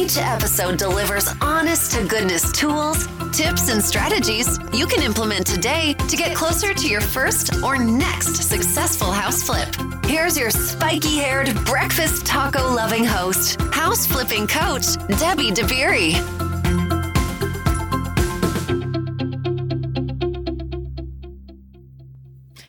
Each 0.00 0.16
episode 0.16 0.78
delivers 0.78 1.28
honest 1.42 1.92
to 1.92 2.04
goodness 2.06 2.50
tools, 2.52 3.06
tips, 3.32 3.68
and 3.68 3.84
strategies 3.84 4.58
you 4.72 4.86
can 4.86 5.02
implement 5.02 5.46
today 5.46 5.92
to 6.08 6.16
get 6.16 6.34
closer 6.34 6.72
to 6.72 6.88
your 6.88 7.02
first 7.02 7.62
or 7.62 7.76
next 7.76 8.36
successful 8.36 9.12
house 9.12 9.42
flip. 9.42 9.68
Here's 10.06 10.38
your 10.38 10.48
spiky 10.50 11.18
haired, 11.18 11.54
breakfast 11.66 12.24
taco 12.24 12.72
loving 12.72 13.04
host, 13.04 13.60
house 13.72 14.06
flipping 14.06 14.46
coach, 14.46 14.96
Debbie 15.18 15.50
DeBerry. 15.50 16.12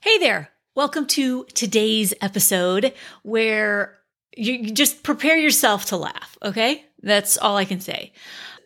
Hey 0.01 0.17
there. 0.17 0.49
Welcome 0.75 1.07
to 1.07 1.45
today's 1.53 2.13
episode 2.19 2.93
where 3.23 3.99
you 4.35 4.71
just 4.71 5.03
prepare 5.03 5.37
yourself 5.37 5.85
to 5.85 5.97
laugh, 5.97 6.37
okay? 6.43 6.85
That's 7.03 7.37
all 7.37 7.57
I 7.57 7.65
can 7.65 7.79
say. 7.79 8.13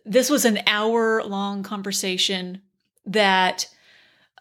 This 0.06 0.30
was 0.30 0.46
an 0.46 0.60
hour 0.68 1.24
long 1.24 1.64
conversation 1.64 2.62
that 3.06 3.68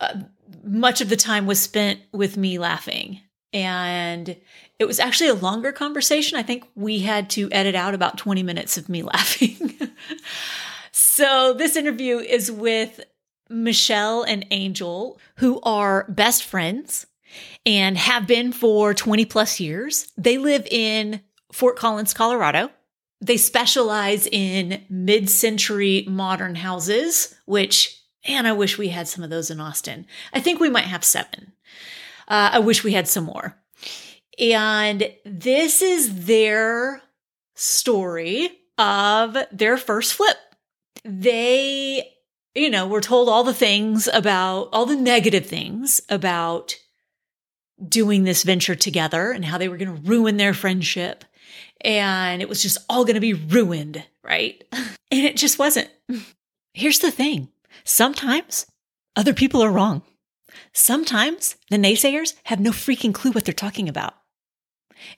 uh, 0.01 0.21
much 0.63 1.01
of 1.01 1.09
the 1.09 1.17
time 1.17 1.47
was 1.47 1.61
spent 1.61 2.01
with 2.13 2.37
me 2.37 2.59
laughing. 2.59 3.21
And 3.53 4.37
it 4.79 4.87
was 4.87 4.99
actually 4.99 5.31
a 5.31 5.35
longer 5.35 5.73
conversation. 5.73 6.39
I 6.39 6.43
think 6.43 6.65
we 6.75 7.01
had 7.01 7.31
to 7.31 7.49
edit 7.53 7.75
out 7.75 7.95
about 7.95 8.19
20 8.19 8.43
minutes 8.43 8.77
of 8.77 8.89
me 8.89 9.03
laughing. 9.15 9.73
so, 10.93 11.55
this 11.55 11.77
interview 11.77 12.19
is 12.19 12.51
with 12.51 13.01
Michelle 13.49 14.23
and 14.23 14.45
Angel, 14.51 15.21
who 15.37 15.61
are 15.63 16.07
best 16.09 16.45
friends 16.45 17.07
and 17.65 17.97
have 17.97 18.27
been 18.27 18.53
for 18.53 18.95
20 18.95 19.25
plus 19.27 19.61
years. 19.61 20.13
They 20.17 20.39
live 20.39 20.67
in 20.71 21.21
Fort 21.53 21.77
Collins, 21.77 22.15
Colorado. 22.15 22.71
They 23.25 23.39
specialize 23.39 24.27
in 24.27 24.85
mid 24.91 25.31
century 25.31 26.05
modern 26.07 26.57
houses, 26.57 27.35
which, 27.47 28.03
and 28.25 28.47
I 28.47 28.53
wish 28.53 28.77
we 28.77 28.89
had 28.89 29.09
some 29.09 29.25
of 29.25 29.31
those 29.31 29.51
in 29.51 29.61
Austin. 29.61 30.07
I 30.35 30.41
think 30.41 30.61
we 30.61 30.69
might 30.69 30.85
have 30.85 31.03
seven. 31.03 31.53
Uh, 32.29 32.51
I 32.53 32.59
wish 32.59 32.85
we 32.85 32.93
had 32.93 33.09
some 33.09 33.25
more. 33.25 33.57
And 34.39 35.11
this 35.25 35.81
is 35.81 36.27
their 36.27 37.01
story 37.55 38.51
of 38.77 39.39
their 39.51 39.79
first 39.79 40.13
flip. 40.13 40.37
They, 41.03 42.13
you 42.55 42.69
know, 42.69 42.87
were 42.87 43.01
told 43.01 43.31
all 43.31 43.45
the 43.45 43.55
things 43.55 44.07
about, 44.13 44.69
all 44.71 44.85
the 44.85 44.97
negative 44.97 45.47
things 45.47 46.03
about 46.11 46.77
doing 47.89 48.25
this 48.25 48.43
venture 48.43 48.75
together 48.75 49.31
and 49.31 49.47
how 49.47 49.57
they 49.57 49.69
were 49.69 49.79
going 49.79 49.97
to 49.97 50.11
ruin 50.11 50.37
their 50.37 50.53
friendship. 50.53 51.25
And 51.85 52.43
it 52.43 52.49
was 52.49 52.63
just 52.63 52.79
all 52.89 53.05
going 53.05 53.15
to 53.15 53.21
be 53.21 53.35
ruined, 53.35 54.05
right? 54.23 54.63
And 55.11 55.25
it 55.25 55.37
just 55.37 55.59
wasn't. 55.61 55.89
Here's 56.73 56.99
the 56.99 57.13
thing 57.13 57.49
sometimes 57.85 58.67
other 59.15 59.33
people 59.33 59.63
are 59.63 59.71
wrong. 59.71 60.03
Sometimes 60.73 61.55
the 61.71 61.77
naysayers 61.77 62.35
have 62.45 62.59
no 62.59 62.73
freaking 62.73 63.15
clue 63.15 63.31
what 63.31 63.45
they're 63.45 63.55
talking 63.55 63.89
about. 63.89 64.15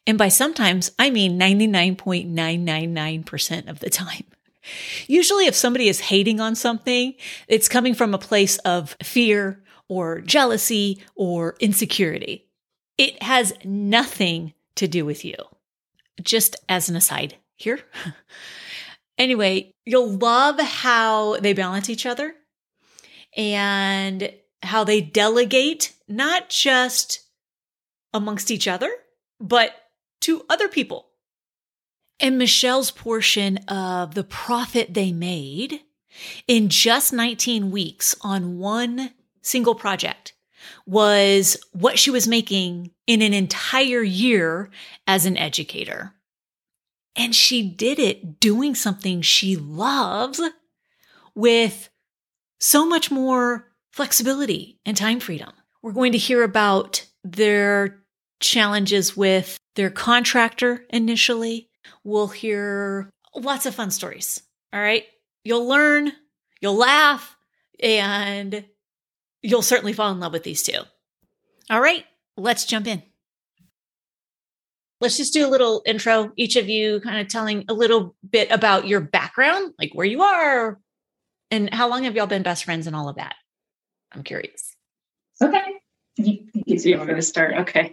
And 0.07 0.19
by 0.19 0.29
sometimes, 0.29 0.93
I 0.99 1.09
mean 1.09 1.41
99.999% 1.41 3.69
of 3.69 3.81
the 3.81 3.89
time. 3.89 4.25
Usually, 5.07 5.47
if 5.47 5.55
somebody 5.55 5.89
is 5.89 6.01
hating 6.01 6.41
on 6.41 6.55
something, 6.55 7.15
it's 7.49 7.69
coming 7.69 7.95
from 7.95 8.13
a 8.13 8.19
place 8.19 8.59
of 8.59 8.99
fear 9.03 9.63
or 9.89 10.21
jealousy 10.21 11.03
or 11.15 11.57
insecurity. 11.61 12.51
It 12.99 13.23
has 13.23 13.55
nothing 13.65 14.53
to 14.75 14.87
do 14.89 15.07
with 15.07 15.25
you. 15.25 15.37
Just 16.23 16.57
as 16.69 16.89
an 16.89 16.97
aside 16.97 17.37
here. 17.57 17.81
anyway, 19.19 19.73
you'll 19.85 20.17
love 20.17 20.61
how 20.61 21.39
they 21.39 21.53
balance 21.53 21.91
each 21.91 22.07
other 22.07 22.35
and 23.37 24.33
how 24.63 24.85
they 24.85 25.01
delegate, 25.01 25.93
not 26.09 26.49
just 26.49 27.21
amongst 28.13 28.51
each 28.51 28.67
other, 28.67 28.91
but 29.39 29.73
to 30.23 30.45
other 30.49 30.69
people. 30.69 31.07
And 32.19 32.39
Michelle's 32.39 32.91
portion 32.91 33.59
of 33.69 34.15
the 34.15 34.25
profit 34.25 34.95
they 34.95 35.13
made 35.13 35.81
in 36.49 36.71
just 36.71 37.13
19 37.13 37.71
weeks 37.71 38.17
on 38.23 38.59
one 38.59 39.11
single 39.43 39.75
project 39.75 40.33
was 40.87 41.57
what 41.73 41.99
she 41.99 42.11
was 42.11 42.29
making 42.29 42.93
in 43.07 43.21
an 43.21 43.35
entire 43.35 44.03
year 44.03 44.71
as 45.07 45.27
an 45.27 45.37
educator. 45.37 46.15
And 47.17 47.35
she 47.35 47.69
did 47.69 47.99
it 47.99 48.41
doing 48.41 48.75
something 48.75 49.23
she 49.23 49.57
loves 49.57 50.41
with 51.35 51.91
so 52.61 52.87
much 52.87 53.11
more 53.11 53.69
flexibility 53.93 54.79
and 54.87 54.97
time 54.97 55.21
freedom. 55.21 55.53
We're 55.83 55.93
going 55.93 56.13
to 56.13 56.19
hear 56.19 56.43
about 56.43 57.07
their 57.25 58.03
challenges 58.41 59.17
with 59.17 59.57
their 59.75 59.91
contractor 59.91 60.85
initially. 60.91 61.69
We'll 62.05 62.29
hear 62.29 63.11
lots 63.35 63.67
of 63.67 63.75
fun 63.75 63.91
stories. 63.91 64.43
All 64.73 64.81
right. 64.81 65.05
You'll 65.45 65.67
learn, 65.67 66.13
you'll 66.61 66.77
laugh, 66.77 67.37
and 67.81 68.65
you'll 69.47 69.63
certainly 69.63 69.93
fall 69.93 70.11
in 70.13 70.21
love 70.21 70.33
with 70.33 70.43
these 70.43 70.63
two. 70.63 70.81
All 71.71 71.81
right. 71.81 72.05
Let's 72.37 72.65
jump 72.65 72.87
in. 72.87 73.03
Let's 75.01 75.17
just 75.17 75.33
do 75.33 75.47
a 75.47 75.51
little 75.51 75.83
intro, 75.85 76.33
each 76.37 76.57
of 76.57 76.69
you 76.69 77.01
kind 77.01 77.21
of 77.21 77.29
telling 77.29 77.65
a 77.69 77.75
little 77.75 78.17
bit 78.29 78.51
about 78.51 78.87
your 78.87 79.01
background, 79.01 79.75
like 79.79 79.93
where 79.95 80.07
you 80.07 80.23
are, 80.23 80.81
and 81.51 81.73
how 81.73 81.89
long 81.89 82.05
have 82.05 82.17
y'all 82.17 82.27
been 82.27 82.43
best 82.43 82.65
friends 82.65 82.87
and 82.87 82.97
all 82.97 83.09
of 83.09 83.17
that. 83.17 83.35
I'm 84.13 84.23
curious. 84.23 84.75
Okay. 85.43 85.75
You, 86.17 86.47
you 86.65 86.79
see, 86.79 86.95
I'm 86.95 87.05
going 87.05 87.17
to 87.17 87.23
start. 87.23 87.55
Okay. 87.61 87.93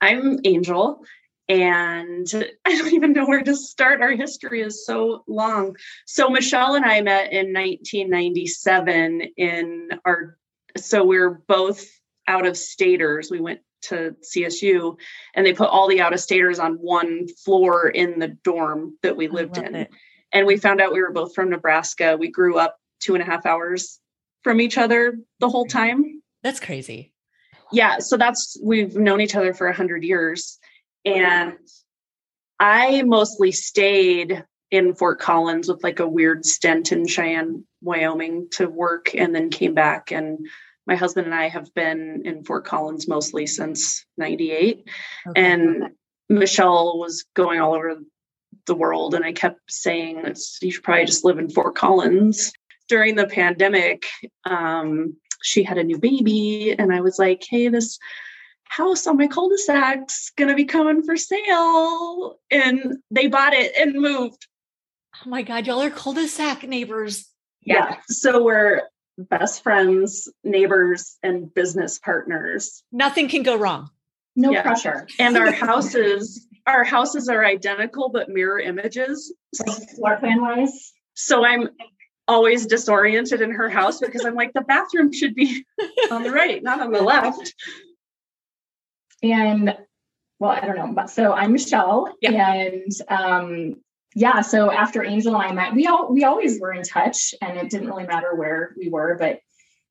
I'm 0.00 0.40
Angel, 0.44 1.04
and 1.48 2.26
I 2.64 2.76
don't 2.76 2.94
even 2.94 3.12
know 3.12 3.26
where 3.26 3.42
to 3.42 3.54
start. 3.54 4.02
Our 4.02 4.12
history 4.12 4.60
is 4.60 4.84
so 4.84 5.22
long. 5.28 5.76
So, 6.04 6.28
Michelle 6.30 6.74
and 6.74 6.84
I 6.84 7.00
met 7.00 7.32
in 7.32 7.52
1997 7.52 9.22
in 9.36 9.88
our, 10.04 10.36
so 10.76 11.04
we're 11.04 11.30
both 11.30 11.84
out 12.26 12.46
of 12.46 12.56
staters. 12.56 13.30
We 13.30 13.40
went 13.40 13.60
to 13.82 14.14
CSU 14.22 14.96
and 15.34 15.46
they 15.46 15.54
put 15.54 15.70
all 15.70 15.88
the 15.88 16.00
out 16.00 16.12
of 16.12 16.20
staters 16.20 16.58
on 16.58 16.74
one 16.74 17.28
floor 17.44 17.88
in 17.88 18.18
the 18.18 18.28
dorm 18.28 18.98
that 19.02 19.16
we 19.16 19.28
lived 19.28 19.56
in. 19.56 19.74
It. 19.74 19.90
And 20.32 20.46
we 20.46 20.56
found 20.56 20.80
out 20.80 20.92
we 20.92 21.02
were 21.02 21.12
both 21.12 21.34
from 21.34 21.50
Nebraska. 21.50 22.16
We 22.18 22.30
grew 22.30 22.58
up 22.58 22.76
two 23.00 23.14
and 23.14 23.22
a 23.22 23.26
half 23.26 23.46
hours 23.46 23.98
from 24.42 24.60
each 24.60 24.78
other 24.78 25.18
the 25.40 25.48
whole 25.48 25.66
time. 25.66 26.22
That's 26.42 26.60
crazy 26.60 27.12
yeah 27.72 27.98
so 27.98 28.16
that's 28.16 28.58
we've 28.62 28.96
known 28.96 29.20
each 29.20 29.34
other 29.34 29.54
for 29.54 29.68
a 29.68 29.74
hundred 29.74 30.02
years 30.02 30.58
and 31.04 31.54
i 32.58 33.02
mostly 33.02 33.52
stayed 33.52 34.44
in 34.70 34.94
fort 34.94 35.18
collins 35.18 35.68
with 35.68 35.82
like 35.82 36.00
a 36.00 36.08
weird 36.08 36.44
stint 36.44 36.92
in 36.92 37.06
cheyenne 37.06 37.64
wyoming 37.82 38.48
to 38.50 38.68
work 38.68 39.14
and 39.14 39.34
then 39.34 39.50
came 39.50 39.74
back 39.74 40.10
and 40.10 40.38
my 40.86 40.96
husband 40.96 41.26
and 41.26 41.34
i 41.34 41.48
have 41.48 41.72
been 41.74 42.22
in 42.24 42.44
fort 42.44 42.64
collins 42.64 43.08
mostly 43.08 43.46
since 43.46 44.04
98 44.16 44.88
okay. 45.28 45.42
and 45.42 45.90
michelle 46.28 46.98
was 46.98 47.24
going 47.34 47.60
all 47.60 47.74
over 47.74 47.96
the 48.66 48.74
world 48.74 49.14
and 49.14 49.24
i 49.24 49.32
kept 49.32 49.60
saying 49.68 50.34
you 50.60 50.70
should 50.70 50.82
probably 50.84 51.06
just 51.06 51.24
live 51.24 51.38
in 51.38 51.48
fort 51.48 51.74
collins 51.74 52.52
during 52.88 53.14
the 53.14 53.26
pandemic 53.26 54.04
um, 54.44 55.16
she 55.42 55.62
had 55.62 55.78
a 55.78 55.84
new 55.84 55.98
baby 55.98 56.74
and 56.78 56.92
I 56.92 57.00
was 57.00 57.18
like, 57.18 57.44
hey, 57.48 57.68
this 57.68 57.98
house 58.64 59.06
on 59.06 59.16
my 59.16 59.26
cul-de-sac's 59.26 60.32
gonna 60.36 60.54
be 60.54 60.64
coming 60.64 61.02
for 61.02 61.16
sale. 61.16 62.38
And 62.50 62.98
they 63.10 63.26
bought 63.26 63.52
it 63.52 63.72
and 63.78 63.94
moved. 63.94 64.46
Oh 65.24 65.28
my 65.28 65.42
God, 65.42 65.66
y'all 65.66 65.82
are 65.82 65.90
cul-de-sac 65.90 66.62
neighbors. 66.64 67.28
Yeah. 67.62 67.96
So 68.08 68.42
we're 68.42 68.82
best 69.18 69.62
friends, 69.62 70.28
neighbors, 70.44 71.16
and 71.22 71.52
business 71.52 71.98
partners. 71.98 72.82
Nothing 72.92 73.28
can 73.28 73.42
go 73.42 73.56
wrong. 73.56 73.90
No 74.36 74.50
yeah. 74.52 74.62
pressure. 74.62 75.06
And 75.18 75.36
our 75.36 75.52
houses, 75.52 76.46
our 76.66 76.84
houses 76.84 77.28
are 77.28 77.44
identical 77.44 78.08
but 78.10 78.28
mirror 78.28 78.58
images. 78.58 79.34
Floor 79.96 80.16
plan 80.18 80.40
wise. 80.40 80.92
So 81.14 81.44
I'm 81.44 81.68
always 82.28 82.66
disoriented 82.66 83.42
in 83.42 83.50
her 83.52 83.68
house 83.68 83.98
because 83.98 84.24
I'm 84.24 84.34
like, 84.36 84.52
the 84.52 84.60
bathroom 84.62 85.12
should 85.12 85.34
be 85.34 85.64
on 86.10 86.22
the 86.22 86.30
right, 86.30 86.62
not 86.62 86.80
on 86.80 86.92
the 86.92 87.02
left. 87.02 87.54
And 89.22 89.76
well, 90.38 90.50
I 90.50 90.60
don't 90.60 90.76
know. 90.76 90.92
But 90.94 91.10
so 91.10 91.32
I'm 91.32 91.52
Michelle, 91.52 92.14
Yeah. 92.22 92.52
and 92.52 92.92
um, 93.08 93.74
yeah. 94.14 94.40
So 94.40 94.70
after 94.70 95.04
Angel 95.04 95.34
and 95.34 95.42
I 95.42 95.52
met, 95.52 95.74
we 95.74 95.86
all 95.86 96.12
we 96.12 96.24
always 96.24 96.60
were 96.60 96.72
in 96.72 96.82
touch, 96.82 97.34
and 97.40 97.56
it 97.56 97.70
didn't 97.70 97.88
really 97.88 98.06
matter 98.06 98.34
where 98.34 98.74
we 98.76 98.88
were. 98.88 99.16
But 99.18 99.40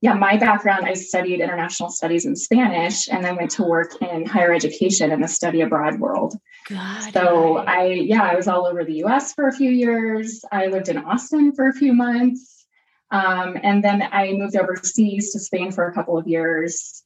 yeah, 0.02 0.14
my 0.14 0.38
background, 0.38 0.86
I 0.86 0.94
studied 0.94 1.42
international 1.42 1.90
studies 1.90 2.26
in 2.26 2.36
Spanish, 2.36 3.10
and 3.10 3.24
then 3.24 3.36
went 3.36 3.52
to 3.52 3.64
work 3.64 4.02
in 4.02 4.26
higher 4.26 4.54
education 4.54 5.12
in 5.12 5.22
the 5.22 5.28
study 5.28 5.62
abroad 5.62 6.00
world. 6.00 6.36
God. 6.70 7.14
So 7.14 7.58
I, 7.58 7.88
yeah, 7.88 8.24
I 8.24 8.36
was 8.36 8.48
all 8.48 8.66
over 8.66 8.84
the 8.84 9.04
US 9.04 9.34
for 9.34 9.48
a 9.48 9.52
few 9.52 9.72
years. 9.72 10.44
I 10.52 10.68
lived 10.68 10.90
in 10.90 10.98
Austin 10.98 11.54
for 11.54 11.68
a 11.68 11.74
few 11.74 11.94
months. 11.94 12.66
Um, 13.12 13.58
and 13.64 13.84
then 13.84 14.04
I 14.12 14.34
moved 14.34 14.56
overseas 14.56 15.32
to 15.34 15.40
Spain 15.40 15.72
for 15.72 15.88
a 15.88 15.94
couple 15.94 16.18
of 16.18 16.28
years. 16.28 17.04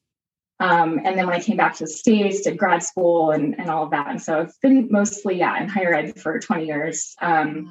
Um, 0.63 1.01
and 1.03 1.17
then 1.17 1.25
when 1.25 1.35
I 1.35 1.41
came 1.41 1.57
back 1.57 1.75
to 1.75 1.83
the 1.83 1.89
States, 1.89 2.41
did 2.41 2.57
grad 2.57 2.81
school 2.81 3.31
and, 3.31 3.59
and 3.59 3.69
all 3.69 3.83
of 3.83 3.91
that. 3.91 4.07
And 4.07 4.21
so 4.21 4.39
I've 4.39 4.61
been 4.61 4.87
mostly, 4.89 5.37
yeah, 5.39 5.61
in 5.61 5.67
higher 5.67 5.93
ed 5.93 6.17
for 6.17 6.39
20 6.39 6.65
years. 6.65 7.17
Um, 7.21 7.69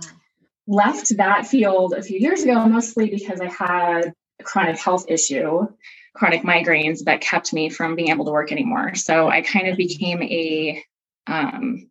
left 0.66 1.16
that 1.16 1.46
field 1.46 1.94
a 1.94 2.02
few 2.02 2.18
years 2.18 2.42
ago, 2.42 2.66
mostly 2.66 3.08
because 3.08 3.40
I 3.40 3.48
had 3.48 4.12
a 4.38 4.44
chronic 4.44 4.78
health 4.78 5.06
issue, 5.08 5.68
chronic 6.14 6.42
migraines 6.42 7.04
that 7.04 7.22
kept 7.22 7.54
me 7.54 7.70
from 7.70 7.96
being 7.96 8.10
able 8.10 8.26
to 8.26 8.30
work 8.30 8.52
anymore. 8.52 8.94
So 8.94 9.26
I 9.26 9.40
kind 9.40 9.68
of 9.68 9.78
became 9.78 10.22
a 10.22 10.84
um, 11.26 11.88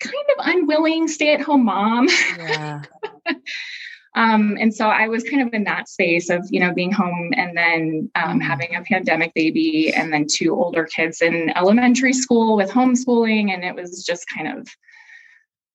kind 0.00 0.24
of 0.38 0.46
unwilling 0.46 1.08
stay 1.08 1.34
at 1.34 1.42
home 1.42 1.66
mom. 1.66 2.08
yeah. 2.38 2.80
Um, 4.18 4.58
and 4.60 4.74
so 4.74 4.88
I 4.88 5.06
was 5.06 5.22
kind 5.22 5.42
of 5.46 5.54
in 5.54 5.62
that 5.64 5.88
space 5.88 6.28
of, 6.28 6.40
you 6.50 6.58
know, 6.58 6.74
being 6.74 6.90
home 6.92 7.30
and 7.36 7.56
then 7.56 8.10
um, 8.16 8.40
Mhm. 8.40 8.42
having 8.42 8.74
a 8.74 8.82
pandemic 8.82 9.32
baby 9.32 9.92
and 9.94 10.12
then 10.12 10.26
two 10.28 10.52
older 10.54 10.84
kids 10.84 11.22
in 11.22 11.52
elementary 11.56 12.12
school 12.12 12.56
with 12.56 12.68
homeschooling. 12.68 13.52
And 13.54 13.62
it 13.64 13.74
was 13.76 14.04
just 14.04 14.24
kind 14.28 14.48
of, 14.58 14.68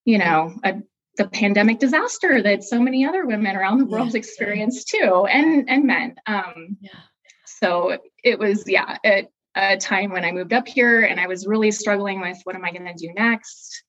you 0.04 0.18
know, 0.18 0.54
a, 0.66 0.74
the 1.18 1.28
pandemic 1.30 1.80
disaster 1.80 2.42
that 2.42 2.64
so 2.64 2.80
many 2.82 3.06
other 3.06 3.26
women 3.26 3.56
around 3.56 3.78
the 3.78 3.86
world 3.86 4.14
Yeah. 4.14 4.18
experienced 4.20 4.90
too, 4.90 5.26
and 5.38 5.70
and 5.70 5.86
men. 5.86 6.16
Um, 6.28 6.78
Yeah. 6.82 7.00
so 7.46 7.98
it 8.26 8.38
was, 8.40 8.66
yeah, 8.68 8.98
a, 9.06 9.28
a 9.56 9.78
time 9.78 10.12
when 10.12 10.26
I 10.26 10.32
moved 10.34 10.52
up 10.54 10.68
here 10.68 11.02
and 11.04 11.18
I 11.20 11.28
was 11.28 11.48
really 11.48 11.72
struggling 11.72 12.20
with 12.20 12.40
what 12.44 12.56
am 12.58 12.66
I 12.66 12.72
going 12.72 12.86
to 12.94 13.08
do 13.08 13.14
next? 13.14 13.84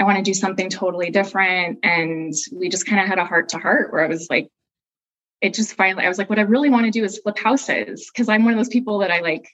I 0.00 0.04
want 0.04 0.16
to 0.16 0.24
do 0.24 0.32
something 0.32 0.70
totally 0.70 1.10
different. 1.10 1.78
And 1.82 2.32
we 2.52 2.70
just 2.70 2.86
kind 2.86 3.02
of 3.02 3.06
had 3.06 3.18
a 3.18 3.24
heart 3.24 3.50
to 3.50 3.58
heart 3.58 3.92
where 3.92 4.02
I 4.02 4.08
was 4.08 4.28
like, 4.30 4.48
it 5.42 5.52
just 5.52 5.74
finally, 5.74 6.04
I 6.04 6.08
was 6.08 6.16
like, 6.16 6.30
what 6.30 6.38
I 6.38 6.42
really 6.42 6.70
want 6.70 6.86
to 6.86 6.90
do 6.90 7.04
is 7.04 7.18
flip 7.18 7.38
houses 7.38 8.10
because 8.10 8.30
I'm 8.30 8.44
one 8.44 8.54
of 8.54 8.58
those 8.58 8.70
people 8.70 8.98
that 9.00 9.10
I 9.10 9.20
like 9.20 9.46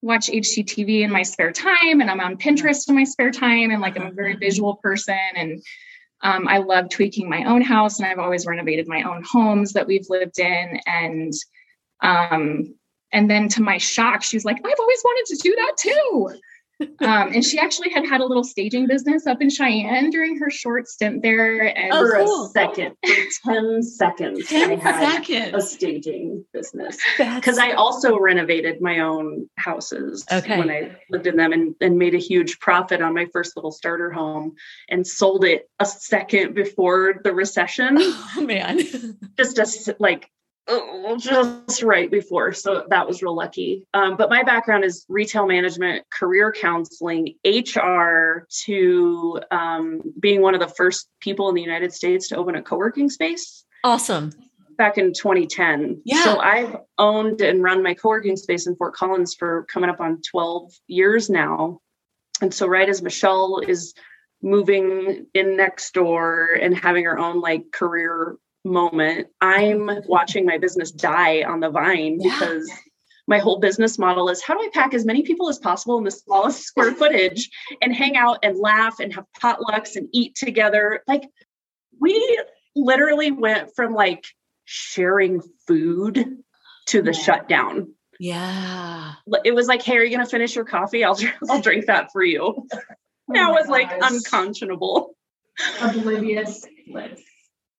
watch 0.00 0.28
HGTV 0.28 1.02
in 1.02 1.10
my 1.10 1.22
spare 1.22 1.52
time 1.52 2.00
and 2.00 2.10
I'm 2.10 2.20
on 2.20 2.38
Pinterest 2.38 2.88
in 2.88 2.94
my 2.94 3.04
spare 3.04 3.30
time. 3.30 3.70
And 3.70 3.82
like, 3.82 3.98
I'm 3.98 4.06
a 4.06 4.12
very 4.12 4.34
visual 4.36 4.76
person. 4.76 5.18
And 5.34 5.62
um, 6.22 6.48
I 6.48 6.58
love 6.58 6.88
tweaking 6.88 7.28
my 7.28 7.44
own 7.44 7.60
house 7.60 7.98
and 7.98 8.08
I've 8.08 8.18
always 8.18 8.46
renovated 8.46 8.88
my 8.88 9.02
own 9.02 9.22
homes 9.30 9.74
that 9.74 9.86
we've 9.86 10.08
lived 10.08 10.38
in. 10.38 10.80
And, 10.86 11.34
um, 12.02 12.74
and 13.12 13.30
then 13.30 13.48
to 13.50 13.62
my 13.62 13.76
shock, 13.76 14.22
she 14.22 14.36
was 14.36 14.44
like, 14.46 14.56
I've 14.56 14.80
always 14.80 15.02
wanted 15.04 15.36
to 15.36 15.42
do 15.42 15.54
that 15.54 15.76
too. 15.76 16.40
Um, 16.80 16.88
and 17.32 17.44
she 17.44 17.58
actually 17.58 17.90
had 17.90 18.06
had 18.06 18.20
a 18.20 18.24
little 18.26 18.44
staging 18.44 18.86
business 18.86 19.26
up 19.26 19.40
in 19.40 19.48
Cheyenne 19.50 20.10
during 20.10 20.38
her 20.38 20.50
short 20.50 20.88
stint 20.88 21.22
there. 21.22 21.60
And 21.76 21.92
Oh, 21.92 22.06
for 22.06 22.24
cool. 22.24 22.44
a 22.46 22.48
second, 22.50 22.96
for 23.42 23.52
10 23.54 23.82
seconds, 23.82 24.46
10 24.48 24.80
I 24.80 24.92
had 24.92 25.54
a 25.54 25.60
staging 25.60 26.44
business. 26.52 26.98
Because 27.16 27.58
I 27.58 27.72
also 27.72 28.18
renovated 28.18 28.80
my 28.80 29.00
own 29.00 29.48
houses 29.56 30.24
Okay. 30.30 30.58
when 30.58 30.70
I 30.70 30.96
lived 31.10 31.26
in 31.26 31.36
them 31.36 31.52
and, 31.52 31.74
and 31.80 31.98
made 31.98 32.14
a 32.14 32.18
huge 32.18 32.58
profit 32.58 33.00
on 33.00 33.14
my 33.14 33.26
first 33.32 33.56
little 33.56 33.72
starter 33.72 34.10
home 34.10 34.54
and 34.88 35.06
sold 35.06 35.44
it 35.44 35.68
a 35.80 35.86
second 35.86 36.54
before 36.54 37.20
the 37.24 37.32
recession. 37.34 37.96
Oh 38.38 38.42
man. 38.42 38.78
just 39.38 39.88
a, 39.88 39.96
like 39.98 40.28
oh, 40.68 41.16
just 41.18 41.82
right 41.82 42.10
before 42.10 42.52
so 42.52 42.84
that 42.88 43.06
was 43.06 43.22
real 43.22 43.34
lucky 43.34 43.86
um, 43.94 44.16
but 44.16 44.30
my 44.30 44.42
background 44.42 44.84
is 44.84 45.04
retail 45.08 45.46
management 45.46 46.04
career 46.10 46.52
counseling 46.52 47.34
hr 47.44 48.46
to 48.64 49.40
um, 49.50 50.02
being 50.20 50.42
one 50.42 50.54
of 50.54 50.60
the 50.60 50.68
first 50.68 51.08
people 51.20 51.48
in 51.48 51.54
the 51.54 51.62
united 51.62 51.92
states 51.92 52.28
to 52.28 52.36
open 52.36 52.56
a 52.56 52.62
co-working 52.62 53.08
space 53.08 53.64
awesome. 53.84 54.32
back 54.76 54.98
in 54.98 55.12
2010 55.12 56.02
Yeah. 56.04 56.24
so 56.24 56.38
i've 56.38 56.76
owned 56.98 57.40
and 57.40 57.62
run 57.62 57.82
my 57.82 57.94
co-working 57.94 58.36
space 58.36 58.66
in 58.66 58.76
fort 58.76 58.94
collins 58.94 59.34
for 59.34 59.66
coming 59.72 59.90
up 59.90 60.00
on 60.00 60.20
12 60.22 60.72
years 60.88 61.30
now 61.30 61.80
and 62.40 62.52
so 62.52 62.66
right 62.66 62.88
as 62.88 63.02
michelle 63.02 63.60
is 63.60 63.94
moving 64.42 65.26
in 65.34 65.56
next 65.56 65.94
door 65.94 66.50
and 66.60 66.76
having 66.76 67.04
her 67.04 67.18
own 67.18 67.40
like 67.40 67.70
career 67.72 68.36
moment 68.66 69.28
i'm 69.40 69.88
watching 70.06 70.44
my 70.44 70.58
business 70.58 70.90
die 70.90 71.42
on 71.42 71.60
the 71.60 71.70
vine 71.70 72.18
Yeah. 72.20 72.32
because 72.38 72.70
my 73.28 73.38
whole 73.38 73.58
business 73.58 73.98
model 73.98 74.28
is 74.28 74.42
how 74.42 74.54
do 74.54 74.60
i 74.60 74.68
pack 74.72 74.92
as 74.94 75.04
many 75.04 75.22
people 75.22 75.48
as 75.48 75.58
possible 75.58 75.98
in 75.98 76.04
the 76.04 76.10
smallest 76.10 76.62
square 76.66 76.92
footage 76.94 77.48
and 77.80 77.94
hang 77.94 78.16
out 78.16 78.40
and 78.42 78.58
laugh 78.58 79.00
and 79.00 79.14
have 79.14 79.24
potlucks 79.40 79.96
and 79.96 80.08
eat 80.12 80.34
together 80.34 81.02
like 81.06 81.24
we 82.00 82.42
literally 82.74 83.30
went 83.30 83.70
from 83.74 83.94
like 83.94 84.24
sharing 84.64 85.40
food 85.66 86.38
to 86.86 87.02
the 87.02 87.12
Yeah. 87.12 87.18
shutdown 87.22 87.94
Yeah. 88.20 89.12
it 89.44 89.54
was 89.54 89.66
like 89.68 89.82
hey 89.82 89.96
are 89.96 90.04
you 90.04 90.10
going 90.14 90.24
to 90.26 90.30
finish 90.30 90.54
your 90.54 90.64
coffee 90.64 91.04
i'll, 91.04 91.18
I'll 91.48 91.62
drink 91.62 91.86
that 91.86 92.10
for 92.12 92.22
you 92.22 92.66
Oh 93.28 93.50
was 93.52 93.66
like 93.68 93.90
unconscionable 94.02 95.16
oblivious 95.80 96.64
bliss. 96.86 97.20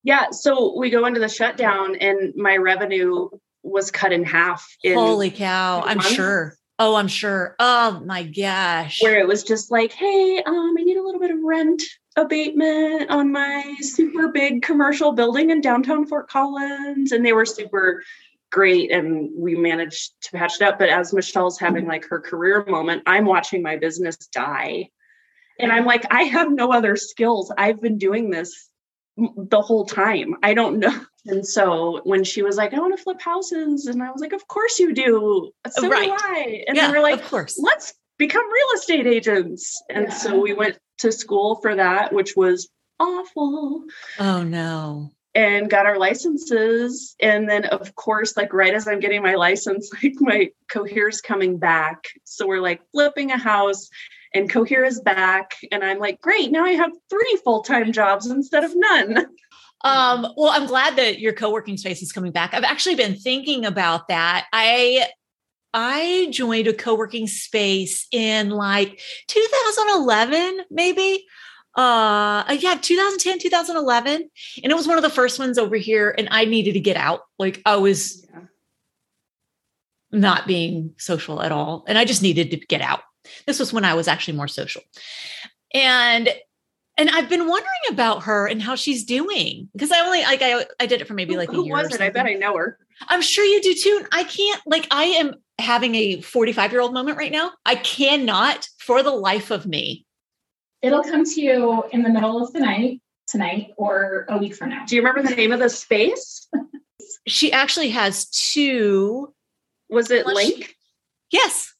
Yeah, 0.07 0.29
so 0.31 0.73
we 0.79 0.89
go 0.89 1.05
into 1.05 1.19
the 1.19 1.27
shutdown 1.27 1.97
and 1.97 2.33
my 2.37 2.55
revenue 2.55 3.27
was 3.61 3.91
cut 3.91 4.13
in 4.13 4.23
half 4.23 4.65
in 4.81 4.93
Holy 4.93 5.29
cow. 5.29 5.83
I'm 5.85 5.99
sure. 5.99 6.55
Oh, 6.79 6.95
I'm 6.95 7.09
sure. 7.09 7.57
Oh 7.59 8.01
my 8.05 8.23
gosh. 8.23 9.01
where 9.01 9.19
it 9.19 9.27
was 9.27 9.43
just 9.43 9.69
like, 9.69 9.91
hey, 9.91 10.41
um, 10.45 10.75
I 10.79 10.83
need 10.83 10.95
a 10.95 11.03
little 11.03 11.19
bit 11.19 11.31
of 11.31 11.39
rent 11.43 11.83
abatement 12.15 13.09
on 13.09 13.33
my 13.33 13.75
super 13.81 14.29
big 14.29 14.61
commercial 14.61 15.11
building 15.11 15.49
in 15.49 15.59
downtown 15.59 16.07
Fort 16.07 16.29
Collins. 16.29 17.11
And 17.11 17.25
they 17.25 17.33
were 17.33 17.45
super 17.45 18.01
great 18.49 18.93
and 18.93 19.29
we 19.35 19.55
managed 19.55 20.13
to 20.21 20.31
patch 20.31 20.61
it 20.61 20.61
up. 20.61 20.79
But 20.79 20.87
as 20.87 21.11
Michelle's 21.11 21.59
having 21.59 21.85
like 21.85 22.05
her 22.05 22.21
career 22.21 22.63
moment, 22.63 23.03
I'm 23.07 23.25
watching 23.25 23.61
my 23.61 23.75
business 23.75 24.15
die. 24.15 24.89
And 25.59 25.69
I'm 25.69 25.83
like, 25.85 26.05
I 26.13 26.23
have 26.23 26.49
no 26.49 26.71
other 26.71 26.95
skills. 26.95 27.51
I've 27.57 27.81
been 27.81 27.97
doing 27.97 28.29
this 28.29 28.69
the 29.17 29.61
whole 29.61 29.85
time. 29.85 30.35
I 30.43 30.53
don't 30.53 30.79
know. 30.79 30.93
And 31.29 31.45
so 31.45 31.99
when 32.05 32.23
she 32.23 32.41
was 32.41 32.55
like, 32.55 32.73
I 32.73 32.79
want 32.79 32.97
to 32.97 33.03
flip 33.03 33.19
houses, 33.19 33.87
and 33.87 34.01
I 34.01 34.11
was 34.11 34.21
like, 34.21 34.31
Of 34.31 34.47
course 34.47 34.79
you 34.79 34.93
do. 34.93 35.51
So 35.69 35.89
Right. 35.89 36.05
do 36.07 36.15
I. 36.17 36.63
And 36.67 36.77
yeah, 36.77 36.87
they 36.87 36.93
were 36.97 37.03
like, 37.03 37.15
of 37.21 37.27
course. 37.29 37.59
let's 37.61 37.93
become 38.17 38.45
real 38.49 38.67
estate 38.75 39.05
agents. 39.07 39.83
And 39.89 40.05
Yeah. 40.07 40.13
so 40.13 40.39
we 40.39 40.53
went 40.53 40.79
to 40.99 41.11
school 41.11 41.55
for 41.61 41.75
that, 41.75 42.13
which 42.13 42.37
was 42.37 42.69
awful, 42.97 43.83
Oh 44.19 44.43
no. 44.43 45.11
and 45.35 45.69
got 45.69 45.85
our 45.85 45.97
licenses. 45.99 47.13
And 47.19 47.49
then, 47.49 47.65
of 47.65 47.93
course, 47.95 48.37
like 48.37 48.53
right 48.53 48.73
as 48.73 48.87
I'm 48.87 49.01
getting 49.01 49.21
my 49.21 49.35
license, 49.35 49.91
like 50.01 50.13
my 50.21 50.49
Cohere's 50.69 51.19
coming 51.19 51.57
back. 51.57 52.05
So 52.23 52.47
we're 52.47 52.61
like 52.61 52.79
flipping 52.93 53.31
a 53.31 53.37
house. 53.37 53.89
And 54.33 54.49
Cohere 54.49 54.83
is 54.83 54.99
back, 55.01 55.55
and 55.71 55.83
I'm 55.83 55.99
like, 55.99 56.21
great! 56.21 56.51
Now 56.51 56.65
I 56.65 56.71
have 56.71 56.91
three 57.09 57.39
full 57.43 57.61
time 57.61 57.91
jobs 57.91 58.27
instead 58.27 58.63
of 58.63 58.71
none. 58.75 59.25
Um, 59.81 60.27
well, 60.35 60.49
I'm 60.51 60.65
glad 60.65 60.95
that 60.95 61.19
your 61.19 61.33
co-working 61.33 61.77
space 61.77 62.01
is 62.01 62.11
coming 62.11 62.31
back. 62.31 62.53
I've 62.53 62.63
actually 62.63 62.95
been 62.95 63.15
thinking 63.15 63.63
about 63.65 64.07
that. 64.07 64.47
I 64.51 65.07
I 65.73 66.29
joined 66.31 66.67
a 66.67 66.73
co-working 66.73 67.27
space 67.27 68.07
in 68.11 68.49
like 68.49 68.99
2011, 69.27 70.61
maybe. 70.71 71.25
Uh 71.75 72.57
yeah, 72.59 72.75
2010, 72.81 73.37
2011. 73.37 74.29
And 74.63 74.71
it 74.71 74.75
was 74.75 74.87
one 74.87 74.97
of 74.97 75.03
the 75.03 75.11
first 75.11 75.37
ones 75.37 75.59
over 75.59 75.75
here. 75.75 76.13
And 76.17 76.27
I 76.31 76.45
needed 76.45 76.73
to 76.73 76.79
get 76.79 76.97
out. 76.97 77.21
Like 77.37 77.61
I 77.65 77.75
was 77.75 78.25
Yeah. 78.33 78.41
not 80.11 80.47
being 80.47 80.95
social 80.97 81.39
at 81.41 81.51
all. 81.51 81.83
And 81.87 81.97
I 81.99 82.05
just 82.05 82.23
needed 82.23 82.49
to 82.51 82.57
get 82.57 82.81
out. 82.81 83.01
This 83.45 83.59
was 83.59 83.71
when 83.73 83.85
I 83.85 83.93
was 83.93 84.07
actually 84.07 84.37
more 84.37 84.47
social. 84.47 84.81
And 85.73 86.29
and 86.99 87.09
I've 87.11 87.29
been 87.29 87.47
wondering 87.47 87.67
about 87.91 88.23
her 88.23 88.47
and 88.47 88.61
how 88.61 88.75
she's 88.75 89.03
doing 89.05 89.69
because 89.73 89.91
I 89.91 89.99
only 89.99 90.21
like 90.23 90.41
I 90.41 90.65
I 90.79 90.85
did 90.85 91.01
it 91.01 91.07
for 91.07 91.13
maybe 91.13 91.33
Who- 91.33 91.39
like 91.39 91.49
a 91.49 91.53
who 91.53 91.65
year. 91.65 91.73
was 91.73 91.91
or 91.91 91.95
it? 91.95 92.01
I 92.01 92.09
bet 92.09 92.25
I 92.25 92.33
know 92.33 92.55
her. 92.57 92.79
I'm 93.07 93.21
sure 93.21 93.45
you 93.45 93.61
do 93.61 93.73
too. 93.73 94.05
I 94.11 94.23
can't 94.23 94.61
like 94.65 94.87
I 94.91 95.03
am 95.05 95.35
having 95.59 95.95
a 95.95 96.21
45 96.21 96.71
year 96.71 96.81
old 96.81 96.93
moment 96.93 97.17
right 97.17 97.31
now. 97.31 97.51
I 97.65 97.75
cannot 97.75 98.67
for 98.79 99.03
the 99.03 99.11
life 99.11 99.51
of 99.51 99.65
me. 99.65 100.05
It'll 100.81 101.03
come 101.03 101.23
to 101.25 101.41
you 101.41 101.83
in 101.91 102.03
the 102.03 102.09
middle 102.09 102.43
of 102.43 102.53
the 102.53 102.59
night 102.59 103.01
tonight 103.27 103.71
or 103.77 104.25
a 104.29 104.37
week 104.37 104.55
from 104.55 104.69
now. 104.69 104.85
Do 104.85 104.95
you 104.95 105.01
remember 105.01 105.27
the 105.27 105.35
name 105.35 105.51
of 105.51 105.59
the 105.59 105.69
space? 105.69 106.47
She 107.27 107.51
actually 107.51 107.89
has 107.89 108.27
two. 108.29 109.33
Was 109.89 110.11
it 110.11 110.25
Well, 110.25 110.37
she- 110.37 110.55
Link? 110.55 110.75
Yes, 111.31 111.73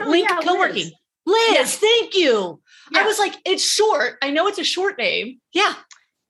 Oh, 0.00 0.08
Link 0.08 0.28
yeah, 0.28 0.36
Liz. 0.36 0.44
co-working. 0.46 0.90
Liz, 1.26 1.54
Yeah. 1.54 1.64
thank 1.64 2.14
you. 2.14 2.60
I 2.94 3.04
was 3.04 3.18
like, 3.18 3.34
it's 3.44 3.64
short. 3.64 4.16
I 4.22 4.30
know 4.30 4.46
it's 4.46 4.58
a 4.58 4.64
short 4.64 4.96
name. 4.98 5.40
Yeah. 5.52 5.74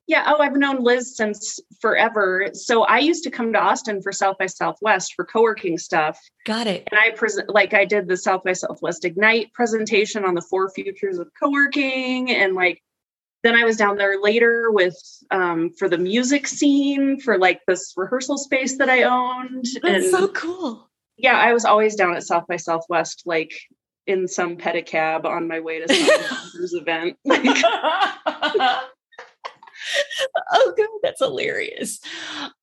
Yeah. 0.07 0.23
Oh, 0.27 0.41
I've 0.41 0.57
known 0.57 0.83
Liz 0.83 1.17
since 1.17 1.59
forever. 1.81 2.49
So 2.53 2.85
I 2.85 2.99
used 3.01 3.25
to 3.25 3.31
come 3.31 3.53
to 3.53 3.59
Austin 3.59 4.01
for 4.01 4.13
South 4.13 4.39
by 4.39 4.47
Southwest 4.47 5.15
for 5.15 5.25
co-working 5.25 5.77
stuff. 5.79 6.19
Got 6.45 6.67
it. 6.69 6.89
And 6.91 6.99
I 6.99 7.11
present 7.11 7.51
like 7.53 7.75
I 7.75 7.85
did 7.85 8.07
the 8.09 8.17
South 8.17 8.45
by 8.45 8.53
Southwest 8.53 9.05
Ignite 9.05 9.53
presentation 9.53 10.25
on 10.25 10.35
the 10.35 10.41
four 10.43 10.71
futures 10.71 11.19
of 11.19 11.29
co-working. 11.39 12.31
And 12.31 12.55
like 12.55 12.81
then 13.43 13.55
I 13.57 13.65
was 13.65 13.77
down 13.77 13.97
there 13.97 14.21
later 14.23 14.71
with 14.71 14.97
um 15.31 15.71
for 15.79 15.89
the 15.89 15.99
music 15.99 16.47
scene 16.47 17.21
for 17.21 17.37
like 17.37 17.61
this 17.67 17.93
rehearsal 17.97 18.39
space 18.39 18.79
that 18.79 18.89
I 18.89 19.03
owned. 19.03 19.67
That's 19.83 20.05
and 20.05 20.11
so 20.13 20.29
cool. 20.29 20.89
Yeah, 21.17 21.39
I 21.39 21.53
was 21.53 21.65
always 21.65 21.95
down 21.97 22.15
at 22.17 22.23
South 22.23 22.47
by 22.49 22.57
Southwest, 22.57 23.23
like 23.27 23.53
in 24.07 24.29
some 24.29 24.57
pedicab 24.57 25.25
on 25.25 25.49
my 25.49 25.61
way 25.61 25.81
to 25.85 25.93
some 25.93 26.61
event. 26.81 27.17
Like, 27.25 27.41
oh 30.53 30.75
god, 30.77 30.89
that's 31.03 31.21
hilarious. 31.21 32.01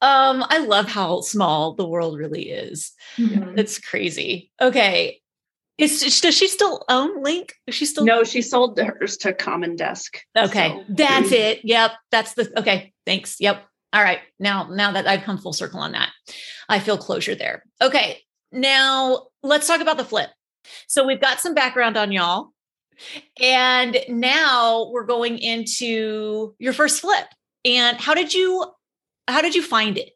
Um, 0.02 0.44
I 0.50 0.60
love 0.60 0.88
how 0.88 1.22
small 1.22 1.74
the 1.76 1.88
world 1.88 2.18
really 2.18 2.50
is. 2.50 2.92
Mhm. 3.18 3.56
That's 3.56 3.80
crazy. 3.80 4.52
Okay. 4.62 5.20
Is 5.78 6.22
does 6.22 6.36
she 6.38 6.48
still 6.48 6.86
own 6.88 7.24
Link? 7.24 7.54
Is 7.66 7.74
she 7.76 7.86
still 7.86 8.06
no, 8.06 8.24
she 8.24 8.42
sold 8.44 8.78
hers 8.80 9.18
to 9.18 9.34
Common 9.34 9.76
Desk. 9.76 10.20
Okay, 10.38 10.70
So- 10.70 10.84
that's 10.90 11.32
it. 11.32 11.62
Yep, 11.64 11.92
that's 12.12 12.34
the 12.36 12.60
okay. 12.60 12.94
Thanks. 13.06 13.38
Yep. 13.40 13.64
All 13.92 14.04
right. 14.04 14.20
Now, 14.40 14.68
now 14.72 14.92
that 14.94 15.08
I've 15.08 15.24
come 15.24 15.38
full 15.38 15.54
circle 15.54 15.80
on 15.80 15.92
that, 15.92 16.10
I 16.70 16.80
feel 16.80 16.98
closure 16.98 17.36
there. 17.36 17.64
Okay. 17.82 18.20
Now 18.54 19.28
let's 19.42 19.68
talk 19.68 19.82
about 19.82 19.98
the 19.98 20.06
flip. 20.06 20.30
So 20.88 21.06
we've 21.06 21.20
got 21.20 21.42
some 21.42 21.54
background 21.54 21.98
on 21.98 22.12
y'all, 22.12 22.52
and 23.42 23.98
now 24.08 24.90
we're 24.92 25.06
going 25.06 25.38
into 25.38 26.56
your 26.60 26.74
first 26.74 27.02
flip. 27.02 27.26
And 27.66 27.98
how 27.98 28.14
did 28.14 28.34
you, 28.34 28.66
how 29.28 29.42
did 29.42 29.56
you 29.56 29.64
find 29.64 29.98
it? 29.98 30.12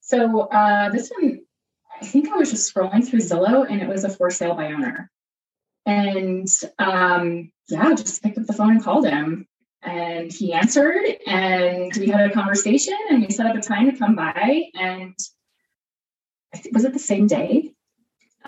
So 0.00 0.40
uh, 0.40 0.90
this 0.90 1.10
one, 1.10 1.40
I 2.00 2.04
think 2.04 2.28
I 2.28 2.36
was 2.36 2.50
just 2.50 2.72
scrolling 2.72 3.06
through 3.06 3.20
Zillow 3.20 3.66
and 3.68 3.80
it 3.80 3.88
was 3.88 4.04
a 4.04 4.10
for 4.10 4.30
sale 4.30 4.54
by 4.54 4.66
owner. 4.66 5.10
And 5.86 6.48
um, 6.78 7.50
yeah, 7.68 7.94
just 7.94 8.22
picked 8.22 8.38
up 8.38 8.46
the 8.46 8.52
phone 8.52 8.72
and 8.72 8.84
called 8.84 9.06
him. 9.06 9.46
And 9.82 10.32
he 10.32 10.52
answered 10.52 11.02
and 11.26 11.92
we 11.96 12.08
had 12.08 12.30
a 12.30 12.34
conversation 12.34 12.96
and 13.10 13.22
we 13.22 13.30
set 13.30 13.46
up 13.46 13.56
a 13.56 13.60
time 13.60 13.90
to 13.90 13.96
come 13.96 14.14
by. 14.14 14.64
And 14.74 15.14
think, 16.58 16.74
was 16.74 16.84
it 16.84 16.92
the 16.92 16.98
same 16.98 17.26
day? 17.26 17.72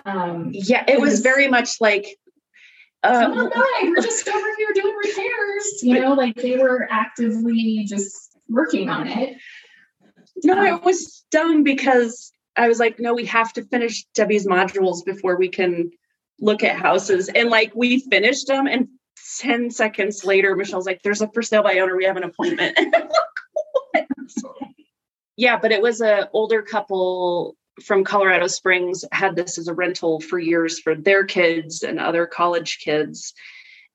Um, 0.05 0.49
Yeah, 0.53 0.83
it 0.87 0.95
It 0.95 1.01
was 1.01 1.11
was- 1.11 1.19
very 1.21 1.47
much 1.47 1.79
like 1.81 2.05
come 3.03 3.33
uh, 3.33 3.43
on 3.43 3.49
by, 3.49 3.81
we're 3.83 4.01
just 4.01 4.27
over 4.27 4.47
here 4.57 4.69
doing 4.73 4.95
repairs. 4.95 5.83
You 5.83 5.99
know, 6.01 6.13
like 6.13 6.35
they 6.35 6.57
were 6.57 6.87
actively 6.91 7.85
just 7.87 8.35
working 8.49 8.89
on 8.89 9.07
it. 9.07 9.37
no, 10.43 10.63
it 10.75 10.83
was 10.83 11.23
dumb 11.31 11.63
because 11.63 12.31
I 12.55 12.67
was 12.67 12.79
like, 12.79 12.99
no, 12.99 13.13
we 13.13 13.25
have 13.25 13.53
to 13.53 13.63
finish 13.65 14.05
Debbie's 14.15 14.47
modules 14.47 15.03
before 15.05 15.37
we 15.37 15.49
can 15.49 15.91
look 16.39 16.63
at 16.63 16.75
houses. 16.77 17.29
And 17.29 17.49
like 17.49 17.73
we 17.75 17.99
finished 17.99 18.47
them 18.47 18.65
and 18.67 18.87
10 19.39 19.69
seconds 19.71 20.23
later, 20.25 20.55
Michelle's 20.55 20.85
like, 20.85 21.01
there's 21.03 21.21
a 21.21 21.27
for 21.29 21.41
sale 21.41 21.63
by 21.63 21.79
owner. 21.79 21.95
We 21.95 22.05
have 22.05 22.17
an 22.17 22.23
appointment. 22.23 22.77
And 22.77 22.95
I'm 22.95 23.07
like, 23.93 24.07
"What?" 24.41 24.69
yeah, 25.37 25.57
but 25.57 25.71
it 25.71 25.81
was 25.81 26.01
a 26.01 26.29
older 26.33 26.61
couple 26.61 27.55
from 27.83 28.03
Colorado 28.03 28.47
Springs 28.47 29.03
had 29.11 29.35
this 29.35 29.57
as 29.57 29.67
a 29.67 29.73
rental 29.73 30.19
for 30.19 30.39
years 30.39 30.79
for 30.79 30.95
their 30.95 31.25
kids 31.25 31.83
and 31.83 31.99
other 31.99 32.25
college 32.25 32.79
kids. 32.83 33.33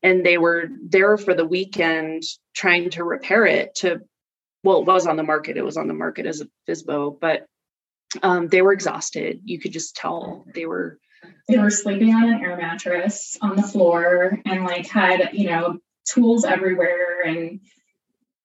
And 0.02 0.24
they 0.24 0.38
were 0.38 0.68
there 0.82 1.16
for 1.16 1.34
the 1.34 1.44
weekend 1.44 2.22
trying 2.54 2.90
to 2.90 3.04
repair 3.04 3.46
it 3.46 3.74
to, 3.76 4.00
well, 4.62 4.80
it 4.80 4.86
was 4.86 5.06
on 5.06 5.16
the 5.16 5.22
market. 5.22 5.56
It 5.56 5.64
was 5.64 5.76
on 5.76 5.88
the 5.88 5.94
market 5.94 6.26
as 6.26 6.40
a 6.40 6.48
FISBO, 6.68 7.18
but 7.20 7.46
um, 8.22 8.48
they 8.48 8.62
were 8.62 8.72
exhausted. 8.72 9.40
You 9.44 9.58
could 9.58 9.72
just 9.72 9.96
tell 9.96 10.44
they 10.54 10.66
were 10.66 10.98
they 11.48 11.58
were 11.58 11.70
sleeping 11.70 12.14
on 12.14 12.32
an 12.32 12.40
air 12.40 12.56
mattress 12.56 13.36
on 13.42 13.56
the 13.56 13.62
floor 13.62 14.38
and 14.46 14.64
like 14.64 14.86
had 14.86 15.30
you 15.32 15.50
know 15.50 15.78
tools 16.08 16.44
everywhere 16.44 17.22
and 17.22 17.60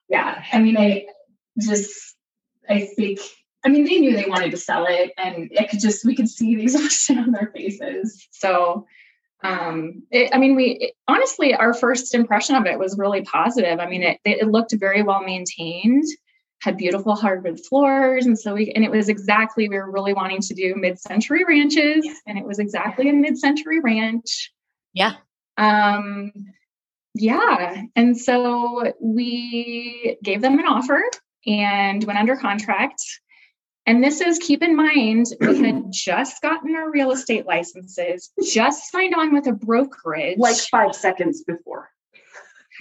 yeah 0.09 0.43
i 0.51 0.59
mean 0.59 0.77
i 0.77 1.05
just 1.57 2.15
i 2.69 2.81
think 2.81 3.19
i 3.65 3.69
mean 3.69 3.83
they 3.85 3.97
knew 3.99 4.15
they 4.15 4.29
wanted 4.29 4.51
to 4.51 4.57
sell 4.57 4.85
it 4.87 5.11
and 5.17 5.49
it 5.51 5.69
could 5.69 5.79
just 5.79 6.05
we 6.05 6.15
could 6.15 6.29
see 6.29 6.55
the 6.55 6.63
exhaustion 6.63 7.17
on 7.23 7.31
their 7.31 7.51
faces. 7.53 8.27
So 8.31 8.85
um 9.43 10.03
it, 10.11 10.29
i 10.33 10.37
mean 10.37 10.55
we 10.55 10.65
it- 10.79 10.93
honestly 11.07 11.53
our 11.53 11.73
first 11.73 12.13
impression 12.15 12.55
of 12.55 12.65
it 12.65 12.79
was 12.79 12.97
really 12.97 13.21
positive. 13.23 13.79
I 13.79 13.87
mean 13.87 14.03
it, 14.03 14.19
it 14.23 14.47
looked 14.47 14.73
very 14.73 15.03
well 15.03 15.21
maintained 15.21 16.05
had 16.61 16.77
beautiful 16.77 17.15
hardwood 17.15 17.59
floors 17.59 18.25
and 18.25 18.39
so 18.39 18.53
we 18.53 18.71
and 18.71 18.83
it 18.83 18.89
was 18.91 19.09
exactly 19.09 19.67
we 19.69 19.77
were 19.77 19.91
really 19.91 20.13
wanting 20.13 20.41
to 20.41 20.53
do 20.53 20.73
mid-century 20.75 21.43
ranches 21.47 22.07
and 22.25 22.37
it 22.37 22.45
was 22.45 22.59
exactly 22.59 23.09
a 23.09 23.13
mid-century 23.13 23.81
ranch. 23.81 24.51
Yeah. 24.93 25.13
um 25.57 26.31
yeah 27.13 27.83
and 27.95 28.17
so 28.17 28.93
we 28.99 30.17
gave 30.23 30.41
them 30.41 30.57
an 30.59 30.65
offer 30.65 31.03
and 31.45 32.03
went 32.05 32.17
under 32.19 32.35
contract 32.35 33.01
and 33.85 34.03
this 34.03 34.21
is 34.21 34.39
keep 34.39 34.61
in 34.63 34.75
mind 34.75 35.27
we 35.39 35.61
had 35.63 35.85
just 35.91 36.41
gotten 36.41 36.75
our 36.75 36.89
real 36.91 37.11
estate 37.11 37.45
licenses 37.45 38.31
just 38.43 38.91
signed 38.91 39.13
on 39.15 39.33
with 39.33 39.47
a 39.47 39.53
brokerage 39.53 40.37
like 40.37 40.57
five 40.57 40.95
seconds 40.95 41.43
before. 41.43 41.89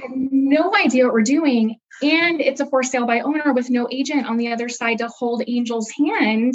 had 0.01 0.11
no 0.15 0.75
idea 0.75 1.05
what 1.05 1.13
we're 1.15 1.23
doing. 1.23 1.79
And 2.03 2.41
it's 2.41 2.61
a 2.61 2.67
for 2.67 2.83
sale 2.83 3.07
by 3.07 3.21
owner 3.21 3.53
with 3.53 3.71
no 3.71 3.87
agent 3.91 4.27
on 4.27 4.37
the 4.37 4.53
other 4.53 4.69
side 4.69 4.99
to 4.99 5.09
hold 5.09 5.43
Angel's 5.49 5.91
hand 5.91 6.55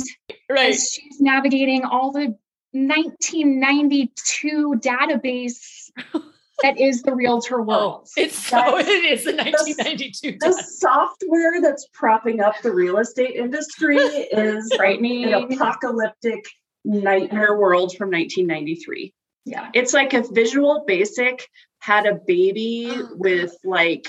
Right. 0.50 0.72
as 0.72 0.91
she's 0.91 1.20
navigating 1.22 1.86
all 1.86 2.12
the 2.12 2.36
1992 2.72 4.75
database 4.79 5.91
that 6.63 6.80
is 6.80 7.01
the 7.04 7.13
realtor 7.13 7.60
Oh, 7.62 7.63
world. 7.63 8.08
it's 8.18 8.36
so 8.38 8.58
That's- 8.58 8.88
it 8.88 9.06
is 9.06 9.24
the 9.25 9.34
1992. 9.36 10.38
The 10.39 10.54
software 10.63 11.62
that's 11.62 11.88
propping 11.94 12.42
up 12.42 12.56
the 12.62 12.72
real 12.72 12.98
estate 12.98 13.36
industry 13.36 13.98
is 13.98 14.72
frightening. 14.75 15.25
an 15.34 15.51
apocalyptic 15.54 16.46
nightmare 16.86 17.58
world 17.58 17.96
from 17.98 18.10
1993. 18.12 19.13
Yeah. 19.46 19.70
It's 19.74 19.94
like 19.94 20.13
if 20.13 20.28
Visual 20.32 20.84
Basic 20.86 21.48
had 21.80 22.06
a 22.06 22.16
baby 22.28 22.88
Oh, 22.92 23.10
with 23.16 23.56
like 23.63 24.08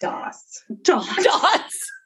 DOS. 0.00 0.62
dots. 0.82 1.22
dots. 1.22 1.90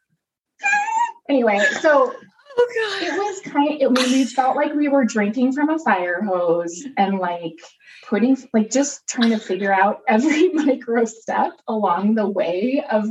Anyway, 1.29 1.59
so 1.81 2.13
Oh 2.55 2.99
it 3.03 3.13
was 3.13 3.53
kind 3.53 3.75
of, 3.75 3.81
it, 3.81 3.91
we, 3.91 4.13
we 4.13 4.25
felt 4.25 4.57
like 4.57 4.75
we 4.75 4.89
were 4.89 5.05
drinking 5.05 5.53
from 5.53 5.71
a 5.71 5.79
fire 5.79 6.23
hose 6.23 6.85
and 6.97 7.19
like 7.19 7.59
putting 8.09 8.37
like 8.53 8.71
just 8.71 9.07
trying 9.09 9.31
to 9.31 9.39
figure 9.39 9.73
out 9.73 10.01
every 10.09 10.51
micro 10.51 11.05
step 11.05 11.53
along 11.69 12.15
the 12.15 12.29
way 12.29 12.85
of 12.91 13.07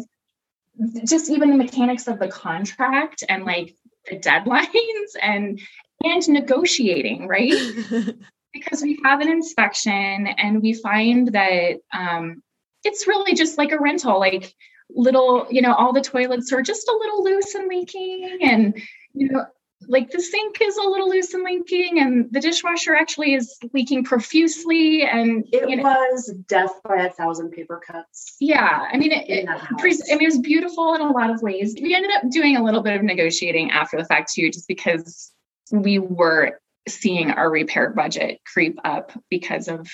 just 1.06 1.30
even 1.30 1.50
the 1.50 1.58
mechanics 1.58 2.08
of 2.08 2.20
the 2.20 2.28
contract 2.28 3.24
and 3.30 3.46
like 3.46 3.76
the 4.10 4.18
deadlines 4.18 4.68
and 5.22 5.60
and 6.04 6.28
negotiating 6.30 7.28
right? 7.28 7.54
Because 8.54 8.82
we 8.82 9.00
have 9.06 9.22
an 9.22 9.30
inspection 9.30 10.28
and 10.28 10.62
we 10.62 10.74
find 10.74 11.30
that 11.30 11.78
um, 11.94 12.44
it's 12.84 13.08
really 13.08 13.34
just 13.34 13.58
like 13.58 13.72
a 13.72 13.80
rental 13.80 14.20
like 14.20 14.54
little 14.94 15.48
you 15.50 15.62
know 15.62 15.74
all 15.74 15.94
the 15.94 16.02
toilets 16.02 16.52
are 16.52 16.62
just 16.62 16.88
a 16.90 16.98
little 16.98 17.24
loose 17.24 17.56
and 17.56 17.70
leaking 17.70 18.40
and 18.42 18.82
you 19.14 19.30
know 19.30 19.46
like 19.88 20.12
the 20.12 20.22
sink 20.22 20.62
is 20.62 20.78
a 20.78 20.88
little 20.88 21.10
loose 21.10 21.34
and 21.34 21.44
leaking 21.44 22.00
and 22.00 22.28
the 22.32 22.40
dishwasher 22.40 22.94
actually 22.96 23.34
is 23.34 23.58
leaking 23.74 24.04
profusely 24.04 25.04
and 25.04 25.44
It 25.52 25.68
you 25.68 25.78
know, 25.78 25.84
was 25.84 26.34
death 26.48 26.80
by 26.84 26.98
a 26.98 27.10
thousand 27.10 27.52
paper 27.52 27.82
cuts. 27.86 28.36
yeah 28.40 28.86
i 28.92 28.98
mean 28.98 29.12
it, 29.12 29.30
it, 29.30 29.50
I 29.50 29.56
mean, 29.84 29.98
it 30.22 30.24
was 30.24 30.38
beautiful 30.40 30.94
in 30.94 31.02
a 31.02 31.12
lot 31.12 31.30
of 31.32 31.42
ways. 31.42 31.76
We 31.82 31.96
ended 31.96 32.12
up 32.12 32.30
doing 32.30 32.58
a 32.58 32.64
little 32.64 32.82
bit 32.84 32.96
of 32.96 33.04
negotiating 33.04 33.72
after 33.72 33.98
the 33.98 34.06
fact 34.06 34.32
too, 34.34 34.52
just 34.52 34.68
because 34.68 35.32
we 35.72 36.00
were 36.00 36.60
seeing 36.88 37.32
our 37.32 37.50
repair 37.50 37.90
budget 37.92 38.40
creep 38.52 38.78
up 38.84 39.12
because 39.30 39.68
of 39.68 39.88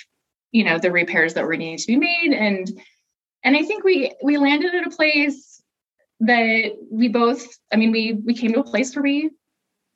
you 0.52 0.64
know 0.64 0.78
the 0.80 0.92
repairs 0.92 1.34
that 1.36 1.46
were 1.46 1.56
needing 1.58 1.78
to 1.78 1.88
be 1.88 1.98
made, 1.98 2.34
and 2.34 2.70
and 3.44 3.56
I 3.56 3.64
think 3.64 3.84
we 3.84 4.12
we 4.24 4.38
landed 4.38 4.74
at 4.74 4.88
a 4.88 4.90
place 4.90 5.57
that 6.22 6.72
we 6.92 7.08
both. 7.08 7.46
I 7.72 7.76
mean, 7.76 7.92
we 7.92 8.14
we 8.14 8.34
came 8.34 8.54
to 8.54 8.60
a 8.60 8.64
place 8.64 8.96
where 8.96 9.04
we 9.04 9.30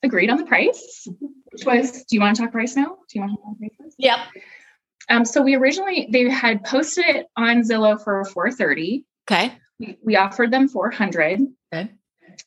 agreed 0.04 0.30
on 0.30 0.38
the 0.38 0.46
price, 0.46 1.08
which 1.51 1.66
was. 1.66 2.04
Do 2.06 2.16
you 2.16 2.22
want 2.22 2.36
to 2.36 2.44
talk 2.44 2.51
price 2.51 2.75
now? 2.75 2.98
Do 3.10 3.20
you 3.20 3.22
want 3.22 3.32
to 3.34 3.38
talk 3.68 3.78
price? 3.78 3.96
Yep. 3.98 4.20
Um, 5.10 5.25
so 5.25 5.42
we 5.42 5.56
originally 5.56 6.08
they 6.12 6.30
had 6.30 6.63
posted 6.63 7.06
it 7.08 7.25
on 7.36 7.62
Zillow 7.63 8.01
for 8.01 8.24
430 8.24 9.04
Okay. 9.30 9.51
we, 9.80 9.98
we 10.04 10.16
offered 10.16 10.51
them 10.51 10.68
400 10.70 11.42
Okay. 11.74 11.92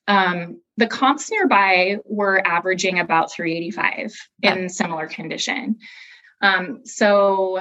um, 0.07 0.61
the 0.76 0.87
comps 0.87 1.31
nearby 1.31 1.99
were 2.04 2.40
averaging 2.47 3.00
about 3.00 3.33
385 3.33 4.14
in 4.43 4.69
similar 4.69 5.09
condition 5.09 5.76
Um, 6.40 6.83
so 6.85 7.61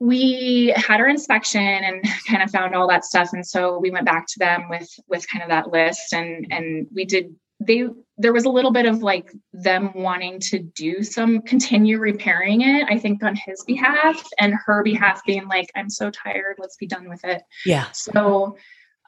we 0.00 0.72
had 0.76 1.00
our 1.00 1.08
inspection 1.08 1.60
and 1.60 2.04
kind 2.28 2.42
of 2.42 2.50
found 2.50 2.74
all 2.74 2.88
that 2.88 3.04
stuff. 3.04 3.32
And 3.32 3.46
so 3.46 3.78
we 3.78 3.90
went 3.90 4.06
back 4.06 4.26
to 4.28 4.38
them 4.38 4.68
with 4.68 4.88
with 5.08 5.28
kind 5.28 5.42
of 5.42 5.48
that 5.50 5.70
list 5.70 6.12
and 6.12 6.46
and 6.50 6.86
we 6.94 7.04
did 7.04 7.34
they 7.60 7.84
there 8.16 8.32
was 8.32 8.44
a 8.44 8.50
little 8.50 8.70
bit 8.70 8.86
of 8.86 9.02
like 9.02 9.32
them 9.52 9.92
wanting 9.94 10.38
to 10.38 10.58
do 10.58 11.02
some 11.02 11.42
continue 11.42 11.98
repairing 11.98 12.60
it 12.60 12.86
i 12.88 12.98
think 12.98 13.22
on 13.24 13.34
his 13.34 13.64
behalf 13.64 14.22
and 14.38 14.54
her 14.64 14.82
behalf 14.82 15.24
being 15.24 15.46
like 15.48 15.70
i'm 15.74 15.90
so 15.90 16.10
tired 16.10 16.56
let's 16.58 16.76
be 16.76 16.86
done 16.86 17.08
with 17.08 17.24
it. 17.24 17.42
Yeah. 17.66 17.90
So 17.92 18.56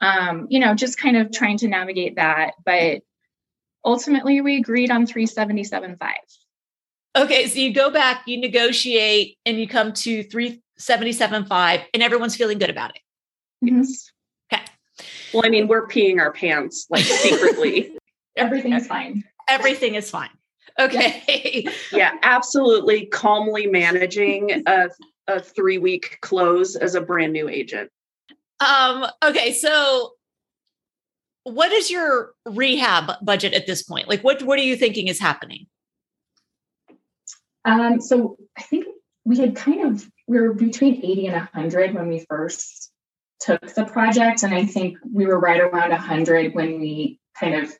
um 0.01 0.47
you 0.49 0.59
know 0.59 0.73
just 0.73 0.97
kind 0.97 1.15
of 1.15 1.31
trying 1.31 1.57
to 1.59 1.67
navigate 1.67 2.15
that 2.15 2.53
but 2.65 3.01
ultimately 3.85 4.41
we 4.41 4.57
agreed 4.57 4.91
on 4.91 5.05
377.5 5.05 5.97
okay 7.15 7.47
so 7.47 7.59
you 7.59 7.73
go 7.73 7.89
back 7.89 8.23
you 8.27 8.37
negotiate 8.37 9.37
and 9.45 9.59
you 9.59 9.67
come 9.67 9.93
to 9.93 10.23
377.5 10.81 11.83
and 11.93 12.03
everyone's 12.03 12.35
feeling 12.35 12.57
good 12.57 12.69
about 12.69 12.91
it 12.95 13.01
yes 13.61 14.11
okay 14.51 14.63
well 15.33 15.43
i 15.45 15.49
mean 15.49 15.67
we're 15.67 15.87
peeing 15.87 16.19
our 16.19 16.31
pants 16.31 16.87
like 16.89 17.03
secretly 17.03 17.95
everything's 18.35 18.87
fine. 18.87 19.23
Everything 19.47 19.95
is 19.95 20.09
fine. 20.09 20.29
Okay. 20.79 21.65
yeah, 21.91 22.13
absolutely 22.23 23.05
calmly 23.07 23.67
managing 23.67 24.63
a, 24.65 24.89
a 25.27 25.39
three 25.39 25.77
week 25.77 26.17
close 26.21 26.75
as 26.75 26.95
a 26.95 27.01
brand 27.01 27.33
new 27.33 27.49
agent. 27.49 27.89
Um, 28.59 29.07
okay, 29.23 29.53
so 29.53 30.13
what 31.43 31.71
is 31.71 31.89
your 31.89 32.33
rehab 32.45 33.13
budget 33.23 33.53
at 33.53 33.67
this 33.67 33.83
point? 33.83 34.07
Like 34.07 34.23
what 34.23 34.43
what 34.43 34.59
are 34.59 34.63
you 34.63 34.75
thinking 34.75 35.07
is 35.07 35.19
happening? 35.19 35.67
Um, 37.65 37.99
so 37.99 38.37
I 38.57 38.61
think 38.63 38.85
we 39.31 39.37
had 39.37 39.55
kind 39.55 39.87
of 39.87 40.05
we 40.27 40.39
were 40.39 40.53
between 40.53 40.97
80 40.97 41.27
and 41.27 41.35
100 41.35 41.93
when 41.93 42.09
we 42.09 42.25
first 42.29 42.91
took 43.39 43.73
the 43.73 43.85
project 43.85 44.43
and 44.43 44.53
I 44.53 44.65
think 44.65 44.97
we 45.09 45.25
were 45.25 45.39
right 45.39 45.61
around 45.61 45.91
100 45.91 46.53
when 46.53 46.81
we 46.81 47.19
kind 47.39 47.55
of 47.55 47.71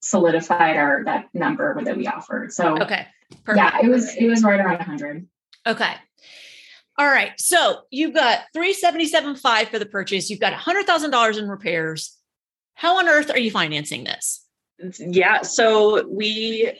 solidified 0.00 0.76
our 0.76 1.04
that 1.04 1.26
number 1.34 1.78
that 1.84 1.96
we 1.96 2.06
offered. 2.06 2.52
So 2.52 2.78
okay, 2.80 3.06
Perfect. 3.44 3.56
yeah, 3.58 3.78
it 3.82 3.88
was 3.88 4.16
it 4.16 4.26
was 4.26 4.42
right 4.42 4.58
around 4.58 4.78
100. 4.78 5.28
Okay. 5.66 5.94
All 6.96 7.06
right. 7.06 7.32
So 7.38 7.82
you've 7.90 8.14
got 8.14 8.40
377.5 8.56 9.68
for 9.68 9.78
the 9.78 9.86
purchase. 9.86 10.30
You've 10.30 10.40
got 10.40 10.52
$100,000 10.52 11.38
in 11.38 11.48
repairs. 11.48 12.16
How 12.74 12.98
on 12.98 13.08
earth 13.08 13.30
are 13.30 13.38
you 13.38 13.50
financing 13.50 14.04
this? 14.04 14.46
Yeah. 14.98 15.42
So 15.42 16.06
we 16.06 16.78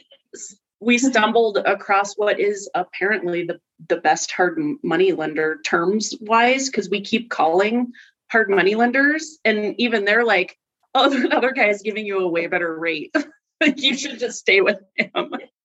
we 0.79 0.97
stumbled 0.97 1.57
across 1.57 2.15
what 2.15 2.39
is 2.39 2.69
apparently 2.75 3.45
the 3.45 3.59
the 3.89 3.97
best 3.97 4.31
hard 4.31 4.59
money 4.83 5.11
lender 5.11 5.59
terms 5.65 6.13
wise 6.21 6.69
because 6.69 6.89
we 6.89 7.01
keep 7.01 7.29
calling 7.29 7.91
hard 8.31 8.49
money 8.49 8.75
lenders 8.75 9.39
and 9.45 9.75
even 9.77 10.05
they're 10.05 10.25
like 10.25 10.57
oh, 10.95 11.09
the 11.09 11.35
other 11.35 11.51
guy 11.51 11.67
is 11.67 11.81
giving 11.81 12.05
you 12.05 12.19
a 12.19 12.27
way 12.27 12.47
better 12.47 12.77
rate. 12.77 13.13
Like 13.61 13.81
you 13.81 13.97
should 13.97 14.19
just 14.19 14.39
stay 14.39 14.59
with 14.59 14.81
him. 14.97 15.11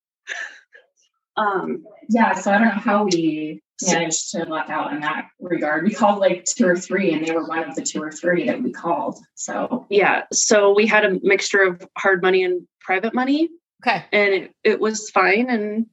Um, 1.37 1.85
yeah, 2.09 2.35
so 2.35 2.52
I 2.52 2.59
don't 2.59 2.69
know 2.69 2.75
how 2.75 3.05
we 3.05 3.62
managed 3.87 4.31
to 4.33 4.45
luck 4.45 4.69
out 4.69 4.93
in 4.93 5.00
that 5.00 5.29
regard. 5.40 5.85
We 5.85 5.95
called 5.95 6.19
like 6.19 6.45
two 6.45 6.67
or 6.67 6.76
three, 6.76 7.12
and 7.14 7.25
they 7.25 7.33
were 7.33 7.47
one 7.47 7.67
of 7.67 7.75
the 7.75 7.83
two 7.83 8.02
or 8.02 8.11
three 8.11 8.47
that 8.47 8.62
we 8.62 8.73
called. 8.73 9.19
So 9.37 9.87
yeah, 9.88 10.25
so 10.33 10.75
we 10.75 10.87
had 10.87 11.05
a 11.05 11.19
mixture 11.23 11.62
of 11.62 11.88
hard 11.97 12.21
money 12.21 12.45
and 12.45 12.67
private 12.81 13.14
money. 13.14 13.49
Okay, 13.81 14.05
and 14.13 14.35
it, 14.35 14.55
it 14.63 14.81
was 14.81 15.11
fine, 15.11 15.49
and 15.49 15.87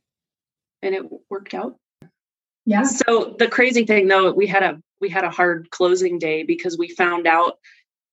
and 0.81 0.95
it 0.95 1.03
worked 1.29 1.53
out. 1.53 1.77
Yeah. 2.65 2.83
So 2.83 3.35
the 3.39 3.47
crazy 3.47 3.85
thing 3.85 4.07
though, 4.07 4.31
we 4.33 4.45
had 4.47 4.63
a 4.63 4.81
we 4.99 5.09
had 5.09 5.23
a 5.23 5.29
hard 5.29 5.69
closing 5.69 6.19
day 6.19 6.43
because 6.43 6.77
we 6.77 6.89
found 6.89 7.27
out 7.27 7.59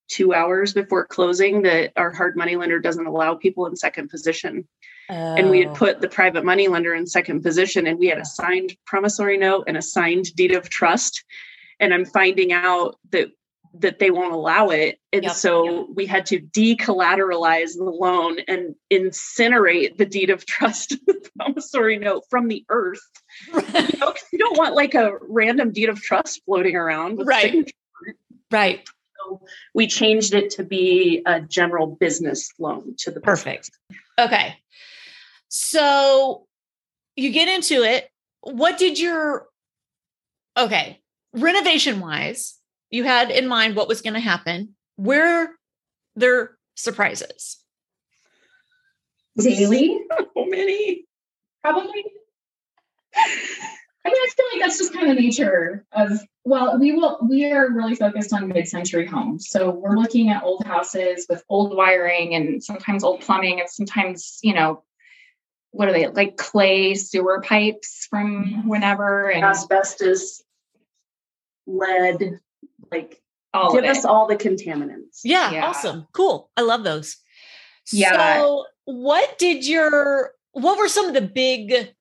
two 0.07 0.33
hours 0.33 0.73
before 0.73 1.05
closing 1.05 1.63
that 1.63 1.91
our 1.95 2.11
hard 2.11 2.37
money 2.37 2.55
lender 2.55 2.79
doesn't 2.79 3.07
allow 3.07 3.35
people 3.35 3.65
in 3.65 3.75
second 3.75 4.09
position. 4.09 4.67
Oh. 5.09 5.35
And 5.35 5.49
we 5.49 5.59
had 5.59 5.69
oh. 5.69 5.73
put 5.73 6.01
the 6.01 6.07
private 6.07 6.45
money 6.45 6.67
lender 6.67 6.93
in 6.93 7.07
second 7.07 7.41
position 7.41 7.87
and 7.87 7.99
we 7.99 8.07
had 8.07 8.19
a 8.19 8.25
signed 8.25 8.75
promissory 8.85 9.37
note 9.37 9.65
and 9.67 9.77
a 9.77 9.81
signed 9.81 10.33
deed 10.35 10.53
of 10.53 10.69
trust. 10.69 11.23
And 11.79 11.93
I'm 11.93 12.05
finding 12.05 12.53
out 12.53 12.97
that 13.11 13.29
that 13.79 13.99
they 13.99 14.11
won't 14.11 14.33
allow 14.33 14.69
it. 14.69 14.99
And 15.11 15.23
yep, 15.23 15.33
so 15.33 15.87
we 15.93 16.05
had 16.05 16.25
to 16.27 16.39
decollateralize 16.39 17.75
the 17.77 17.83
loan 17.83 18.39
and 18.47 18.75
incinerate 18.91 19.97
the 19.97 20.05
deed 20.05 20.29
of 20.29 20.45
trust, 20.45 20.89
the 21.07 21.29
promissory 21.37 21.97
note 21.97 22.23
from 22.29 22.47
the 22.47 22.65
earth. 22.69 23.01
Right. 23.51 23.93
You, 23.93 23.99
know, 23.99 24.13
you, 24.31 24.39
don't 24.39 24.57
want 24.57 24.75
like 24.75 24.95
a 24.95 25.11
random 25.21 25.71
deed 25.71 25.89
of 25.89 26.01
trust 26.01 26.41
floating 26.45 26.75
around. 26.75 27.25
right. 27.25 27.71
Right 28.51 28.87
So 29.19 29.41
we 29.73 29.87
changed 29.87 30.33
it 30.33 30.51
to 30.51 30.63
be 30.63 31.21
a 31.25 31.41
general 31.41 31.87
business 31.87 32.49
loan 32.59 32.95
to 32.99 33.11
the 33.11 33.19
perfect. 33.19 33.71
Okay. 34.19 34.55
So 35.49 36.45
you 37.15 37.31
get 37.31 37.49
into 37.49 37.83
it. 37.83 38.09
What 38.41 38.77
did 38.77 38.99
your 38.99 39.47
okay 40.57 41.01
renovation 41.33 41.99
wise? 41.99 42.57
You 42.89 43.03
had 43.03 43.31
in 43.31 43.47
mind 43.47 43.75
what 43.75 43.87
was 43.87 44.01
going 44.01 44.13
to 44.13 44.19
happen. 44.19 44.75
Where 44.95 45.55
there 46.15 46.57
surprises? 46.75 47.57
Daily, 49.37 49.99
so 50.17 50.45
many, 50.45 51.05
probably. 51.61 52.05
I 54.05 54.09
mean, 54.09 54.17
I 54.17 54.29
feel 54.35 54.45
like 54.53 54.61
that's 54.61 54.77
just 54.77 54.93
kind 54.93 55.09
of 55.09 55.15
the 55.15 55.21
nature 55.21 55.85
of 55.91 56.19
well, 56.43 56.77
we 56.79 56.91
will 56.91 57.17
we 57.27 57.51
are 57.51 57.71
really 57.71 57.95
focused 57.95 58.31
on 58.31 58.47
mid-century 58.47 59.07
homes. 59.07 59.49
So 59.49 59.71
we're 59.71 59.97
looking 59.97 60.29
at 60.29 60.43
old 60.43 60.63
houses 60.65 61.25
with 61.27 61.43
old 61.49 61.75
wiring 61.75 62.35
and 62.35 62.63
sometimes 62.63 63.03
old 63.03 63.21
plumbing 63.21 63.59
and 63.59 63.69
sometimes, 63.69 64.39
you 64.43 64.53
know, 64.53 64.83
what 65.71 65.89
are 65.89 65.91
they 65.91 66.07
like 66.07 66.37
clay 66.37 66.93
sewer 66.93 67.41
pipes 67.41 68.07
from 68.09 68.45
mm-hmm. 68.45 68.69
whenever 68.69 69.29
and 69.29 69.43
asbestos, 69.43 70.43
lead, 71.65 72.39
like 72.97 73.21
all 73.53 73.73
give 73.73 73.85
us 73.85 74.05
all 74.05 74.27
the 74.27 74.35
contaminants. 74.35 75.21
Yeah, 75.23 75.51
yeah, 75.51 75.65
awesome. 75.65 76.07
Cool. 76.13 76.49
I 76.57 76.61
love 76.61 76.83
those. 76.83 77.17
Yeah. 77.91 78.37
So 78.37 78.65
what 78.85 79.37
did 79.37 79.65
your 79.65 80.31
what 80.51 80.77
were 80.77 80.87
some 80.87 81.07
of 81.07 81.13
the 81.13 81.21
big 81.21 81.93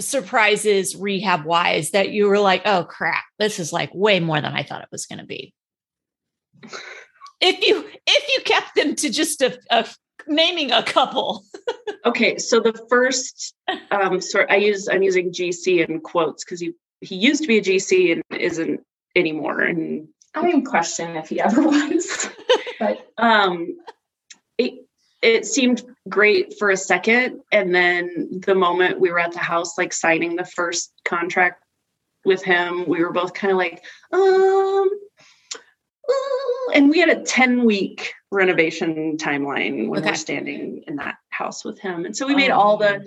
surprises 0.00 0.96
rehab 0.96 1.44
wise 1.44 1.92
that 1.92 2.10
you 2.10 2.26
were 2.26 2.38
like, 2.38 2.62
oh 2.64 2.84
crap, 2.84 3.24
this 3.38 3.58
is 3.58 3.72
like 3.72 3.90
way 3.94 4.20
more 4.20 4.40
than 4.40 4.52
I 4.52 4.62
thought 4.62 4.82
it 4.82 4.88
was 4.90 5.06
going 5.06 5.20
to 5.20 5.26
be? 5.26 5.54
If 7.40 7.66
you 7.66 7.84
if 8.06 8.28
you 8.36 8.44
kept 8.44 8.74
them 8.74 8.94
to 8.96 9.10
just 9.10 9.42
a, 9.42 9.58
a 9.70 9.86
naming 10.26 10.72
a 10.72 10.82
couple. 10.82 11.44
okay, 12.06 12.38
so 12.38 12.60
the 12.60 12.78
first 12.88 13.54
um 13.90 14.20
sort 14.20 14.50
I 14.50 14.56
use 14.56 14.88
I'm 14.88 15.02
using 15.02 15.32
GC 15.32 15.86
in 15.86 16.00
quotes 16.00 16.44
because 16.44 16.60
he 16.60 16.72
he 17.00 17.16
used 17.16 17.42
to 17.42 17.48
be 17.48 17.58
a 17.58 17.62
GC 17.62 18.12
and 18.12 18.22
isn't 18.40 18.80
anymore. 19.14 19.60
And 19.60 20.08
I 20.34 20.48
even 20.48 20.64
question 20.64 21.16
if 21.16 21.28
he 21.28 21.40
ever 21.40 21.62
was. 21.66 22.28
but 22.78 23.06
um 23.18 23.76
it 24.58 24.86
it 25.22 25.46
seemed 25.46 25.82
great 26.08 26.58
for 26.58 26.70
a 26.70 26.76
second 26.76 27.40
and 27.52 27.74
then 27.74 28.40
the 28.44 28.54
moment 28.54 29.00
we 29.00 29.10
were 29.10 29.18
at 29.18 29.32
the 29.32 29.38
house 29.38 29.78
like 29.78 29.92
signing 29.92 30.36
the 30.36 30.44
first 30.44 30.92
contract 31.04 31.62
with 32.24 32.42
him 32.42 32.86
we 32.88 33.02
were 33.02 33.12
both 33.12 33.34
kind 33.34 33.52
of 33.52 33.58
like 33.58 33.84
um 34.12 34.90
uh, 36.06 36.72
and 36.74 36.90
we 36.90 36.98
had 36.98 37.08
a 37.08 37.22
10 37.22 37.64
week 37.64 38.12
renovation 38.30 39.16
timeline 39.16 39.88
when 39.88 40.00
okay. 40.00 40.10
we're 40.10 40.16
standing 40.16 40.82
in 40.86 40.96
that 40.96 41.16
house 41.30 41.64
with 41.64 41.78
him 41.78 42.04
and 42.04 42.16
so 42.16 42.26
we 42.26 42.34
made 42.34 42.50
oh, 42.50 42.58
all 42.58 42.76
the 42.76 43.06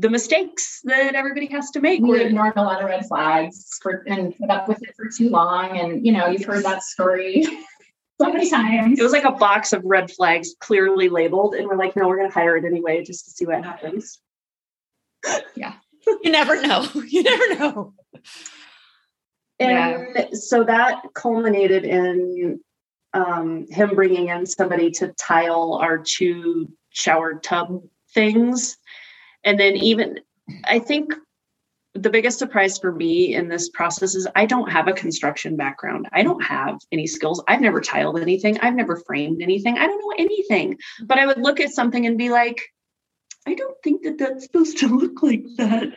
the 0.00 0.08
mistakes 0.08 0.80
that 0.84 1.14
everybody 1.14 1.46
has 1.46 1.70
to 1.72 1.80
make. 1.80 2.00
We 2.00 2.22
ignored 2.22 2.54
a 2.56 2.62
lot 2.62 2.80
of 2.82 2.88
red 2.88 3.06
flags 3.06 3.78
for, 3.82 4.02
and 4.06 4.34
put 4.36 4.48
up 4.48 4.66
with 4.66 4.82
it 4.82 4.94
for 4.96 5.08
too 5.08 5.28
long. 5.28 5.78
And 5.78 6.04
you 6.04 6.12
know, 6.12 6.26
you've 6.26 6.44
heard 6.44 6.64
that 6.64 6.82
story 6.82 7.44
so 8.20 8.32
many 8.32 8.48
times. 8.48 8.98
It 8.98 9.02
was 9.02 9.12
like 9.12 9.24
a 9.24 9.32
box 9.32 9.74
of 9.74 9.82
red 9.84 10.10
flags 10.10 10.54
clearly 10.58 11.10
labeled, 11.10 11.54
and 11.54 11.66
we're 11.66 11.76
like, 11.76 11.96
no, 11.96 12.08
we're 12.08 12.16
going 12.16 12.30
to 12.30 12.34
hire 12.34 12.56
it 12.56 12.64
anyway 12.64 13.04
just 13.04 13.26
to 13.26 13.30
see 13.30 13.44
what 13.46 13.64
happens. 13.64 14.18
yeah. 15.54 15.74
You 16.22 16.32
never 16.32 16.60
know. 16.62 16.88
You 16.94 17.22
never 17.22 17.54
know. 17.56 17.94
And 19.58 20.06
yeah. 20.16 20.24
so 20.32 20.64
that 20.64 21.02
culminated 21.14 21.84
in 21.84 22.58
um, 23.12 23.66
him 23.68 23.94
bringing 23.94 24.28
in 24.28 24.46
somebody 24.46 24.90
to 24.92 25.08
tile 25.08 25.74
our 25.74 25.98
two 25.98 26.70
shower 26.88 27.34
tub 27.34 27.82
things. 28.14 28.78
And 29.44 29.58
then, 29.58 29.76
even 29.76 30.20
I 30.64 30.78
think 30.78 31.14
the 31.94 32.10
biggest 32.10 32.38
surprise 32.38 32.78
for 32.78 32.92
me 32.92 33.34
in 33.34 33.48
this 33.48 33.68
process 33.70 34.14
is 34.14 34.28
I 34.36 34.46
don't 34.46 34.70
have 34.70 34.86
a 34.86 34.92
construction 34.92 35.56
background. 35.56 36.08
I 36.12 36.22
don't 36.22 36.42
have 36.42 36.78
any 36.92 37.06
skills. 37.06 37.42
I've 37.48 37.60
never 37.60 37.80
tiled 37.80 38.20
anything. 38.20 38.58
I've 38.60 38.76
never 38.76 38.96
framed 38.96 39.42
anything. 39.42 39.76
I 39.76 39.86
don't 39.86 40.00
know 40.00 40.14
anything. 40.24 40.78
But 41.02 41.18
I 41.18 41.26
would 41.26 41.38
look 41.38 41.58
at 41.58 41.70
something 41.70 42.06
and 42.06 42.16
be 42.16 42.30
like, 42.30 42.60
I 43.46 43.54
don't 43.54 43.76
think 43.82 44.02
that 44.04 44.18
that's 44.18 44.44
supposed 44.44 44.78
to 44.78 44.88
look 44.88 45.22
like 45.22 45.44
that. 45.56 45.94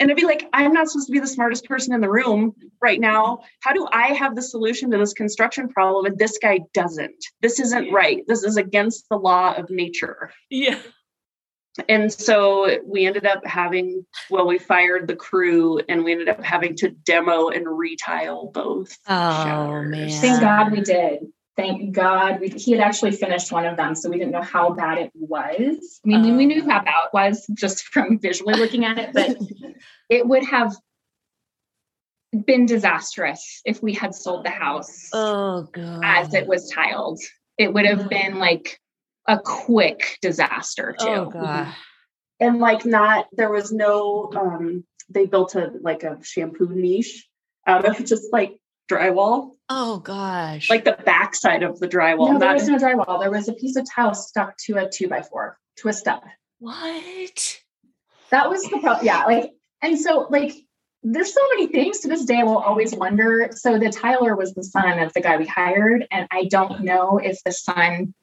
And 0.00 0.10
I'd 0.10 0.16
be 0.16 0.24
like, 0.24 0.48
I'm 0.54 0.72
not 0.72 0.88
supposed 0.88 1.08
to 1.08 1.12
be 1.12 1.20
the 1.20 1.26
smartest 1.26 1.66
person 1.66 1.92
in 1.92 2.00
the 2.00 2.10
room 2.10 2.54
right 2.80 2.98
now. 2.98 3.40
How 3.60 3.74
do 3.74 3.86
I 3.92 4.14
have 4.14 4.34
the 4.34 4.40
solution 4.42 4.90
to 4.90 4.98
this 4.98 5.12
construction 5.12 5.68
problem 5.68 6.06
and 6.06 6.18
this 6.18 6.38
guy 6.38 6.60
doesn't? 6.72 7.22
This 7.42 7.60
isn't 7.60 7.92
right. 7.92 8.24
This 8.26 8.42
is 8.42 8.56
against 8.56 9.08
the 9.10 9.18
law 9.18 9.52
of 9.54 9.68
nature. 9.68 10.32
Yeah. 10.48 10.78
And 11.88 12.12
so 12.12 12.78
we 12.84 13.06
ended 13.06 13.26
up 13.26 13.44
having, 13.46 14.04
well, 14.28 14.46
we 14.46 14.58
fired 14.58 15.06
the 15.06 15.14
crew 15.16 15.80
and 15.88 16.04
we 16.04 16.12
ended 16.12 16.28
up 16.28 16.42
having 16.42 16.74
to 16.78 16.90
demo 16.90 17.48
and 17.48 17.64
retile 17.66 18.50
both. 18.52 18.96
Oh 19.08 19.44
showers. 19.44 19.90
man. 19.90 20.08
Thank 20.10 20.40
God 20.40 20.72
we 20.72 20.80
did. 20.80 21.20
Thank 21.56 21.94
God 21.94 22.40
we, 22.40 22.48
he 22.48 22.72
had 22.72 22.80
actually 22.80 23.12
finished 23.12 23.52
one 23.52 23.66
of 23.66 23.76
them, 23.76 23.94
so 23.94 24.08
we 24.08 24.18
didn't 24.18 24.32
know 24.32 24.42
how 24.42 24.70
bad 24.70 24.98
it 24.98 25.10
was. 25.14 26.00
I 26.04 26.08
mean, 26.08 26.36
we 26.36 26.46
knew 26.46 26.62
Oh. 26.64 26.70
how 26.70 26.82
bad 26.82 27.04
it 27.04 27.10
was 27.14 27.46
just 27.54 27.84
from 27.84 28.18
visually 28.18 28.54
looking 28.54 28.84
at 28.84 28.98
it, 28.98 29.10
but 29.12 29.36
it 30.08 30.26
would 30.26 30.44
have 30.44 30.74
been 32.46 32.66
disastrous 32.66 33.60
if 33.64 33.82
we 33.82 33.92
had 33.92 34.14
sold 34.14 34.44
the 34.44 34.50
house 34.50 35.08
Oh 35.12 35.68
god. 35.72 36.00
as 36.04 36.34
it 36.34 36.46
was 36.46 36.70
tiled. 36.70 37.20
It 37.58 37.72
would 37.74 37.84
have 37.86 38.08
been 38.08 38.38
like 38.38 38.80
a 39.26 39.38
quick 39.38 40.18
disaster 40.22 40.94
too. 40.98 41.06
Oh 41.08 41.30
god. 41.30 41.74
And 42.40 42.58
like 42.58 42.84
not, 42.86 43.26
there 43.32 43.50
was 43.50 43.70
no, 43.70 44.30
um, 44.34 44.84
they 45.10 45.26
built 45.26 45.54
a 45.56 45.72
like 45.80 46.02
a 46.04 46.18
shampoo 46.22 46.68
niche 46.74 47.28
out 47.66 47.84
of 47.84 48.04
just 48.04 48.32
like 48.32 48.58
drywall, 48.90 49.50
Oh 49.68 49.98
gosh. 49.98 50.68
like 50.70 50.84
the 50.84 50.96
backside 51.04 51.62
of 51.62 51.78
the 51.78 51.86
drywall. 51.88 52.32
no, 52.32 52.38
there 52.38 52.52
was 52.54 52.66
no 52.68 52.76
drywall. 52.76 53.20
There 53.20 53.30
was 53.30 53.48
a 53.48 53.52
piece 53.52 53.76
of 53.76 53.86
tile 53.88 54.14
stuck 54.14 54.56
to 54.66 54.78
a 54.78 54.88
two 54.88 55.06
by 55.08 55.22
four, 55.22 55.58
to 55.78 55.88
a 55.88 55.92
stub. 55.92 56.22
what? 56.58 57.60
That 58.30 58.48
was 58.48 58.62
the 58.62 58.78
problem. 58.78 59.04
Yeah, 59.04 59.24
like, 59.24 59.52
and 59.82 59.98
so 59.98 60.26
like, 60.30 60.54
there's 61.02 61.32
so 61.32 61.40
many 61.50 61.66
things 61.68 62.00
to 62.00 62.08
this 62.08 62.24
day 62.24 62.42
we'll 62.42 62.58
always 62.58 62.94
wonder. 62.94 63.50
So 63.54 63.78
the 63.78 63.90
tiler 63.90 64.36
was 64.36 64.54
the 64.54 64.62
son 64.62 64.98
of 64.98 65.12
the 65.14 65.20
guy 65.20 65.36
we 65.36 65.46
hired, 65.46 66.06
and 66.10 66.26
I 66.30 66.44
don't 66.44 66.82
know 66.82 67.18
if 67.18 67.38
the 67.44 67.52
son 67.52 68.14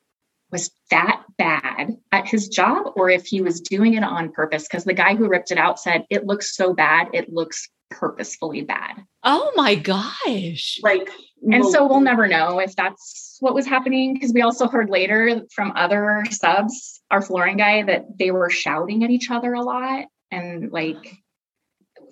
was 0.52 0.72
that 0.92 1.24
bad 1.38 1.98
at 2.12 2.28
his 2.28 2.48
job 2.48 2.94
or 2.96 3.10
if 3.10 3.26
he 3.26 3.42
was 3.42 3.62
doing 3.62 3.96
it 3.96 4.04
on 4.04 4.32
purpose. 4.32 4.68
Because 4.68 4.86
the 4.86 4.94
guy 4.94 5.16
who 5.16 5.28
ripped 5.28 5.52
it 5.52 5.58
out 5.58 5.80
said 5.80 6.06
it 6.10 6.26
looks 6.26 6.56
so 6.56 6.74
bad, 6.74 7.10
it 7.14 7.32
looks 7.32 7.70
purposefully 7.90 8.62
bad. 8.62 9.04
Oh 9.24 9.52
my 9.56 9.76
gosh. 9.76 10.80
like, 10.84 11.10
And 11.42 11.62
well, 11.62 11.72
so 11.72 11.88
we'll 11.88 12.02
never 12.02 12.28
know 12.28 12.60
if 12.60 12.76
that's 12.76 13.38
what 13.40 13.54
was 13.54 13.66
happening 13.66 14.14
because 14.14 14.34
we 14.34 14.42
also 14.42 14.68
heard 14.68 14.90
later 14.90 15.42
from 15.54 15.74
other 15.76 16.24
subs, 16.30 17.02
our 17.12 17.22
flooring 17.22 17.58
guy, 17.58 17.84
that 17.84 18.06
they 18.18 18.32
were 18.32 18.50
shouting 18.50 19.04
at 19.04 19.10
each 19.10 19.30
other 19.30 19.54
a 19.54 19.62
lot. 19.62 20.06
And 20.32 20.72
like, 20.72 21.18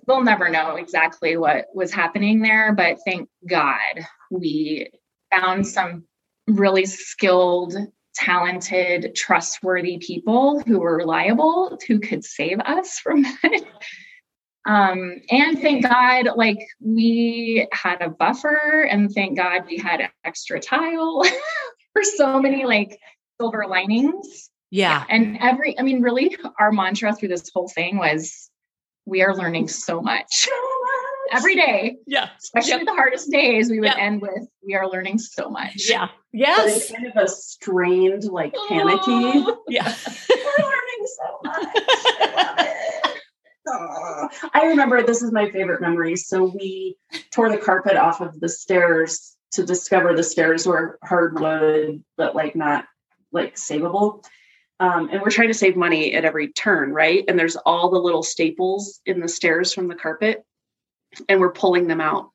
we'll 0.07 0.23
never 0.23 0.49
know 0.49 0.75
exactly 0.75 1.37
what 1.37 1.65
was 1.73 1.91
happening 1.91 2.41
there. 2.41 2.73
But 2.73 2.97
thank 3.05 3.29
God 3.47 4.05
we 4.29 4.89
found 5.31 5.67
some 5.67 6.05
really 6.47 6.85
skilled, 6.85 7.75
talented, 8.15 9.13
trustworthy 9.15 9.97
people 9.97 10.61
who 10.61 10.79
were 10.79 10.97
reliable 10.97 11.77
who 11.87 11.99
could 11.99 12.23
save 12.23 12.59
us 12.61 12.99
from 12.99 13.23
that. 13.23 13.61
Um, 14.67 15.21
and 15.29 15.59
thank 15.59 15.83
God, 15.83 16.29
like 16.35 16.57
we 16.79 17.67
had 17.71 18.01
a 18.01 18.09
buffer, 18.09 18.87
and 18.89 19.11
thank 19.11 19.37
God 19.37 19.65
we 19.67 19.77
had 19.77 20.09
extra 20.23 20.59
tile 20.59 21.23
for 21.93 22.03
so 22.03 22.41
many 22.41 22.65
like 22.65 22.99
silver 23.39 23.65
linings. 23.67 24.49
Yeah. 24.71 25.03
And 25.07 25.37
every, 25.39 25.77
I 25.77 25.83
mean, 25.83 26.01
really, 26.01 26.35
our 26.59 26.71
mantra 26.71 27.13
through 27.13 27.29
this 27.29 27.49
whole 27.53 27.67
thing 27.67 27.97
was 27.97 28.49
we 29.05 29.21
are 29.21 29.35
learning 29.35 29.67
so 29.67 30.01
much 30.01 30.49
every 31.31 31.55
day, 31.55 31.97
Yeah. 32.07 32.29
especially 32.41 32.71
Yep. 32.71 32.85
the 32.85 32.93
hardest 32.93 33.31
days. 33.31 33.69
We 33.69 33.79
would 33.79 33.87
Yep. 33.89 33.97
end 33.97 34.21
with 34.21 34.47
we 34.65 34.75
are 34.75 34.89
learning 34.89 35.17
so 35.19 35.49
much. 35.49 35.89
Yeah. 35.89 36.07
but 36.07 36.39
Yes. 36.39 36.77
it's 36.77 36.91
kind 36.91 37.07
of 37.07 37.15
a 37.15 37.27
strained, 37.27 38.23
like 38.25 38.53
panicky. 38.67 39.45
Yeah. 39.69 39.93
We're 40.29 40.65
learning 40.65 41.07
so 41.17 41.39
much. 41.43 41.67
I 41.77 42.39
love 43.65 44.31
it. 44.33 44.49
I 44.53 44.65
remember 44.67 45.01
this 45.03 45.21
is 45.23 45.31
my 45.31 45.49
favorite 45.49 45.81
memory. 45.81 46.15
So 46.15 46.43
we 46.45 46.97
tore 47.31 47.49
the 47.49 47.57
carpet 47.57 47.95
off 47.97 48.21
of 48.21 48.39
the 48.39 48.49
stairs 48.49 49.35
to 49.53 49.65
discover 49.65 50.13
the 50.13 50.23
stairs 50.23 50.67
were 50.67 50.99
hardwood, 51.03 52.03
but 52.17 52.35
like 52.35 52.55
not 52.55 52.85
like 53.31 53.55
savable. 53.55 54.23
Um, 54.79 55.09
and 55.11 55.21
we're 55.21 55.29
trying 55.31 55.47
to 55.47 55.53
save 55.53 55.77
money 55.77 56.13
at 56.13 56.25
every 56.25 56.49
turn, 56.51 56.91
right? 56.91 57.23
And 57.27 57.39
there's 57.39 57.55
all 57.55 57.89
the 57.89 57.99
little 57.99 58.23
staples 58.23 58.99
in 59.05 59.19
the 59.21 59.29
stairs 59.29 59.73
from 59.73 59.87
the 59.87 59.95
carpet, 59.95 60.43
and 61.29 61.39
we're 61.39 61.51
pulling 61.51 61.87
them 61.87 62.01
out 62.01 62.31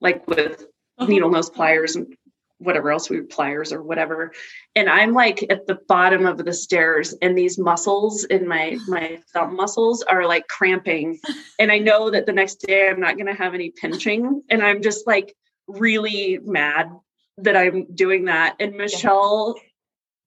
like 0.00 0.26
with 0.26 0.64
uh-huh. 0.98 1.06
needle 1.06 1.30
nose 1.30 1.50
pliers 1.50 1.96
and 1.96 2.14
whatever 2.58 2.90
else 2.90 3.08
we 3.08 3.20
pliers 3.20 3.72
or 3.72 3.82
whatever. 3.82 4.32
And 4.74 4.88
i'm 4.88 5.12
like 5.12 5.44
at 5.50 5.66
the 5.66 5.78
bottom 5.88 6.26
of 6.26 6.44
the 6.44 6.52
stairs 6.52 7.14
and 7.22 7.36
these 7.36 7.58
muscles 7.58 8.24
in 8.24 8.48
my 8.48 8.78
my 8.88 9.20
thumb 9.32 9.56
muscles 9.56 10.02
are 10.02 10.26
like 10.26 10.48
cramping. 10.48 11.18
And 11.60 11.72
i 11.72 11.78
know 11.78 12.10
that 12.10 12.26
the 12.26 12.32
next 12.32 12.56
day 12.56 12.88
i'm 12.88 13.00
not 13.00 13.16
going 13.16 13.26
to 13.26 13.34
have 13.34 13.54
any 13.54 13.70
pinching 13.70 14.42
and 14.48 14.62
i'm 14.62 14.80
just 14.80 15.06
like 15.08 15.34
really 15.66 16.38
mad 16.42 16.90
that 17.38 17.56
i'm 17.56 17.86
doing 17.94 18.26
that. 18.26 18.56
And 18.60 18.76
michelle 18.76 19.56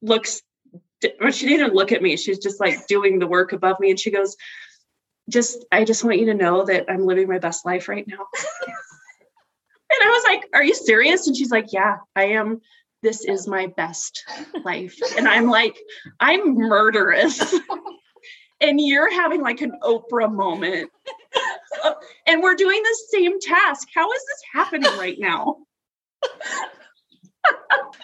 looks 0.02 0.42
well, 1.20 1.32
she 1.32 1.48
didn't 1.48 1.74
look 1.74 1.92
at 1.92 2.02
me. 2.02 2.16
She's 2.16 2.40
just 2.40 2.60
like 2.60 2.88
doing 2.88 3.20
the 3.20 3.28
work 3.28 3.54
above 3.54 3.80
me 3.80 3.90
and 3.90 4.00
she 4.00 4.12
goes 4.12 4.36
just 5.32 5.66
i 5.72 5.84
just 5.84 6.04
want 6.04 6.20
you 6.20 6.26
to 6.28 6.34
know 6.34 6.66
that 6.66 6.86
i'm 6.90 7.06
living 7.06 7.28
my 7.28 7.40
best 7.40 7.66
life 7.66 7.88
right 7.88 8.08
now 8.08 8.26
and 9.92 10.10
I 10.10 10.10
was 10.10 10.24
like, 10.24 10.50
Are 10.54 10.64
you 10.64 10.74
serious? 10.74 11.28
And 11.28 11.36
she's 11.36 11.52
like, 11.52 11.74
Yeah, 11.74 11.98
I 12.16 12.26
am. 12.26 12.62
This 13.04 13.26
is 13.26 13.48
my 13.48 13.68
best 13.68 14.24
life. 14.64 14.96
And 15.18 15.28
I'm 15.28 15.48
like, 15.48 15.76
I'm 16.20 16.54
murderous. 16.54 17.42
and 18.62 18.80
you're 18.80 19.12
having 19.12 19.42
like 19.42 19.62
an 19.62 19.74
Oprah 19.82 20.32
moment. 20.32 20.92
and 22.28 22.44
we're 22.44 22.56
doing 22.56 22.82
the 22.82 22.98
same 23.10 23.40
task. 23.40 23.88
How 23.94 24.12
is 24.12 24.22
this 24.22 24.42
happening 24.54 24.98
right 25.00 25.18
now? 25.20 25.58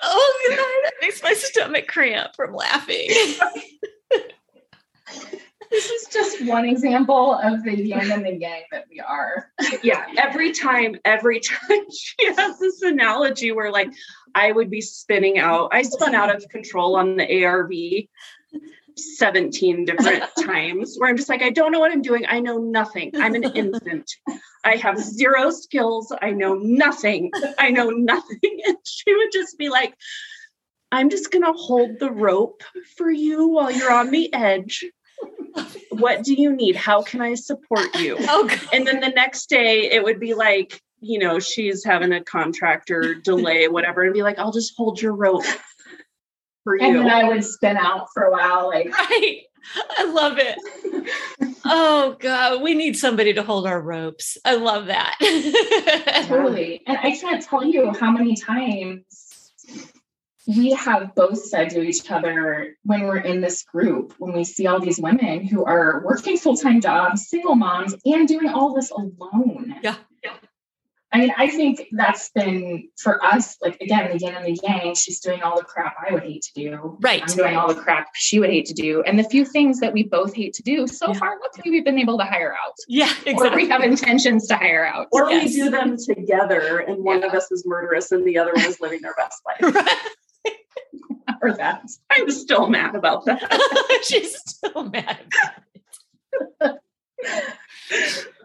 Oh 0.01 0.47
god, 0.49 0.57
that 0.57 0.93
makes 0.99 1.21
my 1.21 1.33
stomach 1.33 1.87
cramp 1.87 2.35
from 2.35 2.55
laughing. 2.55 3.09
Just 6.17 6.45
one 6.45 6.65
example 6.65 7.35
of 7.35 7.63
the 7.63 7.75
yin 7.75 8.11
and 8.11 8.25
the 8.25 8.33
yang 8.33 8.63
that 8.71 8.85
we 8.89 8.99
are. 8.99 9.51
yeah 9.83 10.07
every 10.17 10.51
time 10.51 10.95
every 11.05 11.39
time 11.39 11.85
she 11.91 12.25
has 12.25 12.57
this 12.57 12.81
analogy 12.81 13.51
where 13.51 13.71
like 13.71 13.89
i 14.33 14.51
would 14.51 14.71
be 14.71 14.81
spinning 14.81 15.37
out 15.37 15.69
i 15.73 15.83
spun 15.83 16.15
out 16.15 16.35
of 16.35 16.43
control 16.49 16.95
on 16.95 17.17
the 17.17 17.45
arv 17.45 17.71
17 18.95 19.85
different 19.85 20.23
times 20.43 20.95
where 20.97 21.07
i'm 21.07 21.17
just 21.17 21.29
like 21.29 21.43
i 21.43 21.51
don't 21.51 21.71
know 21.71 21.79
what 21.79 21.91
i'm 21.91 22.01
doing. 22.01 22.25
I 22.27 22.39
know 22.39 22.57
nothing. 22.57 23.11
I'm 23.15 23.35
an 23.35 23.43
infant. 23.43 24.11
I 24.65 24.77
have 24.77 24.97
zero 24.97 25.51
skills. 25.51 26.11
I 26.19 26.31
know 26.31 26.55
nothing. 26.55 27.31
I 27.59 27.69
know 27.69 27.89
nothing. 27.91 28.39
And 28.65 28.77
she 28.83 29.15
would 29.15 29.31
just 29.31 29.57
be 29.59 29.69
like 29.69 29.93
i'm 30.91 31.09
just 31.09 31.31
going 31.31 31.43
to 31.43 31.53
hold 31.53 31.99
the 31.99 32.09
rope 32.11 32.63
for 32.95 33.11
you 33.11 33.49
while 33.49 33.69
you're 33.69 33.91
on 33.91 34.09
the 34.09 34.33
edge 34.33 34.85
what 35.91 36.23
do 36.23 36.33
you 36.33 36.55
need 36.55 36.75
how 36.75 37.01
can 37.01 37.21
i 37.21 37.33
support 37.33 37.95
you 37.99 38.15
Oh 38.21 38.47
god. 38.47 38.59
and 38.73 38.85
then 38.87 38.99
the 38.99 39.09
next 39.09 39.49
day 39.49 39.91
it 39.91 40.03
would 40.03 40.19
be 40.19 40.33
like 40.33 40.81
you 40.99 41.19
know 41.19 41.39
she's 41.39 41.83
having 41.83 42.11
a 42.11 42.23
contractor 42.23 43.15
delay 43.15 43.67
whatever 43.67 44.03
and 44.03 44.13
be 44.13 44.23
like 44.23 44.39
i'll 44.39 44.51
just 44.51 44.73
hold 44.75 45.01
your 45.01 45.13
rope 45.13 45.45
for 46.67 46.75
you. 46.75 46.85
And 46.85 46.95
then 46.97 47.09
I 47.09 47.23
would 47.23 47.45
spin 47.45 47.77
out 47.77 48.09
for 48.13 48.23
a 48.23 48.31
while, 48.31 48.67
like 48.67 48.91
Right. 49.09 49.43
I 49.97 50.03
love 50.05 50.37
it. 50.37 50.57
Oh 51.69 52.15
god, 52.19 52.61
we 52.61 52.73
need 52.75 52.95
somebody 52.97 53.33
to 53.33 53.43
hold 53.43 53.67
our 53.67 53.81
ropes. 53.81 54.37
I 54.45 54.55
love 54.55 54.85
that. 54.85 55.17
totally. 56.27 56.81
And 56.87 56.97
I 56.97 57.11
can't 57.11 57.43
tell 57.43 57.61
you 57.65 57.91
how 57.91 58.09
many 58.09 58.37
times 58.37 59.03
we 60.47 60.71
have 60.71 61.13
both 61.15 61.37
said 61.43 61.69
to 61.71 61.81
each 61.81 62.09
other 62.09 62.75
when 62.83 63.03
we're 63.03 63.17
in 63.19 63.41
this 63.41 63.63
group, 63.63 64.13
when 64.17 64.33
we 64.33 64.43
see 64.43 64.65
all 64.67 64.79
these 64.79 64.99
women 64.99 65.45
who 65.45 65.65
are 65.65 66.01
working 66.05 66.37
full 66.37 66.55
time 66.55 66.79
jobs, 66.81 67.27
single 67.27 67.55
moms, 67.55 67.95
and 68.05 68.27
doing 68.27 68.47
all 68.49 68.73
this 68.73 68.89
alone. 68.91 69.75
Yeah. 69.83 69.95
I 71.09 71.19
mean, 71.19 71.31
I 71.37 71.47
think 71.47 71.87
that's 71.93 72.29
been 72.31 72.89
for 72.97 73.23
us, 73.23 73.55
like 73.61 73.79
again, 73.79 74.11
the 74.11 74.17
yin 74.17 74.35
and 74.35 74.45
the 74.45 74.59
yang. 74.61 74.93
She's 74.93 75.21
doing 75.21 75.41
all 75.41 75.55
the 75.57 75.63
crap 75.63 75.95
I 76.05 76.13
would 76.13 76.21
hate 76.23 76.41
to 76.43 76.53
do. 76.53 76.97
Right. 76.99 77.23
I'm 77.25 77.33
doing 77.35 77.55
all 77.55 77.69
the 77.73 77.79
crap 77.79 78.09
she 78.13 78.41
would 78.41 78.49
hate 78.49 78.65
to 78.65 78.73
do. 78.73 79.03
And 79.03 79.17
the 79.17 79.23
few 79.23 79.45
things 79.45 79.79
that 79.79 79.93
we 79.93 80.03
both 80.03 80.33
hate 80.35 80.53
to 80.55 80.63
do, 80.63 80.85
so 80.85 81.07
Yeah. 81.07 81.13
far, 81.13 81.39
luckily 81.41 81.71
we've 81.71 81.85
been 81.85 81.97
able 81.97 82.17
to 82.17 82.25
hire 82.25 82.53
out. 82.53 82.73
Yeah, 82.89 83.09
Exactly. 83.25 83.47
Or 83.49 83.55
we 83.55 83.69
have 83.69 83.81
intentions 83.83 84.47
to 84.47 84.57
hire 84.57 84.85
out. 84.85 85.07
or 85.13 85.31
Yes. 85.31 85.45
we 85.55 85.55
do 85.63 85.69
them 85.69 85.95
together 85.97 86.79
and 86.79 87.01
one 87.01 87.23
of 87.23 87.33
us 87.33 87.49
is 87.53 87.63
murderous 87.65 88.11
and 88.11 88.25
the 88.27 88.37
other 88.37 88.51
one 88.53 88.65
is 88.65 88.81
living 88.81 88.99
their 89.01 89.15
best 89.15 89.41
life 89.45 89.75
or 91.41 91.53
that. 91.53 91.83
i'm 92.09 92.29
still 92.29 92.67
mad 92.67 92.95
about 92.95 93.25
that 93.25 93.41
She's 94.03 94.37
still 94.37 94.89
mad. 94.89 95.19
oh, 96.61 96.79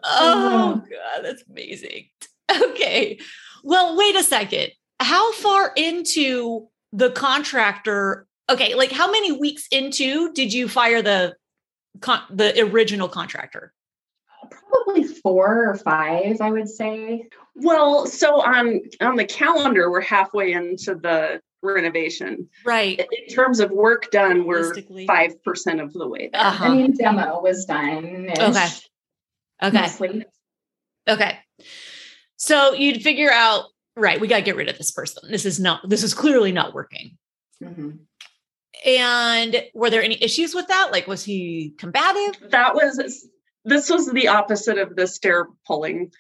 oh 0.05 0.75
god, 0.75 1.25
that's 1.25 1.45
amazing. 1.49 2.07
Okay. 2.51 3.19
Well, 3.63 3.97
wait 3.97 4.17
a 4.17 4.23
second. 4.23 4.73
How 5.01 5.33
far 5.33 5.73
into 5.77 6.69
the 6.93 7.11
contractor? 7.11 8.27
Okay, 8.51 8.75
like 8.75 8.93
how 8.93 9.11
many 9.11 9.33
weeks 9.33 9.67
into 9.71 10.33
did 10.33 10.53
you 10.53 10.69
fire 10.69 11.03
the 11.03 11.37
con- 12.01 12.25
the 12.31 12.61
original 12.63 13.09
contractor? 13.09 13.73
Probably 14.51 15.05
four 15.05 15.69
or 15.69 15.77
five, 15.77 16.41
I 16.41 16.51
would 16.51 16.69
say. 16.69 17.29
Well, 17.55 18.07
so 18.07 18.41
on 18.41 18.81
on 19.01 19.17
the 19.17 19.25
calendar, 19.25 19.91
we're 19.91 20.01
halfway 20.01 20.53
into 20.53 20.95
the 20.95 21.41
renovation. 21.63 22.49
Right. 22.65 22.99
In 23.01 23.35
terms 23.35 23.61
of 23.61 23.71
work 23.71 24.11
done, 24.11 24.47
we're 24.47 24.75
five 25.07 25.43
percent 25.45 25.81
of 25.81 25.93
the 25.93 26.09
way 26.09 26.31
there. 26.33 26.41
Uh-huh. 26.41 26.65
I 26.65 26.69
mean, 26.75 26.97
demo 26.97 27.41
was 27.41 27.65
done. 27.65 28.31
Okay. 28.31 28.67
Okay. 29.63 29.81
Mostly. 29.81 30.25
Okay. 31.09 31.39
So 32.37 32.73
you'd 32.73 33.03
figure 33.03 33.31
out, 33.31 33.67
right, 33.97 34.21
we 34.21 34.27
got 34.27 34.39
to 34.39 34.43
get 34.43 34.57
rid 34.57 34.69
of 34.69 34.77
this 34.77 34.91
person. 34.91 35.31
This 35.31 35.45
is 35.45 35.61
not, 35.61 35.89
this 35.89 36.03
is 36.03 36.15
clearly 36.15 36.51
not 36.51 36.75
working. 36.75 37.17
Mhm. 37.63 38.01
And 38.85 39.65
were 39.75 39.91
there 39.91 40.03
any 40.03 40.21
issues 40.21 40.55
with 40.55 40.67
that? 40.67 40.91
Like, 40.91 41.07
was 41.07 41.23
he 41.25 41.75
combative? 41.79 42.51
that 42.51 42.75
was 42.75 43.29
this 43.65 43.91
was 43.91 44.11
the 44.11 44.29
opposite 44.29 44.79
of 44.79 44.97
the 44.97 45.07
stair 45.07 45.47
pulling. 45.67 46.13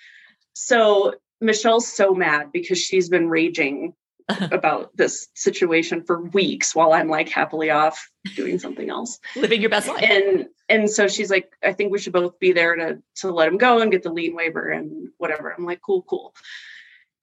So 0.55 1.14
Michelle's 1.40 1.88
so 1.88 2.14
mad 2.14 2.52
because 2.52 2.78
she's 2.78 3.09
been 3.09 3.28
raging 3.28 3.94
about 4.28 4.96
this 4.96 5.28
situation 5.35 6.05
for 6.05 6.22
weeks 6.22 6.74
while 6.74 6.92
I'm 6.92 7.09
like 7.09 7.28
happily 7.28 7.70
off 7.70 8.09
doing 8.37 8.59
something 8.59 8.88
else. 8.88 9.18
Living 9.37 9.61
your 9.61 9.70
best 9.70 9.88
life. 9.88 10.02
And 10.02 10.46
and 10.68 10.88
so 10.88 11.09
she's 11.09 11.31
like, 11.31 11.52
I 11.62 11.72
think 11.72 11.92
we 11.92 11.98
should 11.98 12.12
both 12.12 12.38
be 12.38 12.52
there 12.52 12.74
to 12.76 13.02
to 13.16 13.33
let 13.33 13.48
him 13.48 13.59
go 13.59 13.81
and 13.81 13.90
get 13.90 14.02
the 14.02 14.12
lien 14.12 14.35
waiver 14.35 14.68
and 14.70 15.09
whatever. 15.18 15.50
I'm 15.50 15.66
like, 15.66 15.81
cool, 15.83 16.02
cool. 16.02 16.35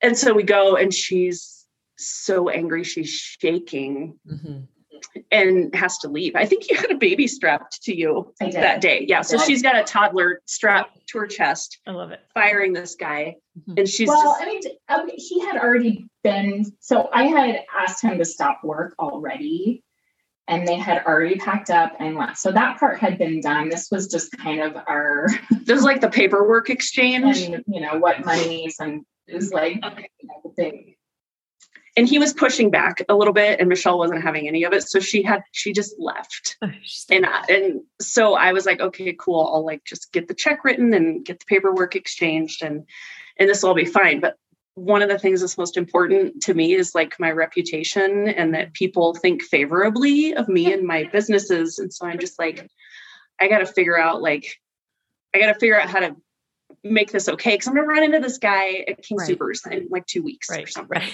And 0.01 0.17
so 0.17 0.33
we 0.33 0.43
go 0.43 0.75
and 0.75 0.93
she's 0.93 1.65
so 1.97 2.49
angry, 2.49 2.83
she's 2.83 3.09
shaking 3.09 4.19
Mhm. 4.27 4.67
And 5.31 5.73
has 5.75 5.97
to 5.99 6.07
leave. 6.09 6.35
I 6.35 6.45
think 6.45 6.69
you 6.69 6.75
had 6.77 6.91
a 6.91 6.95
baby 6.95 7.27
strapped 7.27 7.81
to 7.83 7.95
you 7.95 8.33
that 8.39 8.81
day. 8.81 9.05
Yeah. 9.07 9.21
So 9.21 9.37
she's 9.37 9.61
got 9.61 9.75
a 9.75 9.83
toddler 9.83 10.41
strapped 10.45 11.07
to 11.09 11.19
her 11.19 11.27
chest, 11.27 11.79
I 11.87 11.91
love 11.91 12.11
it. 12.11 12.19
firing 12.33 12.73
this 12.73 12.95
guy. 12.95 13.35
Mhm. 13.59 13.79
And 13.79 13.87
she's 13.89 14.07
well, 14.07 14.21
just, 14.23 14.41
I 14.41 14.45
mean, 14.45 14.61
um, 14.89 15.09
he 15.15 15.39
had 15.41 15.57
already 15.57 16.07
been. 16.23 16.65
So 16.79 17.09
I 17.13 17.23
had 17.23 17.63
asked 17.77 18.03
him 18.03 18.17
to 18.19 18.25
stop 18.25 18.61
work 18.63 18.93
already, 18.99 19.83
and 20.47 20.67
they 20.67 20.75
had 20.75 21.03
already 21.05 21.35
packed 21.35 21.69
up 21.69 21.93
and 21.99 22.15
left. 22.15 22.37
So 22.37 22.51
that 22.51 22.79
part 22.79 22.99
had 22.99 23.17
been 23.17 23.41
done. 23.41 23.69
This 23.69 23.89
was 23.91 24.07
just 24.07 24.31
kind 24.37 24.61
of 24.61 24.75
our, 24.87 25.27
this 25.63 25.79
is 25.79 25.83
like 25.83 26.01
the 26.01 26.09
paperwork 26.09 26.69
exchange. 26.69 27.41
and 27.41 27.63
you 27.67 27.81
know, 27.81 27.97
what 27.99 28.23
monies 28.25 28.75
and 28.79 29.03
it 29.27 29.35
was 29.35 29.51
like 29.51 29.77
Okay. 29.83 30.09
you 30.21 30.27
know, 30.27 30.41
the 30.43 30.53
big. 30.57 30.95
And 31.99 32.07
he 32.07 32.17
was 32.17 32.31
pushing 32.31 32.71
back 32.71 33.03
a 33.09 33.13
little 33.13 33.33
bit, 33.33 33.59
and 33.59 33.67
Michelle 33.67 33.97
wasn't 33.97 34.23
having 34.23 34.47
any 34.47 34.63
of 34.63 34.71
it. 34.71 34.87
So 34.87 35.01
she 35.01 35.21
had, 35.21 35.41
she 35.51 35.73
just 35.73 35.95
left. 35.99 36.55
Oh, 36.61 36.69
and, 37.09 37.25
I- 37.25 37.43
and 37.49 37.81
so 37.99 38.35
I 38.35 38.53
was 38.53 38.65
like, 38.65 38.79
okay, 38.79 39.13
cool. 39.19 39.51
I'll 39.53 39.65
like 39.65 39.83
just 39.83 40.13
get 40.13 40.29
the 40.29 40.33
check 40.33 40.63
written 40.63 40.93
and 40.93 41.25
get 41.25 41.39
the 41.39 41.45
paperwork 41.45 41.97
exchanged 41.97 42.63
and, 42.63 42.85
and 43.37 43.49
this 43.49 43.61
will 43.63 43.71
all 43.71 43.75
be 43.75 43.83
fine. 43.83 44.21
But 44.21 44.37
one 44.75 45.01
of 45.01 45.09
the 45.09 45.19
things 45.19 45.41
that's 45.41 45.57
most 45.57 45.75
important 45.75 46.41
to 46.43 46.53
me 46.53 46.73
is 46.73 46.95
like 46.95 47.19
my 47.19 47.31
reputation 47.31 48.29
and 48.29 48.53
that 48.53 48.73
people 48.73 49.13
think 49.13 49.43
favorably 49.43 50.33
of 50.33 50.47
me 50.47 50.71
and 50.71 50.87
my 50.87 51.03
businesses. 51.11 51.79
And 51.79 51.93
so 51.93 52.05
I'm 52.05 52.17
just 52.19 52.39
like, 52.39 52.65
I 53.41 53.49
got 53.49 53.57
to 53.59 53.65
figure 53.65 53.99
out 53.99 54.21
like, 54.21 54.55
I 55.35 55.39
got 55.39 55.47
to 55.53 55.59
figure 55.59 55.77
out 55.77 55.89
how 55.89 55.99
to 55.99 56.15
make 56.81 57.11
this 57.11 57.27
okay. 57.27 57.57
Cause 57.57 57.67
I'm 57.67 57.73
going 57.73 57.85
to 57.85 57.93
run 57.93 58.03
into 58.05 58.19
this 58.21 58.37
guy 58.37 58.85
at 58.87 59.03
King 59.03 59.17
Right. 59.17 59.29
Soopers 59.37 59.69
in 59.69 59.89
like 59.91 60.05
two 60.05 60.23
weeks 60.23 60.49
or 60.49 60.65
something. 60.65 61.01
Right. 61.01 61.13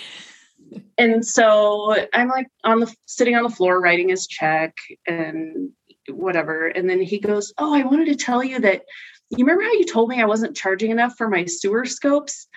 And 0.98 1.26
so 1.26 1.96
I'm 2.14 2.28
like 2.30 2.48
on 2.64 2.80
the 2.80 2.94
sitting 3.06 3.36
on 3.36 3.44
the 3.44 3.50
floor 3.50 3.80
writing 3.80 4.10
his 4.10 4.28
check 4.28 4.78
and 5.08 5.72
whatever. 6.10 6.68
And 6.68 6.90
then 6.90 7.02
he 7.02 7.20
goes, 7.20 7.54
Oh, 7.58 7.74
I 7.74 7.84
wanted 7.84 8.06
to 8.06 8.16
tell 8.16 8.44
you 8.44 8.60
that 8.60 8.84
you 9.30 9.46
remember 9.46 9.64
how 9.64 9.74
you 9.74 9.86
told 9.86 10.10
me 10.10 10.22
I 10.22 10.26
wasn't 10.26 10.56
charging 10.56 10.92
enough 10.92 11.16
for 11.18 11.28
my 11.28 11.46
sewer 11.46 11.86
scopes? 11.86 12.48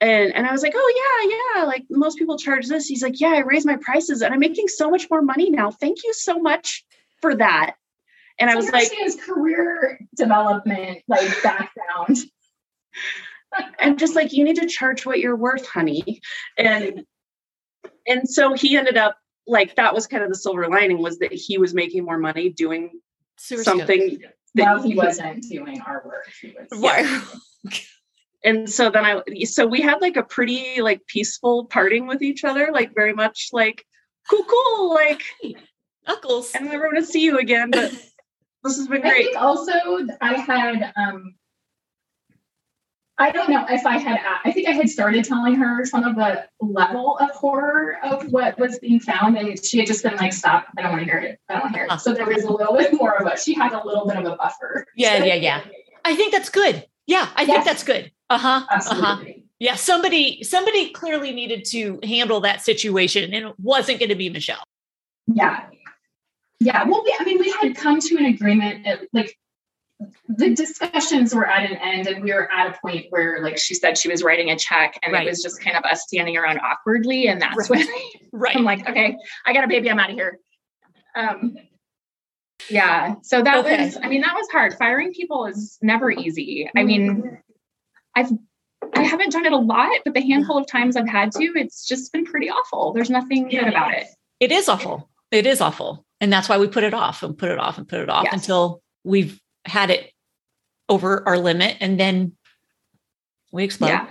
And 0.00 0.34
and 0.34 0.46
I 0.46 0.52
was 0.52 0.62
like, 0.62 0.74
Oh 0.76 1.20
yeah, 1.24 1.60
yeah. 1.60 1.64
Like 1.64 1.84
most 1.90 2.18
people 2.18 2.38
charge 2.38 2.66
this. 2.66 2.86
He's 2.86 3.02
like, 3.02 3.20
Yeah, 3.20 3.30
I 3.30 3.40
raised 3.40 3.66
my 3.66 3.76
prices 3.76 4.22
and 4.22 4.34
I'm 4.34 4.40
making 4.40 4.68
so 4.68 4.90
much 4.90 5.08
more 5.10 5.22
money 5.22 5.50
now. 5.50 5.70
Thank 5.70 6.04
you 6.04 6.12
so 6.12 6.38
much 6.38 6.84
for 7.20 7.34
that. 7.36 7.74
And 8.38 8.50
I 8.50 8.56
was 8.56 8.70
like, 8.70 8.90
his 8.90 9.16
career 9.16 10.00
development 10.16 11.02
like 11.06 11.42
background. 11.42 12.18
I'm 13.78 13.96
just 13.98 14.14
like, 14.14 14.32
you 14.32 14.44
need 14.44 14.56
to 14.56 14.66
charge 14.66 15.04
what 15.04 15.18
you're 15.18 15.36
worth, 15.36 15.66
honey. 15.66 16.20
And 16.56 17.04
and 18.06 18.28
so 18.28 18.54
he 18.54 18.76
ended 18.76 18.96
up 18.96 19.16
like 19.46 19.74
that 19.76 19.94
was 19.94 20.06
kind 20.06 20.22
of 20.22 20.28
the 20.28 20.36
silver 20.36 20.68
lining 20.68 21.02
was 21.02 21.18
that 21.18 21.32
he 21.32 21.58
was 21.58 21.74
making 21.74 22.04
more 22.04 22.18
money 22.18 22.48
doing 22.48 22.90
Sewer 23.36 23.64
something 23.64 24.18
that 24.54 24.64
Well, 24.76 24.82
he 24.82 24.94
wasn't 24.94 25.42
doing 25.48 25.80
our 25.80 26.02
work. 26.04 26.28
He 26.40 26.48
was. 26.48 26.66
scope. 26.68 26.82
Right. 26.82 27.86
and 28.44 28.68
so 28.70 28.90
then 28.90 29.04
I 29.04 29.22
so 29.44 29.66
we 29.66 29.80
had 29.80 30.00
like 30.00 30.16
a 30.16 30.22
pretty 30.22 30.80
like 30.80 31.06
peaceful 31.06 31.66
parting 31.66 32.06
with 32.06 32.22
each 32.22 32.44
other, 32.44 32.70
like 32.72 32.94
very 32.94 33.14
much 33.14 33.48
like 33.52 33.84
cool, 34.30 34.44
cool, 34.44 34.94
like 34.94 35.22
Knuckles. 36.06 36.52
I'm 36.54 36.66
never 36.66 36.86
want 36.86 36.98
to 36.98 37.04
see 37.04 37.22
you 37.22 37.38
again, 37.38 37.70
but 37.70 37.90
this 38.64 38.76
has 38.76 38.86
been 38.88 39.02
I 39.04 39.08
great. 39.10 39.24
think 39.26 39.36
also 39.40 39.72
I 40.20 40.34
had 40.34 40.92
um 40.96 41.34
I 43.22 43.30
don't 43.30 43.48
know 43.48 43.64
if 43.70 43.86
I 43.86 43.98
had 43.98 44.18
I 44.44 44.50
think 44.50 44.68
I 44.68 44.72
had 44.72 44.90
started 44.90 45.24
telling 45.24 45.54
her 45.54 45.84
some 45.84 46.02
of 46.02 46.16
the 46.16 46.44
level 46.60 47.16
of 47.18 47.30
horror 47.30 47.98
of 48.02 48.32
what 48.32 48.58
was 48.58 48.80
being 48.80 48.98
found 48.98 49.36
and 49.38 49.64
she 49.64 49.78
had 49.78 49.86
just 49.86 50.02
been 50.02 50.16
like 50.16 50.32
stop 50.32 50.66
I 50.76 50.82
don't 50.82 50.90
want 50.90 51.04
to 51.04 51.04
hear 51.04 51.18
it 51.18 51.38
I 51.48 51.52
don't 51.52 51.62
want 51.62 51.74
to 51.74 51.78
hear 51.78 51.88
it 51.88 52.00
so 52.00 52.14
there 52.14 52.26
was 52.26 52.42
a 52.42 52.50
little 52.52 52.76
bit 52.76 52.92
more 52.94 53.14
of 53.16 53.32
a 53.32 53.38
she 53.38 53.54
had 53.54 53.72
a 53.72 53.86
little 53.86 54.06
bit 54.08 54.16
of 54.16 54.24
a 54.24 54.34
buffer 54.34 54.86
Yeah, 54.96 55.22
yeah, 55.24 55.34
yeah. 55.36 55.60
I 56.04 56.16
think 56.16 56.32
that's 56.32 56.48
good. 56.48 56.84
Yeah, 57.06 57.28
I 57.36 57.46
think 57.46 57.64
that's 57.64 57.84
good. 57.84 58.10
Uh-huh. 58.28 58.66
Uh-huh. 58.68 59.24
Yeah, 59.60 59.76
somebody 59.76 60.42
somebody 60.42 60.90
clearly 60.90 61.32
needed 61.32 61.64
to 61.66 62.00
handle 62.02 62.40
that 62.40 62.62
situation 62.62 63.32
and 63.32 63.46
it 63.46 63.54
wasn't 63.60 64.00
going 64.00 64.08
to 64.08 64.16
be 64.16 64.30
Michelle. 64.30 64.64
yeah 65.28 65.66
yeah 66.58 66.82
well 66.88 67.02
we, 67.04 67.16
I 67.20 67.24
mean 67.24 67.38
we 67.38 67.54
had 67.60 67.76
come 67.76 68.00
to 68.00 68.16
an 68.16 68.24
agreement 68.24 68.84
at, 68.84 69.02
like 69.12 69.38
the 70.28 70.54
discussions 70.54 71.34
were 71.34 71.46
at 71.46 71.70
an 71.70 71.76
end 71.78 72.06
and 72.06 72.22
we 72.24 72.32
were 72.32 72.50
at 72.52 72.74
a 72.74 72.78
point 72.80 73.06
where 73.10 73.42
like 73.42 73.58
she 73.58 73.74
said 73.74 73.96
she 73.98 74.08
was 74.08 74.22
writing 74.22 74.50
a 74.50 74.56
check 74.58 74.98
and 75.02 75.12
Right. 75.12 75.26
it 75.26 75.30
was 75.30 75.42
just 75.42 75.60
kind 75.60 75.76
of 75.76 75.84
us 75.84 76.02
standing 76.02 76.36
around 76.36 76.58
awkwardly 76.60 77.28
and 77.28 77.40
that's 77.40 77.56
Right. 77.68 77.70
when 77.70 77.86
Right. 78.32 78.56
I'm 78.56 78.64
like, 78.64 78.88
okay, 78.88 79.16
I 79.46 79.52
got 79.52 79.64
a 79.64 79.68
baby, 79.68 79.90
I'm 79.90 79.98
out 79.98 80.10
of 80.10 80.16
here. 80.16 80.38
Um, 81.14 81.56
yeah. 82.70 83.16
So 83.22 83.42
that 83.42 83.58
Okay. 83.64 83.84
was, 83.86 83.98
I 84.02 84.08
mean, 84.08 84.22
that 84.22 84.34
was 84.34 84.48
hard. 84.50 84.74
Firing 84.78 85.12
people 85.12 85.46
is 85.46 85.78
never 85.82 86.10
easy. 86.10 86.70
I 86.76 86.84
mean, 86.84 87.38
I've, 88.14 88.30
I 88.94 89.02
haven't 89.02 89.32
done 89.32 89.44
it 89.46 89.52
a 89.52 89.56
lot, 89.58 89.90
but 90.04 90.14
the 90.14 90.20
handful 90.22 90.58
of 90.58 90.66
times 90.66 90.96
I've 90.96 91.08
had 91.08 91.32
to, 91.32 91.44
it's 91.56 91.86
just 91.86 92.12
been 92.12 92.24
pretty 92.24 92.50
awful. 92.50 92.92
There's 92.92 93.10
nothing 93.10 93.48
good 93.48 93.66
about 93.66 93.94
it. 93.94 94.06
it 94.40 94.52
is 94.52 94.68
awful. 94.68 95.08
It 95.30 95.46
is 95.46 95.60
awful. 95.60 96.04
And 96.20 96.32
that's 96.32 96.48
why 96.48 96.58
we 96.58 96.68
put 96.68 96.84
it 96.84 96.94
off 96.94 97.22
and 97.22 97.36
put 97.36 97.50
it 97.50 97.58
off 97.58 97.78
and 97.78 97.88
put 97.88 98.00
it 98.00 98.08
off 98.08 98.24
Yes. 98.24 98.34
until 98.34 98.80
we've 99.02 99.40
had 99.64 99.90
it 99.90 100.10
over 100.88 101.26
our 101.26 101.38
limit 101.38 101.76
and 101.80 101.98
then 101.98 102.32
we 103.52 103.64
explode. 103.64 103.88
Yeah. 103.88 104.06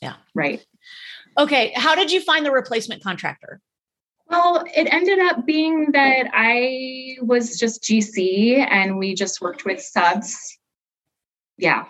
Yeah. 0.00 0.14
Right. 0.34 0.64
Okay. 1.38 1.72
How 1.76 1.94
did 1.94 2.10
you 2.12 2.20
find 2.20 2.44
the 2.46 2.50
replacement 2.52 3.02
contractor? 3.02 3.60
Well, 4.28 4.64
it 4.74 4.88
ended 4.92 5.20
up 5.20 5.46
being 5.46 5.92
that 5.92 6.26
I 6.32 7.16
was 7.20 7.58
just 7.58 7.82
GC 7.84 8.58
and 8.58 8.98
we 8.98 9.14
just 9.14 9.40
worked 9.40 9.64
with 9.64 9.80
subs. 9.80 10.58
Yeah. 11.58 11.84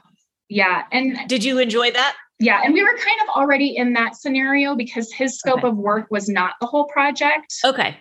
Yeah. 0.49 0.83
And 0.93 1.17
Did 1.29 1.45
you 1.45 1.59
enjoy 1.59 1.91
that? 1.93 2.17
Yeah, 2.39 2.61
and 2.63 2.75
we 2.75 2.83
were 2.83 2.95
kind 2.99 3.19
of 3.23 3.29
already 3.35 3.75
in 3.77 3.95
that 3.95 4.15
scenario 4.15 4.77
because 4.77 5.11
his 5.11 5.39
scope 5.39 5.61
Okay. 5.61 5.69
of 5.69 5.77
work 5.79 6.09
was 6.11 6.29
not 6.29 6.53
the 6.61 6.67
whole 6.67 6.85
project. 6.85 7.55
Okay. 7.65 7.97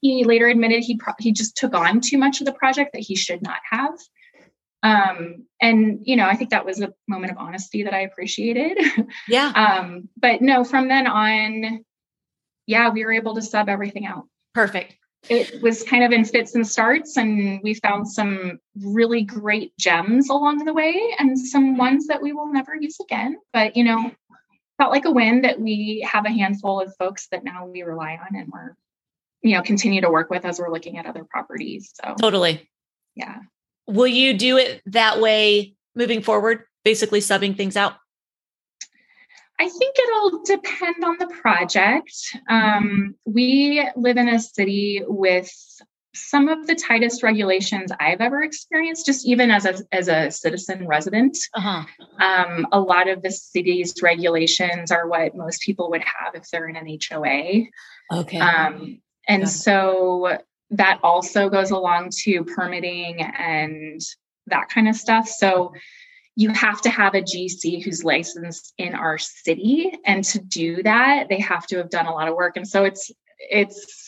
He 0.00 0.24
later 0.24 0.46
admitted 0.46 0.82
he 0.82 0.96
pro- 0.96 1.12
he 1.18 1.32
just 1.32 1.54
took 1.54 1.74
on 1.74 2.00
too 2.00 2.16
much 2.16 2.40
of 2.40 2.46
the 2.46 2.52
project 2.54 2.94
that 2.94 3.00
he 3.02 3.14
should 3.14 3.42
not 3.42 3.58
have. 3.70 3.92
Um, 4.84 5.46
and 5.60 6.00
you 6.02 6.14
know, 6.14 6.26
I 6.26 6.36
think 6.36 6.50
that 6.50 6.66
was 6.66 6.80
a 6.80 6.92
moment 7.08 7.32
of 7.32 7.38
honesty 7.38 7.82
that 7.84 7.94
I 7.94 8.00
appreciated. 8.00 8.78
Yeah. 9.28 9.48
um, 9.48 10.08
but 10.16 10.42
no, 10.42 10.64
from 10.64 10.88
then 10.88 11.06
on, 11.06 11.84
yeah, 12.66 12.90
we 12.90 13.04
were 13.04 13.12
able 13.12 13.34
to 13.34 13.42
sub 13.42 13.68
everything 13.68 14.06
out. 14.06 14.28
Perfect. 14.52 14.96
It 15.30 15.62
was 15.62 15.82
kind 15.82 16.04
of 16.04 16.12
in 16.12 16.26
fits 16.26 16.54
and 16.54 16.66
starts, 16.66 17.16
and 17.16 17.60
we 17.62 17.74
found 17.74 18.06
some 18.06 18.60
really 18.82 19.22
great 19.22 19.76
gems 19.78 20.28
along 20.28 20.66
the 20.66 20.74
way, 20.74 21.14
and 21.18 21.38
some 21.38 21.78
ones 21.78 22.06
that 22.08 22.20
we 22.20 22.34
will 22.34 22.52
never 22.52 22.76
use 22.76 22.98
again. 23.00 23.38
But 23.54 23.74
you 23.74 23.84
know, 23.84 24.12
felt 24.78 24.90
like 24.90 25.06
a 25.06 25.10
win 25.10 25.42
that 25.42 25.58
we 25.60 26.06
have 26.10 26.26
a 26.26 26.30
handful 26.30 26.80
of 26.80 26.94
folks 26.96 27.28
that 27.28 27.42
now 27.42 27.66
we 27.66 27.82
rely 27.82 28.18
on 28.20 28.36
and 28.36 28.50
we're, 28.52 28.76
you 29.42 29.54
know, 29.54 29.62
continue 29.62 30.02
to 30.02 30.10
work 30.10 30.30
with 30.30 30.44
as 30.44 30.58
we're 30.58 30.72
looking 30.72 30.98
at 30.98 31.06
other 31.06 31.24
properties. 31.24 31.92
So 31.94 32.14
Totally. 32.20 32.68
yeah. 33.14 33.38
Will 33.86 34.06
you 34.06 34.34
do 34.36 34.56
it 34.56 34.82
that 34.86 35.20
way 35.20 35.74
moving 35.94 36.22
forward, 36.22 36.64
basically 36.84 37.20
subbing 37.20 37.56
things 37.56 37.76
out? 37.76 37.94
I 39.58 39.68
think 39.68 39.96
it'll 39.98 40.42
depend 40.42 41.04
on 41.04 41.16
the 41.18 41.28
project. 41.40 42.12
Um, 42.48 43.14
we 43.24 43.88
live 43.94 44.16
in 44.16 44.28
a 44.28 44.40
city 44.40 45.02
with 45.06 45.50
some 46.14 46.48
of 46.48 46.66
the 46.66 46.74
tightest 46.74 47.22
regulations 47.22 47.90
I've 48.00 48.20
ever 48.20 48.42
experienced, 48.42 49.06
just 49.06 49.26
even 49.26 49.50
as 49.50 49.64
a, 49.64 49.74
as 49.92 50.08
a 50.08 50.30
citizen 50.30 50.86
resident. 50.86 51.36
Uh-huh. 51.54 51.84
Um, 52.24 52.66
a 52.72 52.80
lot 52.80 53.08
of 53.08 53.22
the 53.22 53.30
city's 53.30 53.94
regulations 54.02 54.90
are 54.90 55.08
what 55.08 55.36
most 55.36 55.62
people 55.62 55.90
would 55.90 56.02
have 56.02 56.34
if 56.34 56.48
they're 56.50 56.68
in 56.68 56.76
an 56.76 56.86
HOA. 56.86 57.64
Okay. 58.12 58.38
Um, 58.38 59.00
and 59.28 59.48
so 59.48 60.38
that 60.76 61.00
also 61.02 61.48
goes 61.48 61.70
along 61.70 62.10
to 62.22 62.44
permitting 62.44 63.22
and 63.22 64.00
that 64.46 64.68
kind 64.68 64.88
of 64.88 64.96
stuff. 64.96 65.28
So 65.28 65.72
you 66.36 66.50
have 66.50 66.80
to 66.82 66.90
have 66.90 67.14
a 67.14 67.22
GC 67.22 67.82
who's 67.84 68.04
licensed 68.04 68.74
in 68.76 68.94
our 68.94 69.18
city. 69.18 69.92
And 70.04 70.24
to 70.24 70.40
do 70.40 70.82
that, 70.82 71.28
they 71.28 71.40
have 71.40 71.66
to 71.68 71.78
have 71.78 71.90
done 71.90 72.06
a 72.06 72.12
lot 72.12 72.28
of 72.28 72.34
work. 72.34 72.56
And 72.56 72.66
so 72.66 72.84
it's, 72.84 73.10
it's, 73.38 74.03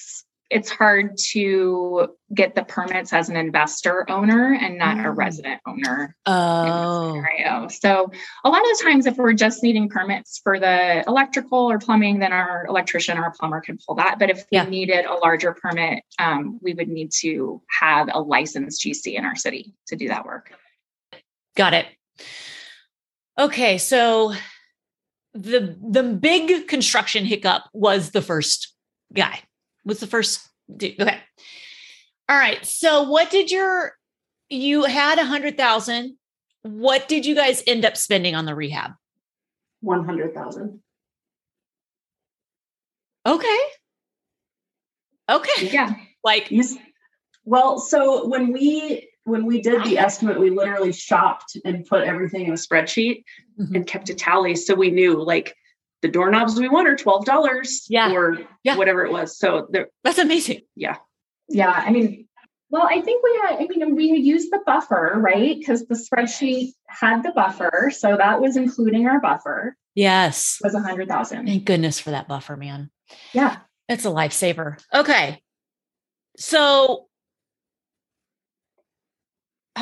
it's 0.48 0.70
hard 0.70 1.16
to 1.32 2.08
get 2.34 2.54
the 2.54 2.62
permits 2.62 3.12
as 3.12 3.28
an 3.28 3.36
investor 3.36 4.08
owner 4.10 4.54
and 4.54 4.78
not 4.78 4.98
a 4.98 5.08
mm. 5.08 5.16
resident 5.16 5.60
owner. 5.66 6.16
Oh. 6.26 7.14
scenario. 7.14 7.68
So 7.68 8.10
a 8.44 8.48
lot 8.48 8.60
of 8.60 8.78
the 8.78 8.84
times 8.84 9.06
if 9.06 9.16
we're 9.16 9.32
just 9.32 9.62
needing 9.62 9.88
permits 9.88 10.40
for 10.42 10.60
the 10.60 11.04
electrical 11.06 11.70
or 11.70 11.78
plumbing, 11.78 12.20
then 12.20 12.32
our 12.32 12.64
electrician 12.66 13.18
or 13.18 13.32
plumber 13.38 13.60
can 13.60 13.78
pull 13.84 13.96
that. 13.96 14.18
But 14.18 14.30
if 14.30 14.44
yeah. 14.50 14.64
we 14.64 14.70
needed 14.70 15.04
a 15.04 15.14
larger 15.14 15.52
permit, 15.52 16.04
um, 16.18 16.58
we 16.62 16.74
would 16.74 16.88
need 16.88 17.10
to 17.20 17.60
have 17.80 18.08
a 18.12 18.20
licensed 18.20 18.82
GC 18.82 19.14
in 19.14 19.24
our 19.24 19.36
city 19.36 19.74
to 19.88 19.96
do 19.96 20.08
that 20.08 20.24
work. 20.24 20.52
Got 21.56 21.74
it. 21.74 21.86
Okay, 23.38 23.78
so 23.78 24.32
the 25.34 25.76
the 25.82 26.02
big 26.02 26.68
construction 26.68 27.24
hiccup 27.24 27.64
was 27.72 28.10
the 28.10 28.22
first 28.22 28.72
guy. 29.12 29.40
Was 29.86 30.00
the 30.00 30.06
first. 30.06 30.46
Okay. 30.70 31.18
All 32.28 32.36
right. 32.36 32.66
So 32.66 33.04
what 33.04 33.30
did 33.30 33.50
your 33.50 33.94
you 34.48 34.84
had 34.84 35.18
a 35.18 35.24
hundred 35.24 35.56
thousand. 35.56 36.16
What 36.62 37.08
did 37.08 37.24
you 37.24 37.34
guys 37.34 37.62
end 37.66 37.84
up 37.84 37.96
spending 37.96 38.34
on 38.34 38.44
the 38.44 38.54
rehab? 38.54 38.92
One 39.80 40.04
hundred 40.04 40.34
thousand. 40.34 40.80
Okay. 43.24 43.58
Okay. 45.28 45.68
Yeah. 45.70 45.94
Like 46.22 46.52
well, 47.44 47.78
so 47.78 48.26
when 48.26 48.52
we 48.52 49.08
when 49.24 49.46
we 49.46 49.60
did 49.60 49.82
the 49.84 49.98
estimate, 49.98 50.38
we 50.38 50.50
literally 50.50 50.92
shopped 50.92 51.56
and 51.64 51.84
put 51.84 52.04
everything 52.04 52.46
in 52.46 52.52
a 52.52 52.56
spreadsheet 52.56 53.24
mm-hmm. 53.58 53.74
and 53.74 53.86
kept 53.86 54.10
a 54.10 54.14
tally. 54.14 54.54
So 54.56 54.74
we 54.74 54.90
knew 54.90 55.22
like 55.22 55.54
the 56.02 56.08
doorknobs 56.08 56.58
we 56.58 56.68
want 56.68 56.88
are 56.88 56.96
$12 56.96 57.86
yeah. 57.88 58.12
or 58.12 58.38
yeah. 58.62 58.76
whatever 58.76 59.04
it 59.04 59.12
was. 59.12 59.38
So 59.38 59.68
that's 60.04 60.18
amazing. 60.18 60.62
Yeah. 60.74 60.96
Yeah. 61.48 61.70
I 61.70 61.90
mean, 61.90 62.28
well, 62.70 62.88
I 62.90 63.00
think 63.00 63.22
we 63.22 63.40
had, 63.42 63.60
I 63.60 63.66
mean, 63.66 63.94
we 63.94 64.10
had 64.10 64.20
used 64.20 64.50
the 64.50 64.60
buffer, 64.66 65.14
right? 65.16 65.56
Because 65.58 65.86
the 65.86 65.94
spreadsheet 65.94 66.72
had 66.88 67.22
the 67.22 67.32
buffer. 67.32 67.90
So 67.96 68.16
that 68.16 68.40
was 68.40 68.56
including 68.56 69.06
our 69.06 69.20
buffer. 69.20 69.76
Yes. 69.94 70.58
Was 70.62 70.74
a 70.74 70.80
hundred 70.80 71.08
thousand. 71.08 71.46
Thank 71.46 71.64
goodness 71.64 71.98
for 71.98 72.10
that 72.10 72.28
buffer, 72.28 72.56
man. 72.56 72.90
Yeah. 73.32 73.58
It's 73.88 74.04
a 74.04 74.08
lifesaver. 74.08 74.82
Okay. 74.92 75.40
So 76.36 77.06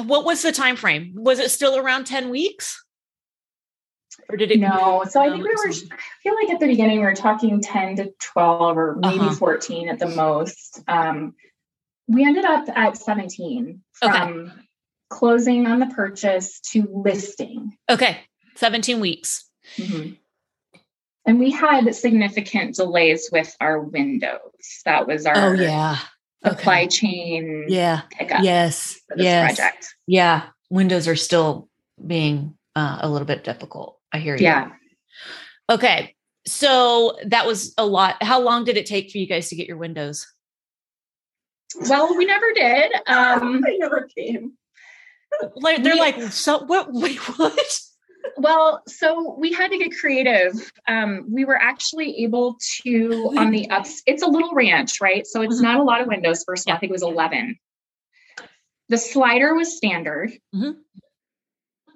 what 0.03 0.25
was 0.25 0.43
the 0.43 0.53
time 0.53 0.77
frame? 0.77 1.13
Was 1.17 1.39
it 1.39 1.51
still 1.51 1.77
around 1.77 2.07
10 2.07 2.31
weeks? 2.31 2.85
Or 4.29 4.37
did 4.37 4.51
it 4.51 4.61
No. 4.61 5.05
So 5.09 5.21
I 5.21 5.31
think 5.31 5.45
we 5.45 5.51
were 5.51 5.69
I 5.69 5.97
feel 6.23 6.35
like 6.35 6.51
at 6.51 6.61
the 6.61 6.67
beginning 6.67 6.99
we 6.99 7.05
were 7.05 7.15
talking 7.15 7.61
10 7.61 7.97
to 7.97 8.13
12 8.21 8.77
or 8.77 8.97
maybe 8.97 9.21
uh-huh. 9.21 9.35
14 9.35 9.89
at 9.89 9.99
the 9.99 10.09
most. 10.09 10.83
Um, 10.89 11.35
we 12.07 12.25
ended 12.25 12.45
up 12.45 12.69
at 12.75 12.97
17 12.97 13.83
from 13.93 14.13
okay. 14.13 14.53
closing 15.11 15.67
on 15.67 15.79
the 15.79 15.87
purchase 15.87 16.61
to 16.73 16.89
listing. 16.91 17.77
Okay. 17.91 18.19
17 18.57 19.01
weeks. 19.01 19.49
Mm-hmm. 19.77 20.13
And 21.27 21.39
we 21.39 21.51
had 21.51 21.95
significant 21.95 22.77
delays 22.77 23.31
with 23.33 23.57
our 23.61 23.81
windows. 23.81 24.83
That 24.85 25.07
was 25.07 25.25
our 25.27 25.37
Oh 25.37 25.53
yeah 25.53 25.99
supply 26.45 26.83
okay. 26.83 26.89
chain 26.89 27.65
yeah 27.69 28.03
yes 28.43 29.01
yes 29.17 29.57
project. 29.57 29.95
yeah 30.07 30.47
windows 30.71 31.09
are 31.09 31.17
still 31.17 31.69
being 32.07 32.55
uh, 32.77 32.99
a 33.01 33.09
little 33.09 33.27
bit 33.27 33.45
difficult 33.45 33.99
i 34.15 34.19
hear 34.19 34.37
you 34.37 34.45
yeah 34.45 34.71
okay 35.71 36.15
so 36.47 37.17
that 37.27 37.47
was 37.47 37.75
a 37.79 37.85
lot 37.85 38.23
how 38.23 38.41
long 38.41 38.65
did 38.65 38.77
it 38.77 38.87
take 38.87 39.11
for 39.11 39.19
you 39.19 39.27
guys 39.27 39.49
to 39.49 39.57
get 39.57 39.67
your 39.67 39.77
windows 39.77 40.27
well 41.89 42.17
we 42.17 42.25
never 42.25 42.53
did 42.55 42.93
um 43.07 43.61
they 43.67 43.77
never 43.79 44.09
came 44.17 44.53
like 45.57 45.83
they're 45.83 45.95
we, 45.95 46.01
like 46.01 46.21
so 46.23 46.65
what 46.65 46.93
wait 46.93 47.19
what 47.39 47.81
well, 48.37 48.83
so 48.89 49.37
we 49.39 49.53
had 49.53 49.71
to 49.71 49.79
get 49.79 49.97
creative. 49.99 50.53
Um, 50.89 51.27
we 51.31 51.45
were 51.45 51.61
actually 51.61 52.25
able 52.25 52.57
to 52.83 53.33
on 53.37 53.51
the 53.51 53.69
ups. 53.71 54.03
It's 54.07 54.23
a 54.23 54.27
little 54.27 54.53
ranch, 54.55 55.01
right? 55.01 55.27
So 55.27 55.43
it's 55.43 55.57
mm-hmm. 55.57 55.65
not 55.65 55.81
a 55.81 55.83
lot 55.83 56.01
of 56.01 56.09
windows. 56.09 56.45
First 56.47 56.67
of 56.67 56.73
all, 56.73 56.77
I 56.77 56.81
think 56.81 56.91
it 56.91 56.93
was 56.93 57.03
eleven. 57.03 57.57
The 58.89 58.99
slider 58.99 59.55
was 59.55 59.77
standard. 59.77 60.31
Mm-hmm. 60.55 60.73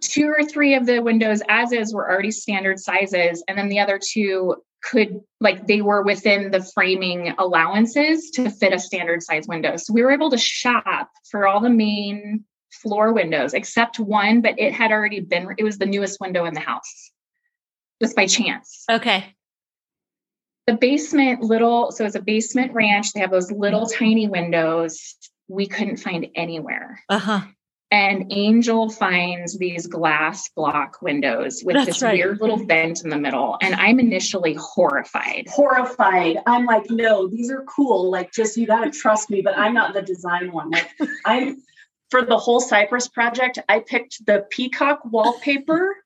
Two 0.00 0.28
or 0.28 0.44
three 0.44 0.74
of 0.74 0.86
the 0.86 1.00
windows, 1.00 1.42
as 1.48 1.72
is, 1.72 1.92
were 1.92 2.10
already 2.10 2.30
standard 2.30 2.78
sizes, 2.78 3.42
and 3.48 3.58
then 3.58 3.68
the 3.68 3.80
other 3.80 3.98
two 4.02 4.56
could 4.82 5.20
like 5.40 5.66
they 5.66 5.82
were 5.82 6.02
within 6.02 6.50
the 6.50 6.62
framing 6.62 7.34
allowances 7.38 8.30
to 8.30 8.48
fit 8.48 8.72
a 8.72 8.78
standard 8.78 9.22
size 9.22 9.46
window. 9.48 9.76
So 9.76 9.92
we 9.92 10.02
were 10.02 10.12
able 10.12 10.30
to 10.30 10.38
shop 10.38 11.10
for 11.30 11.46
all 11.46 11.60
the 11.60 11.70
main 11.70 12.44
floor 12.70 13.12
windows 13.12 13.54
except 13.54 13.98
one, 13.98 14.40
but 14.40 14.58
it 14.58 14.72
had 14.72 14.92
already 14.92 15.20
been, 15.20 15.48
it 15.58 15.64
was 15.64 15.78
the 15.78 15.86
newest 15.86 16.20
window 16.20 16.44
in 16.44 16.54
the 16.54 16.60
house 16.60 17.10
just 18.00 18.14
by 18.14 18.26
chance. 18.26 18.84
Okay. 18.90 19.34
The 20.66 20.74
basement 20.74 21.42
little, 21.42 21.90
so 21.90 22.04
it's 22.04 22.14
a 22.14 22.22
basement 22.22 22.72
ranch. 22.72 23.12
They 23.12 23.20
have 23.20 23.30
those 23.30 23.50
little 23.50 23.86
tiny 23.86 24.28
windows 24.28 25.16
we 25.48 25.66
couldn't 25.66 25.96
find 25.96 26.26
anywhere. 26.34 27.00
Uh 27.08 27.18
huh. 27.18 27.40
And 27.90 28.26
Angel 28.30 28.90
finds 28.90 29.56
these 29.56 29.86
glass 29.86 30.48
block 30.50 31.00
windows 31.00 31.62
with 31.64 31.76
That's 31.76 31.86
this 31.86 32.02
right. 32.02 32.14
weird 32.14 32.40
little 32.40 32.62
vent 32.64 33.02
in 33.02 33.08
the 33.08 33.16
middle. 33.16 33.56
And 33.62 33.74
I'm 33.74 33.98
initially 33.98 34.54
horrified. 34.60 35.46
Horrified. 35.48 36.36
I'm 36.46 36.66
like, 36.66 36.90
no, 36.90 37.28
these 37.28 37.50
are 37.50 37.64
cool. 37.64 38.10
Like, 38.10 38.30
just 38.30 38.58
you 38.58 38.66
got 38.66 38.84
to 38.84 38.90
trust 38.90 39.30
me, 39.30 39.40
but 39.40 39.56
I'm 39.56 39.72
not 39.72 39.94
the 39.94 40.02
design 40.02 40.52
one. 40.52 40.70
Like, 40.70 40.90
I'm 41.24 41.62
for 42.10 42.24
the 42.24 42.38
whole 42.38 42.60
Cypress 42.60 43.08
project, 43.08 43.58
I 43.68 43.80
picked 43.80 44.24
the 44.24 44.46
peacock 44.50 45.00
wallpaper 45.04 45.96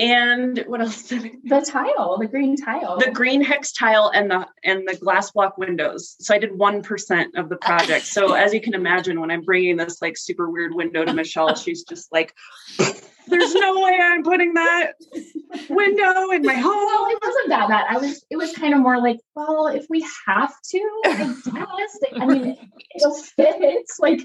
and 0.00 0.64
what 0.66 0.80
else 0.80 1.02
did 1.02 1.24
I 1.24 1.32
the 1.60 1.60
tile, 1.60 2.16
the 2.18 2.26
green 2.26 2.56
tile. 2.56 2.98
The 2.98 3.10
green 3.10 3.42
hex 3.42 3.72
tile 3.72 4.10
and 4.14 4.30
the 4.30 4.46
and 4.64 4.88
the 4.88 4.96
glass 4.96 5.30
block 5.30 5.58
windows. 5.58 6.16
So 6.20 6.34
I 6.34 6.38
did 6.38 6.52
1% 6.52 7.26
of 7.36 7.50
the 7.50 7.56
project. 7.56 8.06
So 8.06 8.32
as 8.44 8.54
you 8.54 8.62
can 8.62 8.74
imagine 8.74 9.20
when 9.20 9.30
I'm 9.30 9.42
bringing 9.42 9.76
this 9.76 10.00
like 10.00 10.16
super 10.16 10.50
weird 10.50 10.74
window 10.74 11.04
to 11.04 11.12
Michelle, 11.12 11.54
she's 11.54 11.84
just 11.84 12.10
like 12.12 12.34
there's 12.78 13.54
no 13.54 13.80
way 13.80 13.98
I'm 14.02 14.22
putting 14.22 14.54
that 14.54 14.92
window 15.68 16.30
in 16.30 16.42
my 16.42 16.54
home. 16.54 16.86
Well, 16.86 17.06
it 17.10 17.18
wasn't 17.22 17.48
that 17.50 17.68
bad. 17.68 17.86
I 17.90 17.98
was 17.98 18.24
it 18.30 18.36
was 18.36 18.54
kind 18.54 18.72
of 18.72 18.80
more 18.80 18.98
like, 18.98 19.18
well, 19.34 19.66
if 19.66 19.84
we 19.90 20.06
have 20.26 20.54
to, 20.70 21.00
I 21.04 21.16
guess. 21.76 21.98
I 22.18 22.26
mean, 22.26 22.56
it'll 22.94 23.14
fit. 23.14 23.84
Like 23.98 24.20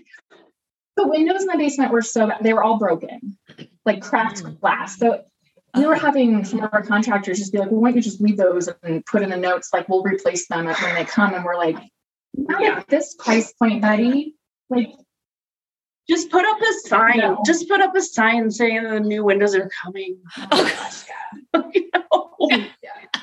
the 0.95 1.05
windows 1.05 1.41
in 1.41 1.47
the 1.47 1.57
basement 1.57 1.91
were 1.91 2.01
so 2.01 2.27
bad. 2.27 2.39
They 2.41 2.53
were 2.53 2.63
all 2.63 2.79
broken, 2.79 3.37
like 3.85 4.01
cracked 4.01 4.41
mm. 4.41 4.57
glass. 4.61 4.97
So 4.97 5.25
we 5.75 5.85
were 5.85 5.95
oh. 5.95 5.99
having 5.99 6.43
some 6.43 6.61
of 6.61 6.73
our 6.73 6.83
contractors 6.83 7.39
just 7.39 7.51
be 7.51 7.59
like, 7.59 7.71
well, 7.71 7.81
why 7.81 7.89
don't 7.89 7.97
you 7.97 8.01
just 8.01 8.21
leave 8.21 8.37
those 8.37 8.69
and 8.83 9.05
put 9.05 9.21
in 9.21 9.29
the 9.29 9.37
notes, 9.37 9.69
like 9.73 9.87
we'll 9.89 10.03
replace 10.03 10.47
them 10.47 10.65
when 10.65 10.95
they 10.95 11.05
come. 11.05 11.33
And 11.33 11.43
we're 11.43 11.57
like, 11.57 11.77
not 12.33 12.61
yeah. 12.61 12.79
at 12.79 12.87
this 12.87 13.15
price 13.15 13.53
point, 13.53 13.81
buddy. 13.81 14.35
Like, 14.69 14.91
just 16.07 16.29
put 16.29 16.45
up 16.45 16.57
a 16.61 16.87
sign. 16.87 17.17
No. 17.17 17.41
Just 17.45 17.67
put 17.67 17.81
up 17.81 17.95
a 17.95 18.01
sign 18.01 18.51
saying 18.51 18.83
the 18.83 18.99
new 18.99 19.23
windows 19.23 19.55
are 19.55 19.69
coming. 19.83 20.19
Oh, 21.53 21.71
you 21.73 21.89
know? 21.93 22.47
yeah. 22.49 22.89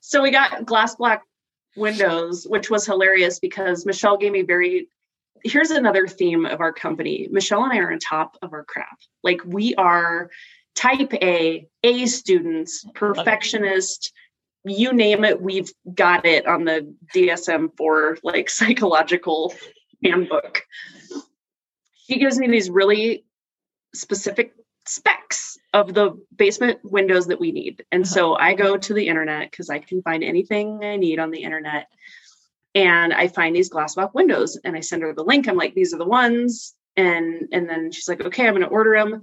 So 0.00 0.22
we 0.22 0.30
got 0.30 0.64
glass 0.64 0.94
block 0.94 1.22
windows, 1.76 2.46
which 2.48 2.70
was 2.70 2.86
hilarious 2.86 3.40
because 3.40 3.84
Michelle 3.84 4.16
gave 4.16 4.32
me 4.32 4.42
very 4.42 4.88
here's 5.44 5.70
another 5.70 6.06
theme 6.06 6.46
of 6.46 6.60
our 6.60 6.72
company. 6.72 7.28
Michelle 7.30 7.64
and 7.64 7.72
I 7.72 7.78
are 7.78 7.92
on 7.92 7.98
top 7.98 8.36
of 8.42 8.52
our 8.52 8.64
crap. 8.64 8.98
Like 9.22 9.40
we 9.44 9.74
are 9.74 10.30
type 10.74 11.12
A, 11.14 11.66
A 11.82 12.06
students, 12.06 12.84
perfectionist, 12.94 14.12
you 14.64 14.92
name 14.92 15.24
it, 15.24 15.40
we've 15.40 15.72
got 15.94 16.24
it 16.24 16.46
on 16.46 16.64
the 16.64 16.94
DSM 17.14 17.76
4 17.76 18.18
like 18.22 18.48
psychological 18.50 19.54
handbook. 20.02 20.62
She 22.06 22.18
gives 22.18 22.38
me 22.38 22.48
these 22.48 22.70
really 22.70 23.24
specific 23.94 24.54
specs 24.86 25.58
of 25.72 25.94
the 25.94 26.18
basement 26.36 26.78
windows 26.84 27.26
that 27.26 27.40
we 27.40 27.52
need. 27.52 27.84
And 27.90 28.04
uh-huh. 28.04 28.14
so 28.14 28.34
I 28.34 28.54
go 28.54 28.76
to 28.76 28.94
the 28.94 29.08
internet 29.08 29.50
because 29.50 29.70
I 29.70 29.78
can 29.78 30.02
find 30.02 30.22
anything 30.22 30.84
I 30.84 30.96
need 30.96 31.18
on 31.18 31.30
the 31.30 31.42
internet. 31.42 31.88
And 32.74 33.12
I 33.12 33.28
find 33.28 33.54
these 33.54 33.68
glass 33.68 33.94
block 33.94 34.14
windows 34.14 34.58
and 34.64 34.76
I 34.76 34.80
send 34.80 35.02
her 35.02 35.14
the 35.14 35.22
link. 35.22 35.48
I'm 35.48 35.56
like, 35.56 35.74
these 35.74 35.94
are 35.94 35.98
the 35.98 36.04
ones. 36.04 36.74
And 36.96 37.48
and 37.52 37.68
then 37.68 37.90
she's 37.92 38.08
like, 38.08 38.20
okay, 38.20 38.46
I'm 38.46 38.54
gonna 38.54 38.66
order 38.66 38.96
them. 38.96 39.22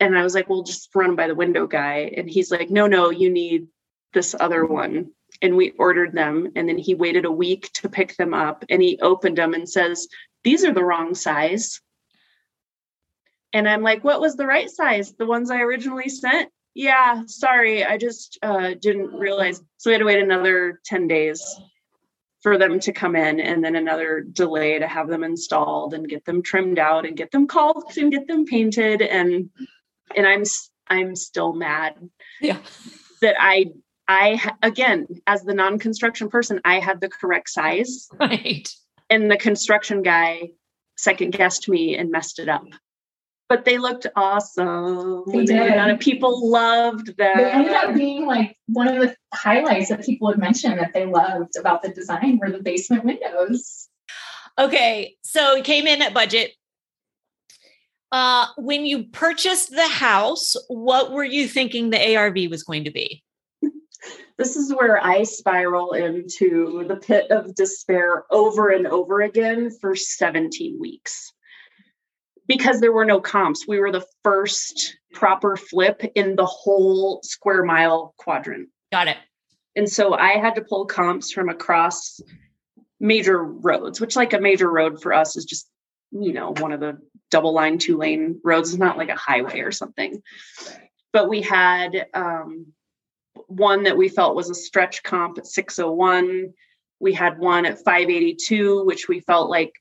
And 0.00 0.16
I 0.16 0.22
was 0.22 0.34
like, 0.34 0.48
well, 0.48 0.62
just 0.62 0.94
run 0.94 1.16
by 1.16 1.26
the 1.26 1.34
window 1.34 1.66
guy. 1.66 2.12
And 2.16 2.28
he's 2.28 2.50
like, 2.50 2.70
no, 2.70 2.86
no, 2.86 3.10
you 3.10 3.30
need 3.30 3.66
this 4.14 4.34
other 4.38 4.64
one. 4.64 5.10
And 5.42 5.56
we 5.56 5.70
ordered 5.72 6.12
them. 6.12 6.52
And 6.56 6.68
then 6.68 6.78
he 6.78 6.94
waited 6.94 7.24
a 7.24 7.32
week 7.32 7.70
to 7.74 7.88
pick 7.88 8.16
them 8.16 8.32
up 8.32 8.64
and 8.68 8.80
he 8.80 8.98
opened 9.00 9.38
them 9.38 9.54
and 9.54 9.68
says, 9.68 10.08
these 10.44 10.64
are 10.64 10.72
the 10.72 10.84
wrong 10.84 11.14
size. 11.14 11.80
And 13.52 13.68
I'm 13.68 13.82
like, 13.82 14.04
what 14.04 14.20
was 14.20 14.36
the 14.36 14.46
right 14.46 14.70
size? 14.70 15.14
The 15.14 15.26
ones 15.26 15.50
I 15.50 15.60
originally 15.60 16.08
sent? 16.08 16.50
Yeah, 16.74 17.22
sorry, 17.26 17.84
I 17.84 17.98
just 17.98 18.38
uh, 18.42 18.74
didn't 18.80 19.12
realize. 19.12 19.60
So 19.78 19.90
we 19.90 19.94
had 19.94 19.98
to 19.98 20.04
wait 20.04 20.22
another 20.22 20.80
10 20.84 21.08
days 21.08 21.42
for 22.42 22.56
them 22.56 22.78
to 22.80 22.92
come 22.92 23.16
in 23.16 23.40
and 23.40 23.64
then 23.64 23.74
another 23.74 24.20
delay 24.20 24.78
to 24.78 24.86
have 24.86 25.08
them 25.08 25.24
installed 25.24 25.92
and 25.92 26.08
get 26.08 26.24
them 26.24 26.42
trimmed 26.42 26.78
out 26.78 27.04
and 27.04 27.16
get 27.16 27.32
them 27.32 27.48
caulked 27.48 27.96
and 27.96 28.12
get 28.12 28.28
them 28.28 28.44
painted 28.44 29.02
and 29.02 29.50
and 30.16 30.26
I'm 30.26 30.44
I'm 30.88 31.16
still 31.16 31.52
mad. 31.52 31.94
Yeah. 32.40 32.58
That 33.20 33.36
I 33.38 33.66
I 34.06 34.52
again 34.62 35.06
as 35.26 35.42
the 35.42 35.54
non-construction 35.54 36.28
person 36.28 36.60
I 36.64 36.80
had 36.80 37.00
the 37.00 37.08
correct 37.08 37.50
size. 37.50 38.08
Right. 38.18 38.68
And 39.10 39.30
the 39.30 39.38
construction 39.38 40.02
guy 40.02 40.50
second 40.98 41.32
guessed 41.32 41.68
me 41.68 41.96
and 41.96 42.10
messed 42.10 42.38
it 42.38 42.48
up 42.48 42.66
but 43.48 43.64
they 43.64 43.78
looked 43.78 44.06
awesome. 44.14 45.24
They 45.26 45.44
did. 45.44 45.56
And 45.56 45.98
people 45.98 46.50
loved 46.50 47.16
them. 47.16 47.36
They 47.38 47.50
ended 47.50 47.72
up 47.72 47.94
being 47.94 48.26
like 48.26 48.56
one 48.66 48.88
of 48.88 48.96
the 48.96 49.16
highlights 49.32 49.88
that 49.88 50.04
people 50.04 50.28
would 50.28 50.38
mention 50.38 50.76
that 50.76 50.92
they 50.92 51.06
loved 51.06 51.56
about 51.58 51.82
the 51.82 51.88
design 51.88 52.38
were 52.38 52.50
the 52.50 52.62
basement 52.62 53.04
windows. 53.04 53.88
Okay, 54.58 55.16
so 55.22 55.56
it 55.56 55.64
came 55.64 55.86
in 55.86 56.02
at 56.02 56.12
budget. 56.12 56.52
Uh, 58.10 58.46
when 58.56 58.86
you 58.86 59.04
purchased 59.04 59.70
the 59.70 59.88
house, 59.88 60.56
what 60.68 61.12
were 61.12 61.24
you 61.24 61.46
thinking 61.46 61.90
the 61.90 62.16
ARV 62.16 62.50
was 62.50 62.62
going 62.62 62.84
to 62.84 62.90
be? 62.90 63.22
This 64.38 64.54
is 64.54 64.72
where 64.72 65.04
I 65.04 65.24
spiral 65.24 65.92
into 65.92 66.84
the 66.86 66.94
pit 66.94 67.28
of 67.32 67.56
despair 67.56 68.24
over 68.30 68.70
and 68.70 68.86
over 68.86 69.20
again 69.20 69.68
for 69.80 69.96
17 69.96 70.78
weeks 70.78 71.32
because 72.46 72.80
there 72.80 72.92
were 72.92 73.04
no 73.04 73.20
comps. 73.20 73.66
We 73.66 73.80
were 73.80 73.90
the 73.90 74.06
first 74.22 74.96
proper 75.12 75.56
flip 75.56 76.04
in 76.14 76.36
the 76.36 76.46
whole 76.46 77.20
square 77.24 77.64
mile 77.64 78.14
quadrant. 78.16 78.68
Got 78.92 79.08
it. 79.08 79.16
And 79.74 79.88
so 79.88 80.14
I 80.14 80.38
had 80.38 80.54
to 80.54 80.62
pull 80.62 80.86
comps 80.86 81.32
from 81.32 81.48
across 81.48 82.20
major 83.00 83.42
roads, 83.42 84.00
which 84.00 84.14
like 84.14 84.32
a 84.32 84.40
major 84.40 84.70
road 84.70 85.02
for 85.02 85.12
us 85.12 85.36
is 85.36 85.44
just, 85.44 85.68
you 86.12 86.32
know, 86.32 86.52
one 86.58 86.72
of 86.72 86.78
the 86.78 86.98
double 87.30 87.52
line, 87.52 87.78
two 87.78 87.96
lane 87.96 88.40
roads. 88.44 88.70
It's 88.70 88.78
not 88.78 88.98
like 88.98 89.10
a 89.10 89.16
highway 89.16 89.60
or 89.60 89.72
something. 89.72 90.22
But 91.12 91.28
we 91.28 91.42
had 91.42 92.06
um, 92.14 92.66
one 93.46 93.84
that 93.84 93.96
we 93.96 94.08
felt 94.08 94.36
was 94.36 94.50
a 94.50 94.54
stretch 94.54 95.02
comp 95.02 95.38
at 95.38 95.46
601. 95.46 96.52
We 97.00 97.12
had 97.12 97.38
one 97.38 97.66
at 97.66 97.84
582, 97.84 98.84
which 98.84 99.08
we 99.08 99.20
felt 99.20 99.50
like 99.50 99.72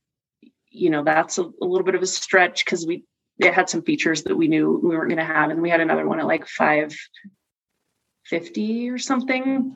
you 0.78 0.90
know 0.90 1.04
that's 1.04 1.38
a, 1.38 1.44
a 1.44 1.66
little 1.66 1.86
bit 1.86 1.96
of 1.96 2.02
a 2.02 2.08
stretch 2.08 2.64
because 2.64 2.86
we 2.86 3.04
it 3.40 3.54
had 3.54 3.70
some 3.70 3.84
features 3.84 4.24
that 4.24 4.36
we 4.36 4.48
knew 4.48 4.80
we 4.84 4.90
weren't 4.90 5.10
going 5.10 5.18
to 5.18 5.26
have 5.26 5.50
and 5.50 5.62
we 5.62 5.70
had 5.70 5.82
another 5.82 6.08
one 6.08 6.20
at 6.20 6.26
like 6.26 6.48
550 6.48 8.90
or 8.90 8.98
something 8.98 9.76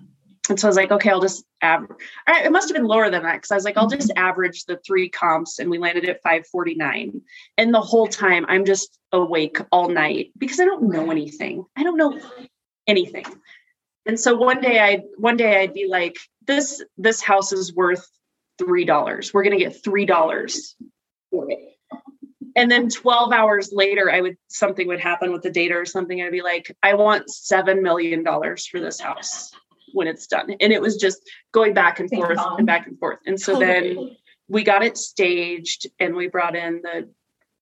and 0.49 0.59
so 0.59 0.67
i 0.67 0.69
was 0.69 0.75
like 0.75 0.91
okay 0.91 1.09
i'll 1.09 1.21
just 1.21 1.45
average 1.61 1.97
it 2.27 2.51
must 2.51 2.69
have 2.69 2.75
been 2.75 2.87
lower 2.87 3.09
than 3.09 3.23
that 3.23 3.35
because 3.35 3.51
i 3.51 3.55
was 3.55 3.63
like 3.63 3.77
i'll 3.77 3.87
just 3.87 4.09
mm-hmm. 4.09 4.23
average 4.23 4.65
the 4.65 4.77
three 4.85 5.09
comps 5.09 5.59
and 5.59 5.69
we 5.69 5.77
landed 5.77 6.07
at 6.07 6.21
549 6.23 7.21
and 7.57 7.73
the 7.73 7.81
whole 7.81 8.07
time 8.07 8.45
i'm 8.47 8.65
just 8.65 8.97
awake 9.11 9.57
all 9.71 9.89
night 9.89 10.31
because 10.37 10.59
i 10.59 10.65
don't 10.65 10.83
know 10.83 11.11
anything 11.11 11.65
i 11.75 11.83
don't 11.83 11.97
know 11.97 12.19
anything 12.87 13.25
and 14.05 14.19
so 14.19 14.35
one 14.35 14.61
day 14.61 14.79
i 14.79 15.01
one 15.17 15.37
day 15.37 15.61
i'd 15.61 15.73
be 15.73 15.87
like 15.87 16.17
this 16.47 16.83
this 16.97 17.21
house 17.21 17.53
is 17.53 17.73
worth 17.73 18.07
three 18.57 18.85
dollars. 18.85 19.33
We're 19.33 19.43
gonna 19.43 19.57
get 19.57 19.83
three 19.83 20.05
dollars 20.05 20.75
for 21.29 21.49
it. 21.49 21.59
And 22.55 22.69
then 22.69 22.89
12 22.89 23.31
hours 23.31 23.69
later, 23.71 24.11
I 24.11 24.19
would 24.19 24.37
something 24.49 24.87
would 24.87 24.99
happen 24.99 25.31
with 25.31 25.41
the 25.41 25.49
data 25.49 25.75
or 25.75 25.85
something. 25.85 26.21
I'd 26.21 26.31
be 26.31 26.41
like, 26.41 26.75
I 26.83 26.95
want 26.95 27.29
seven 27.29 27.81
million 27.81 28.23
dollars 28.23 28.67
for 28.67 28.79
this 28.79 28.99
house 28.99 29.51
when 29.93 30.07
it's 30.07 30.27
done. 30.27 30.55
And 30.59 30.73
it 30.73 30.81
was 30.81 30.97
just 30.97 31.21
going 31.51 31.73
back 31.73 31.99
and 31.99 32.09
forth 32.09 32.39
and 32.57 32.67
back 32.67 32.87
and 32.87 32.97
forth. 32.99 33.19
And 33.25 33.39
so 33.39 33.57
then 33.57 34.15
we 34.47 34.63
got 34.63 34.83
it 34.83 34.97
staged 34.97 35.87
and 35.99 36.15
we 36.15 36.27
brought 36.27 36.55
in 36.55 36.81
the 36.83 37.09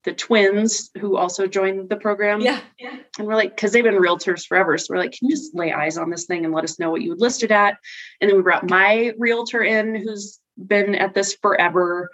the 0.06 0.14
twins 0.14 0.90
who 1.00 1.18
also 1.18 1.46
joined 1.46 1.90
the 1.90 1.98
program. 1.98 2.40
Yeah. 2.40 2.62
yeah. 2.80 2.96
And 3.18 3.28
we're 3.28 3.36
like, 3.36 3.56
because 3.56 3.72
they've 3.72 3.84
been 3.84 3.96
realtors 3.96 4.46
forever. 4.48 4.78
So 4.78 4.94
we're 4.94 5.02
like, 5.02 5.12
can 5.12 5.28
you 5.28 5.36
just 5.36 5.54
lay 5.54 5.74
eyes 5.74 5.98
on 5.98 6.10
this 6.10 6.26
thing 6.26 6.46
and 6.46 6.54
let 6.54 6.64
us 6.64 6.80
know 6.80 6.90
what 6.90 7.02
you 7.02 7.10
would 7.10 7.20
list 7.20 7.44
it 7.44 7.52
at? 7.52 7.78
And 8.22 8.30
then 8.30 8.38
we 8.38 8.44
brought 8.44 8.70
my 8.70 9.14
realtor 9.18 9.62
in 9.62 9.96
who's 9.96 10.40
been 10.58 10.96
at 10.96 11.14
this 11.14 11.36
forever. 11.42 12.10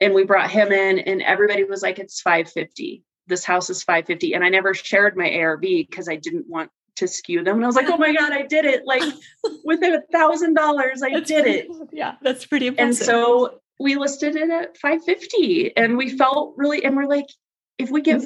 And 0.00 0.14
we 0.14 0.24
brought 0.24 0.50
him 0.50 0.70
in, 0.70 1.00
and 1.00 1.22
everybody 1.22 1.64
was 1.64 1.82
like, 1.82 1.98
it's 1.98 2.20
550. 2.20 3.02
This 3.26 3.44
house 3.44 3.68
is 3.68 3.82
550. 3.82 4.34
And 4.34 4.44
I 4.44 4.48
never 4.48 4.72
shared 4.72 5.16
my 5.16 5.34
ARV 5.40 5.60
because 5.60 6.08
I 6.08 6.14
didn't 6.16 6.46
want 6.48 6.70
to 6.98 7.08
skew 7.08 7.42
them. 7.42 7.56
And 7.56 7.64
I 7.64 7.66
was 7.66 7.76
like, 7.76 7.88
oh 7.88 7.96
my 7.96 8.12
God, 8.12 8.32
I 8.32 8.42
did 8.42 8.64
it. 8.64 8.86
Like 8.86 9.02
within 9.64 9.94
a 9.94 10.02
thousand 10.12 10.54
dollars, 10.54 11.02
I 11.02 11.20
did 11.20 11.46
it. 11.46 11.68
Yeah, 11.92 12.16
that's 12.22 12.46
pretty 12.46 12.68
impressive. 12.68 13.00
And 13.00 13.06
so 13.06 13.60
we 13.80 13.96
listed 13.96 14.36
it 14.36 14.50
at 14.50 14.76
550 14.78 15.76
and 15.76 15.96
we 15.96 16.16
felt 16.16 16.54
really, 16.56 16.84
and 16.84 16.96
we're 16.96 17.06
like, 17.06 17.26
if 17.78 17.90
we 17.90 18.00
get 18.00 18.20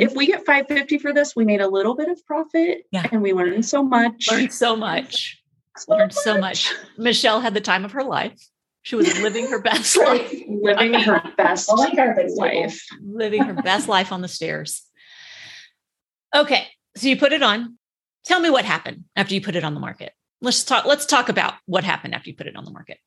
if 0.00 0.14
we 0.14 0.26
get 0.26 0.46
550 0.46 0.98
for 0.98 1.12
this, 1.12 1.34
we 1.34 1.44
made 1.44 1.60
a 1.60 1.68
little 1.68 1.96
bit 1.96 2.08
of 2.08 2.24
profit 2.24 2.84
yeah. 2.92 3.08
and 3.10 3.20
we 3.20 3.32
learned 3.32 3.64
so 3.66 3.82
much. 3.82 4.28
Learned 4.30 4.52
so 4.52 4.76
much. 4.76 5.42
So 5.76 5.92
learned 5.92 6.14
much. 6.14 6.14
so 6.14 6.38
much. 6.38 6.72
Michelle 6.96 7.40
had 7.40 7.52
the 7.52 7.60
time 7.60 7.84
of 7.84 7.92
her 7.92 8.04
life. 8.04 8.38
She 8.82 8.94
was 8.94 9.20
living 9.20 9.48
her 9.48 9.60
best 9.60 9.96
life. 9.96 10.32
living 10.48 10.94
her 10.94 11.22
best 11.36 11.68
life. 11.72 12.80
Living 13.02 13.42
her 13.42 13.54
best 13.54 13.88
life 13.88 14.12
on 14.12 14.20
the 14.20 14.28
stairs. 14.28 14.82
Okay. 16.34 16.66
So 16.96 17.08
you 17.08 17.16
put 17.16 17.32
it 17.32 17.42
on. 17.42 17.78
Tell 18.24 18.40
me 18.40 18.50
what 18.50 18.64
happened 18.64 19.04
after 19.16 19.34
you 19.34 19.40
put 19.40 19.56
it 19.56 19.64
on 19.64 19.74
the 19.74 19.80
market. 19.80 20.12
Let's 20.40 20.64
talk. 20.64 20.84
Let's 20.84 21.06
talk 21.06 21.28
about 21.28 21.54
what 21.66 21.84
happened 21.84 22.14
after 22.14 22.30
you 22.30 22.36
put 22.36 22.46
it 22.46 22.56
on 22.56 22.64
the 22.64 22.70
market. 22.70 22.98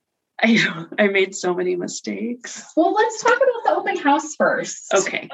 I 0.41 0.85
I 0.99 1.07
made 1.07 1.35
so 1.35 1.53
many 1.53 1.75
mistakes. 1.75 2.71
Well, 2.75 2.93
let's 2.93 3.21
talk 3.21 3.35
about 3.35 3.63
the 3.65 3.75
open 3.75 3.97
house 3.97 4.35
first. 4.35 4.93
Okay. 4.93 5.29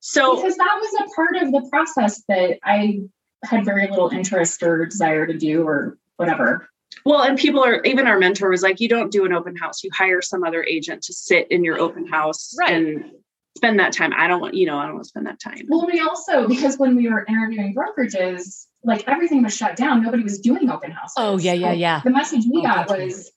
So 0.00 0.36
because 0.36 0.56
that 0.56 0.78
was 0.80 1.06
a 1.06 1.14
part 1.14 1.36
of 1.36 1.52
the 1.52 1.68
process 1.70 2.22
that 2.28 2.58
I 2.64 3.02
had 3.44 3.64
very 3.64 3.88
little 3.88 4.08
interest 4.08 4.62
or 4.62 4.84
desire 4.86 5.26
to 5.26 5.36
do 5.36 5.66
or 5.66 5.98
whatever. 6.16 6.68
Well, 7.04 7.22
and 7.22 7.38
people 7.38 7.64
are 7.64 7.82
even 7.84 8.06
our 8.06 8.18
mentor 8.18 8.50
was 8.50 8.62
like, 8.62 8.80
you 8.80 8.88
don't 8.88 9.10
do 9.10 9.24
an 9.24 9.32
open 9.32 9.56
house. 9.56 9.82
You 9.82 9.90
hire 9.92 10.20
some 10.20 10.44
other 10.44 10.62
agent 10.62 11.02
to 11.04 11.12
sit 11.12 11.50
in 11.50 11.64
your 11.64 11.78
open 11.78 12.06
house 12.06 12.54
right. 12.58 12.74
and 12.74 13.12
spend 13.56 13.78
that 13.80 13.92
time. 13.92 14.12
I 14.16 14.28
don't 14.28 14.40
want, 14.40 14.54
you 14.54 14.66
know, 14.66 14.78
I 14.78 14.84
don't 14.84 14.94
want 14.94 15.04
to 15.04 15.08
spend 15.08 15.26
that 15.26 15.40
time. 15.40 15.66
Well, 15.68 15.86
we 15.86 16.00
also 16.00 16.48
because 16.48 16.78
when 16.78 16.96
we 16.96 17.08
were 17.08 17.24
interviewing 17.26 17.74
brokerages, 17.74 18.66
like 18.84 19.06
everything 19.06 19.42
was 19.42 19.54
shut 19.54 19.76
down. 19.76 20.02
Nobody 20.02 20.22
was 20.22 20.38
doing 20.38 20.70
open 20.70 20.90
houses. 20.90 21.14
Oh 21.16 21.38
yeah, 21.38 21.52
yeah, 21.52 21.72
yeah. 21.72 22.00
The 22.04 22.10
message 22.10 22.44
we 22.50 22.60
oh, 22.60 22.62
got 22.62 22.88
was 22.88 23.30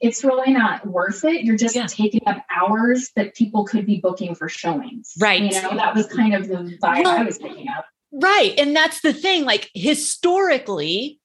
it's 0.00 0.22
really 0.22 0.52
not 0.52 0.86
worth 0.86 1.24
it. 1.24 1.42
You're 1.42 1.56
just 1.56 1.74
yeah. 1.74 1.86
taking 1.86 2.20
up 2.26 2.44
hours 2.54 3.10
that 3.16 3.34
people 3.34 3.64
could 3.64 3.84
be 3.84 4.00
booking 4.00 4.34
for 4.34 4.48
showings. 4.48 5.14
Right. 5.18 5.42
You 5.42 5.62
know, 5.62 5.74
that 5.74 5.94
was 5.94 6.06
kind 6.06 6.34
of 6.34 6.48
the 6.48 6.78
vibe 6.82 7.04
well, 7.04 7.18
I 7.18 7.24
was 7.24 7.38
picking 7.38 7.66
up. 7.68 7.84
Right. 8.12 8.54
And 8.58 8.74
that's 8.76 9.00
the 9.00 9.12
thing. 9.12 9.44
Like 9.44 9.70
historically, 9.74 11.18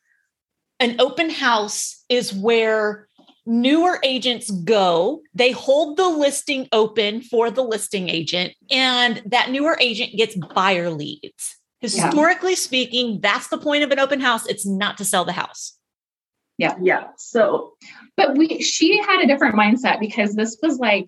an 0.79 0.99
open 0.99 1.29
house 1.29 2.03
is 2.09 2.33
where 2.33 3.07
newer 3.45 3.99
agents 4.03 4.49
go, 4.49 5.21
they 5.33 5.51
hold 5.51 5.97
the 5.97 6.07
listing 6.07 6.67
open 6.71 7.21
for 7.21 7.51
the 7.51 7.63
listing 7.63 8.09
agent, 8.09 8.53
and 8.71 9.21
that 9.25 9.51
newer 9.51 9.77
agent 9.79 10.17
gets 10.17 10.35
buyer 10.35 10.89
leads. 10.89 11.57
Historically 11.83 12.51
yeah. 12.51 12.57
speaking, 12.57 13.19
that's 13.21 13.49
the 13.49 13.57
point 13.57 13.83
of 13.83 13.91
an 13.91 13.99
open 13.99 14.21
house. 14.21 14.47
It's 14.47 14.65
not 14.65 14.97
to 14.99 15.05
sell 15.05 15.25
the 15.25 15.33
house. 15.33 15.77
Yeah. 16.57 16.75
Yeah. 16.81 17.07
So, 17.17 17.73
but 18.15 18.37
we, 18.37 18.61
she 18.61 19.01
had 19.01 19.21
a 19.21 19.27
different 19.27 19.55
mindset 19.55 19.99
because 19.99 20.33
this 20.33 20.57
was 20.63 20.79
like 20.79 21.07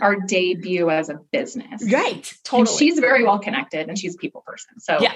our 0.00 0.16
debut 0.20 0.90
as 0.90 1.08
a 1.08 1.18
business. 1.32 1.90
Right. 1.90 2.30
Totally. 2.44 2.60
And 2.60 2.78
she's 2.78 2.98
very 2.98 3.24
well 3.24 3.38
connected 3.38 3.88
and 3.88 3.98
she's 3.98 4.14
a 4.14 4.18
people 4.18 4.42
person. 4.46 4.78
So, 4.80 4.98
yeah. 5.00 5.14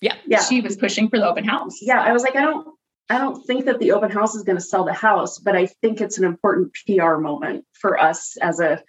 Yeah. 0.00 0.14
Yeah. 0.26 0.42
She 0.42 0.60
was 0.60 0.76
pushing 0.76 1.08
for 1.08 1.18
the 1.18 1.26
open 1.26 1.44
house. 1.44 1.78
Yeah. 1.82 2.00
I 2.00 2.12
was 2.12 2.22
like, 2.22 2.36
I 2.36 2.42
don't, 2.42 2.68
I 3.10 3.18
don't 3.18 3.44
think 3.46 3.64
that 3.64 3.80
the 3.80 3.92
open 3.92 4.10
house 4.12 4.36
is 4.36 4.44
going 4.44 4.58
to 4.58 4.62
sell 4.62 4.84
the 4.84 4.92
house, 4.92 5.38
but 5.38 5.56
I 5.56 5.66
think 5.66 6.00
it's 6.00 6.18
an 6.18 6.24
important 6.24 6.72
PR 6.86 7.16
moment 7.16 7.64
for 7.72 7.98
us 7.98 8.36
as 8.40 8.60
a 8.60 8.82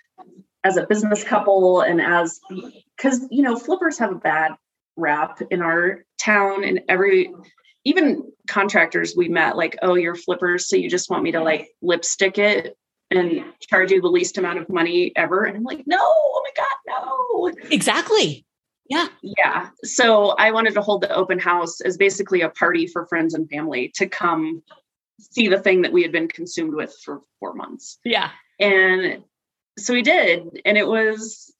as 0.64 0.76
a 0.76 0.86
business 0.86 1.24
couple 1.24 1.82
and 1.82 2.02
as 2.02 2.40
because 2.98 3.26
you 3.30 3.44
know 3.44 3.56
flippers 3.56 3.98
have 4.00 4.12
a 4.12 4.16
bad 4.16 4.54
rap 4.98 5.42
in 5.52 5.62
our 5.62 6.04
town 6.20 6.64
and 6.64 6.82
every 6.90 7.32
even 7.86 8.24
contractors 8.48 9.16
we 9.16 9.30
met 9.30 9.56
like 9.56 9.78
oh 9.82 9.96
you're 9.96 10.16
flippers 10.16 10.68
so 10.68 10.76
you 10.76 10.90
just 10.90 11.10
want 11.10 11.24
me 11.24 11.32
to 11.32 11.42
like 11.42 11.70
lipstick 11.82 12.38
it 12.38 12.76
and 13.12 13.46
charge 13.62 13.92
you 13.92 14.02
the 14.02 14.08
least 14.08 14.38
amount 14.38 14.60
of 14.60 14.68
money 14.68 15.14
ever? 15.16 15.46
And 15.46 15.58
i'm 15.58 15.64
like 15.64 15.84
no 15.86 15.98
oh 16.00 16.44
my 16.44 16.64
god 16.64 17.54
no. 17.54 17.70
Exactly. 17.72 18.46
Yeah. 18.90 19.08
Yeah. 19.22 19.70
So 19.84 20.30
i 20.32 20.52
wanted 20.52 20.74
to 20.74 20.82
hold 20.82 21.02
the 21.02 21.14
open 21.14 21.40
house 21.40 21.82
as 21.82 21.98
basically 21.98 22.42
a 22.42 22.50
party 22.50 22.88
for 22.88 23.06
friends 23.06 23.34
and 23.34 23.50
family 23.50 23.92
to 23.96 24.08
come 24.08 24.64
see 25.20 25.48
the 25.48 25.60
thing 25.60 25.82
that 25.82 25.94
we 25.94 26.04
had 26.04 26.12
been 26.12 26.28
consumed 26.28 26.76
with 26.76 26.96
for 27.04 27.22
four 27.40 27.54
months. 27.54 27.98
Yeah. 28.04 28.30
And 28.60 29.24
so 29.78 29.94
we 29.94 30.02
did 30.02 30.62
and 30.66 30.78
it 30.78 30.88
was 30.88 31.54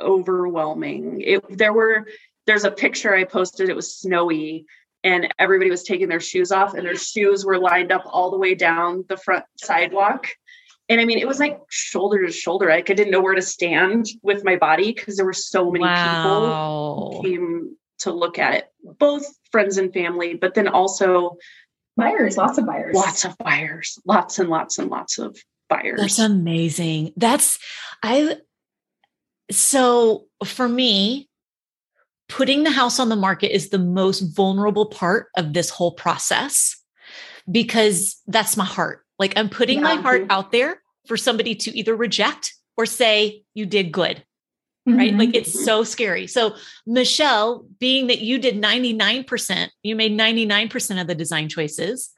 overwhelming. 0.00 1.20
It 1.20 1.58
there 1.58 1.72
were 1.72 2.06
there's 2.46 2.64
a 2.64 2.70
picture 2.70 3.14
i 3.14 3.24
posted 3.24 3.68
it 3.68 3.76
was 3.76 3.96
snowy 3.96 4.64
and 5.04 5.32
everybody 5.38 5.70
was 5.70 5.82
taking 5.82 6.08
their 6.08 6.20
shoes 6.20 6.52
off 6.52 6.74
and 6.74 6.86
their 6.86 6.96
shoes 6.96 7.44
were 7.44 7.58
lined 7.58 7.90
up 7.90 8.04
all 8.06 8.30
the 8.30 8.38
way 8.38 8.54
down 8.54 9.04
the 9.08 9.16
front 9.16 9.44
sidewalk. 9.56 10.28
And 10.88 11.00
i 11.00 11.04
mean 11.04 11.18
it 11.18 11.28
was 11.28 11.38
like 11.38 11.58
shoulder 11.70 12.26
to 12.26 12.32
shoulder 12.32 12.68
like 12.68 12.90
i 12.90 12.94
didn't 12.94 13.12
know 13.12 13.20
where 13.20 13.34
to 13.34 13.42
stand 13.42 14.06
with 14.22 14.44
my 14.44 14.56
body 14.56 14.92
because 14.92 15.16
there 15.16 15.24
were 15.24 15.32
so 15.32 15.70
many 15.70 15.84
wow. 15.84 15.96
people 15.96 17.12
who 17.12 17.22
came 17.22 17.76
to 18.00 18.12
look 18.12 18.36
at 18.36 18.54
it. 18.54 18.64
Both 18.98 19.24
friends 19.50 19.78
and 19.78 19.92
family 19.92 20.34
but 20.34 20.54
then 20.54 20.68
also 20.68 21.36
buyers 21.96 22.36
lots 22.36 22.58
of 22.58 22.66
buyers. 22.66 22.94
Lots 22.94 23.24
of 23.24 23.38
buyers 23.38 23.98
lots 24.04 24.38
and 24.38 24.48
lots 24.48 24.78
and 24.78 24.90
lots 24.90 25.18
of 25.18 25.36
buyers. 25.68 26.00
That's 26.00 26.18
amazing. 26.18 27.12
That's 27.16 27.58
i 28.02 28.36
so 29.50 30.26
for 30.44 30.68
me 30.68 31.28
putting 32.32 32.62
the 32.62 32.70
house 32.70 32.98
on 32.98 33.10
the 33.10 33.16
market 33.16 33.54
is 33.54 33.68
the 33.68 33.78
most 33.78 34.20
vulnerable 34.20 34.86
part 34.86 35.28
of 35.36 35.52
this 35.52 35.68
whole 35.68 35.92
process 35.92 36.82
because 37.50 38.22
that's 38.26 38.56
my 38.56 38.64
heart. 38.64 39.04
Like 39.18 39.34
I'm 39.36 39.50
putting 39.50 39.78
yeah. 39.78 39.94
my 39.94 39.94
heart 39.96 40.26
out 40.30 40.50
there 40.50 40.80
for 41.06 41.18
somebody 41.18 41.54
to 41.56 41.76
either 41.76 41.94
reject 41.94 42.54
or 42.78 42.86
say, 42.86 43.42
you 43.52 43.66
did 43.66 43.92
good. 43.92 44.24
Mm-hmm. 44.88 44.98
Right. 44.98 45.14
Like 45.14 45.34
it's 45.34 45.62
so 45.64 45.84
scary. 45.84 46.26
So, 46.26 46.56
Michelle, 46.86 47.66
being 47.78 48.06
that 48.06 48.20
you 48.20 48.38
did 48.38 48.60
99%, 48.60 49.68
you 49.82 49.94
made 49.94 50.18
99% 50.18 51.00
of 51.00 51.06
the 51.06 51.14
design 51.14 51.50
choices. 51.50 52.10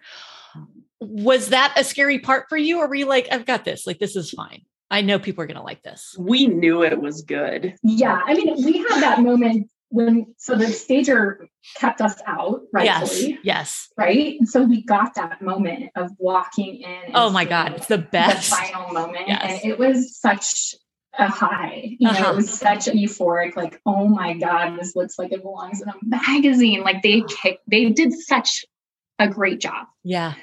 Was 1.00 1.48
that 1.48 1.74
a 1.76 1.82
scary 1.82 2.20
part 2.20 2.46
for 2.48 2.56
you? 2.56 2.78
Or 2.78 2.86
were 2.86 2.94
you 2.94 3.06
like, 3.06 3.26
I've 3.32 3.46
got 3.46 3.64
this? 3.64 3.84
Like, 3.84 3.98
this 3.98 4.14
is 4.14 4.30
fine. 4.30 4.62
I 4.90 5.00
know 5.00 5.18
people 5.18 5.42
are 5.42 5.46
going 5.46 5.56
to 5.56 5.62
like 5.62 5.82
this. 5.82 6.14
We 6.18 6.46
knew 6.46 6.84
it 6.84 7.00
was 7.00 7.22
good. 7.22 7.74
Yeah. 7.82 8.22
I 8.24 8.32
mean, 8.32 8.54
we 8.64 8.78
had 8.78 9.02
that 9.02 9.20
moment 9.20 9.68
when 9.88 10.34
so 10.38 10.56
the 10.56 10.66
stager 10.68 11.46
kept 11.76 12.00
us 12.00 12.20
out 12.26 12.62
rightfully. 12.72 13.30
Yes, 13.30 13.40
yes. 13.42 13.88
Right? 13.96 14.36
And 14.38 14.48
so 14.48 14.62
we 14.62 14.82
got 14.82 15.14
that 15.14 15.40
moment 15.40 15.90
of 15.94 16.10
walking 16.18 16.80
in 16.82 17.12
oh 17.14 17.30
my 17.30 17.44
god 17.44 17.74
it's 17.74 17.86
the 17.86 17.98
best. 17.98 18.50
the 18.50 18.56
final 18.56 18.92
moment. 18.92 19.28
Yes. 19.28 19.62
and 19.62 19.70
it 19.70 19.78
was 19.78 20.16
such 20.16 20.74
a 21.16 21.28
high 21.28 21.96
you 22.00 22.08
uh-huh. 22.08 22.22
know 22.22 22.32
it 22.32 22.36
was 22.36 22.50
such 22.50 22.88
a 22.88 22.90
euphoric 22.90 23.54
like 23.54 23.80
oh 23.86 24.08
my 24.08 24.34
god 24.34 24.76
this 24.76 24.96
looks 24.96 25.16
like 25.16 25.30
it 25.32 25.42
belongs 25.42 25.80
in 25.80 25.88
a 25.88 25.94
magazine. 26.02 26.82
Like 26.82 27.02
they 27.02 27.22
kicked 27.22 27.62
they 27.68 27.90
did 27.90 28.12
such 28.12 28.64
a 29.18 29.28
great 29.28 29.60
job. 29.60 29.86
Yeah 30.02 30.34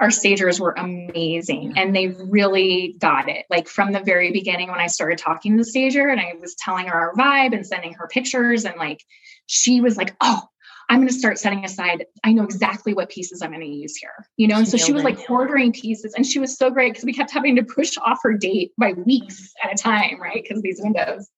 our 0.00 0.10
stagers 0.10 0.58
were 0.58 0.74
amazing 0.78 1.74
and 1.76 1.94
they 1.94 2.08
really 2.08 2.96
got 2.98 3.28
it. 3.28 3.44
Like 3.50 3.68
from 3.68 3.92
the 3.92 4.00
very 4.00 4.32
beginning, 4.32 4.70
when 4.70 4.80
I 4.80 4.86
started 4.86 5.18
talking 5.18 5.52
to 5.52 5.58
the 5.58 5.64
stager 5.64 6.08
and 6.08 6.18
I 6.18 6.32
was 6.40 6.54
telling 6.54 6.86
her 6.86 6.94
our 6.94 7.14
vibe 7.14 7.54
and 7.54 7.66
sending 7.66 7.92
her 7.94 8.08
pictures, 8.08 8.64
and 8.64 8.76
like 8.76 9.04
she 9.46 9.80
was 9.82 9.98
like, 9.98 10.16
Oh, 10.22 10.40
I'm 10.88 10.98
going 10.98 11.08
to 11.08 11.14
start 11.14 11.38
setting 11.38 11.64
aside. 11.64 12.06
I 12.24 12.32
know 12.32 12.42
exactly 12.42 12.94
what 12.94 13.10
pieces 13.10 13.42
I'm 13.42 13.50
going 13.50 13.60
to 13.60 13.66
use 13.66 13.94
here, 13.96 14.26
you 14.36 14.48
know? 14.48 14.56
And 14.56 14.66
so 14.66 14.76
she 14.76 14.92
was 14.92 15.04
like 15.04 15.30
ordering 15.30 15.72
pieces 15.72 16.14
and 16.14 16.26
she 16.26 16.40
was 16.40 16.56
so 16.56 16.68
great 16.68 16.92
because 16.92 17.04
we 17.04 17.12
kept 17.12 17.30
having 17.30 17.54
to 17.56 17.62
push 17.62 17.96
off 18.04 18.18
her 18.22 18.36
date 18.36 18.72
by 18.76 18.94
weeks 18.94 19.52
at 19.62 19.72
a 19.72 19.76
time, 19.76 20.20
right? 20.20 20.42
Because 20.42 20.62
these 20.62 20.80
windows. 20.82 21.28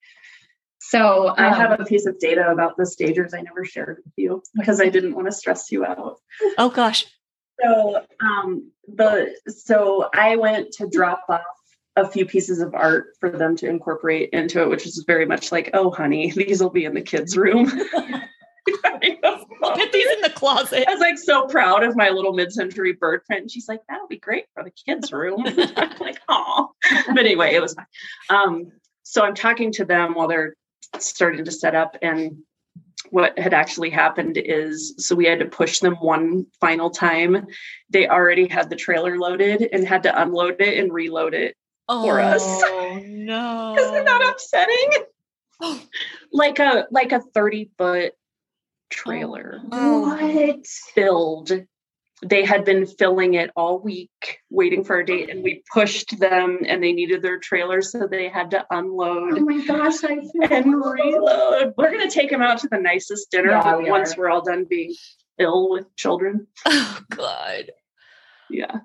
So 0.79 1.29
um, 1.29 1.35
I 1.37 1.55
have 1.55 1.79
a 1.81 1.85
piece 1.85 2.07
of 2.07 2.19
data 2.19 2.51
about 2.51 2.77
the 2.79 2.87
stagers 2.87 3.35
I 3.35 3.43
never 3.43 3.65
shared 3.65 3.99
with 4.05 4.15
you 4.17 4.43
because 4.55 4.81
I 4.81 4.89
didn't 4.89 5.15
want 5.15 5.27
to 5.27 5.33
stress 5.33 5.71
you 5.71 5.85
out. 5.85 6.19
Oh 6.57 6.71
gosh 6.71 7.05
so 7.63 8.05
um 8.21 8.71
the 8.89 9.35
so 9.49 10.09
I 10.15 10.37
went 10.37 10.73
to 10.73 10.89
drop 10.89 11.25
off 11.29 11.43
a 11.97 12.09
few 12.09 12.25
pieces 12.25 12.61
of 12.61 12.75
art 12.75 13.17
for 13.21 13.31
them 13.31 13.55
to 13.57 13.69
incorporate 13.69 14.31
into 14.31 14.63
it, 14.63 14.69
which 14.69 14.87
is 14.87 15.05
very 15.07 15.27
much 15.27 15.53
like, 15.53 15.71
oh 15.75 15.91
honey, 15.91 16.31
these 16.37 16.63
will 16.63 16.71
be 16.71 16.85
in 16.85 16.95
the 16.95 17.03
kids' 17.03 17.37
room. 17.37 17.71
I'll 17.95 19.75
put 19.75 19.93
these 19.93 20.11
in 20.11 20.21
the 20.23 20.33
closet. 20.35 20.89
I 20.89 20.93
was 20.93 21.01
like 21.01 21.19
so 21.19 21.47
proud 21.47 21.83
of 21.83 21.97
my 21.97 22.09
little 22.09 22.33
mid-century 22.33 22.93
bird 22.93 23.25
print. 23.25 23.43
And 23.43 23.51
she's 23.51 23.69
like, 23.69 23.81
that'll 23.89 24.09
be 24.09 24.19
great 24.19 24.47
for 24.55 24.65
the 24.65 24.71
kids' 24.71 25.13
room. 25.13 25.45
I'm 25.47 25.99
like, 25.99 26.21
oh. 26.29 26.71
But 27.09 27.19
anyway, 27.19 27.55
it 27.55 27.61
was 27.61 27.75
fine. 27.75 27.87
Um, 28.31 28.73
so 29.03 29.23
I'm 29.23 29.35
talking 29.35 29.73
to 29.73 29.85
them 29.85 30.15
while 30.15 30.29
they're 30.29 30.55
starting 30.99 31.45
to 31.45 31.51
set 31.51 31.75
up 31.75 31.97
and 32.01 32.39
what 33.11 33.39
had 33.39 33.55
actually 33.55 33.91
happened 33.91 34.37
is 34.37 34.95
so 34.99 35.15
we 35.15 35.27
had 35.27 35.39
to 35.41 35.47
push 35.47 35.81
them 35.81 35.95
one 35.97 36.47
final 36.61 36.91
time. 36.91 37.47
They 37.91 38.09
already 38.09 38.49
had 38.49 38.71
the 38.71 38.77
trailer 38.77 39.19
loaded 39.19 39.69
and 39.73 39.87
had 39.87 40.03
to 40.05 40.23
unload 40.23 40.61
it 40.61 40.79
and 40.79 40.93
reload 40.93 41.35
it 41.35 41.57
oh, 41.89 42.03
for 42.03 42.21
us. 42.21 42.43
Oh 42.45 43.01
no. 43.05 43.77
Isn't 43.79 44.05
that 44.05 44.29
upsetting? 44.31 45.81
like 46.33 46.59
a 46.59 46.87
like 46.91 47.13
a 47.13 47.21
30 47.21 47.71
foot 47.77 48.13
oh, 48.13 48.17
trailer. 48.91 49.61
Oh. 49.71 50.01
What 50.03 50.67
filled 50.67 51.53
they 52.23 52.45
had 52.45 52.65
been 52.65 52.87
filling 52.87 53.35
it 53.35 53.51
all 53.57 53.81
week 53.81 54.39
waiting 54.49 54.85
for 54.85 54.99
a 54.99 55.05
date 55.05 55.29
and 55.29 55.43
we 55.43 55.63
pushed 55.73 56.19
them 56.21 56.61
and 56.67 56.83
they 56.83 56.93
needed 56.93 57.21
their 57.21 57.39
trailer 57.39 57.83
so 57.83 58.07
they 58.07 58.29
had 58.29 58.53
to 58.53 58.65
unload. 58.71 59.39
Oh 59.39 59.45
my 59.45 59.65
gosh 59.67 60.05
I 60.05 60.19
and 60.51 60.75
reload. 60.75 61.75
We're 61.77 61.91
going 61.91 62.09
to 62.09 62.15
take 62.15 62.31
them 62.31 62.41
out 62.41 62.59
to 62.61 62.69
the 62.71 62.79
nicest 62.79 63.31
dinner 63.33 63.51
yeah, 63.51 63.77
we 63.77 63.91
once 63.91 64.15
are. 64.15 64.21
we're 64.21 64.31
all 64.31 64.43
done 64.43 64.67
being 64.71 64.95
ill 65.39 65.71
with 65.71 65.95
children. 65.97 66.47
Oh 66.65 67.01
god. 67.11 67.73
Yeah. 68.49 68.81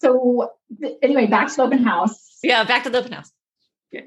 So 0.00 0.50
anyway 1.02 1.26
back 1.26 1.48
to 1.50 1.56
the 1.56 1.62
open 1.62 1.84
house. 1.84 2.38
Yeah 2.42 2.64
back 2.64 2.82
to 2.82 2.90
the 2.90 2.98
open 2.98 3.12
house. 3.12 3.30
Yeah. 3.92 4.02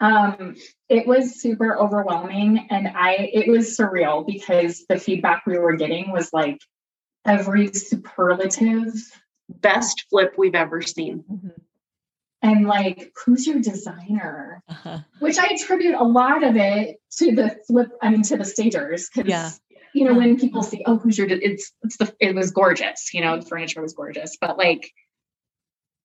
Um 0.00 0.54
it 0.88 1.08
was 1.08 1.40
super 1.40 1.76
overwhelming 1.76 2.68
and 2.70 2.86
i 2.86 3.30
it 3.32 3.50
was 3.50 3.76
surreal 3.76 4.24
because 4.24 4.84
the 4.88 4.98
feedback 4.98 5.42
we 5.44 5.58
were 5.58 5.74
getting 5.74 6.12
was 6.12 6.32
like 6.32 6.58
every 7.24 7.72
superlative. 7.72 8.92
Best 9.48 10.06
flip 10.08 10.34
we've 10.38 10.54
ever 10.54 10.82
seen. 10.82 11.24
Mm-hmm. 11.30 11.48
And 12.42 12.66
like, 12.66 13.12
who's 13.24 13.46
your 13.46 13.60
designer? 13.60 14.62
Uh-huh. 14.68 14.98
Which 15.20 15.38
I 15.38 15.46
attribute 15.46 15.94
a 15.94 16.04
lot 16.04 16.42
of 16.42 16.56
it 16.56 16.96
to 17.18 17.34
the 17.34 17.56
flip, 17.66 17.90
I 18.02 18.10
mean, 18.10 18.22
to 18.22 18.36
the 18.36 18.44
stagers. 18.44 19.08
Cause, 19.10 19.26
yeah. 19.26 19.50
you 19.94 20.04
know, 20.04 20.14
when 20.14 20.38
people 20.38 20.62
say, 20.62 20.82
oh, 20.86 20.96
who's 20.96 21.18
your, 21.18 21.28
de-? 21.28 21.44
it's, 21.44 21.72
it's 21.82 21.98
the, 21.98 22.14
it 22.18 22.34
was 22.34 22.50
gorgeous, 22.50 23.12
you 23.12 23.20
know, 23.20 23.38
the 23.38 23.46
furniture 23.46 23.82
was 23.82 23.92
gorgeous, 23.92 24.36
but 24.40 24.58
like, 24.58 24.90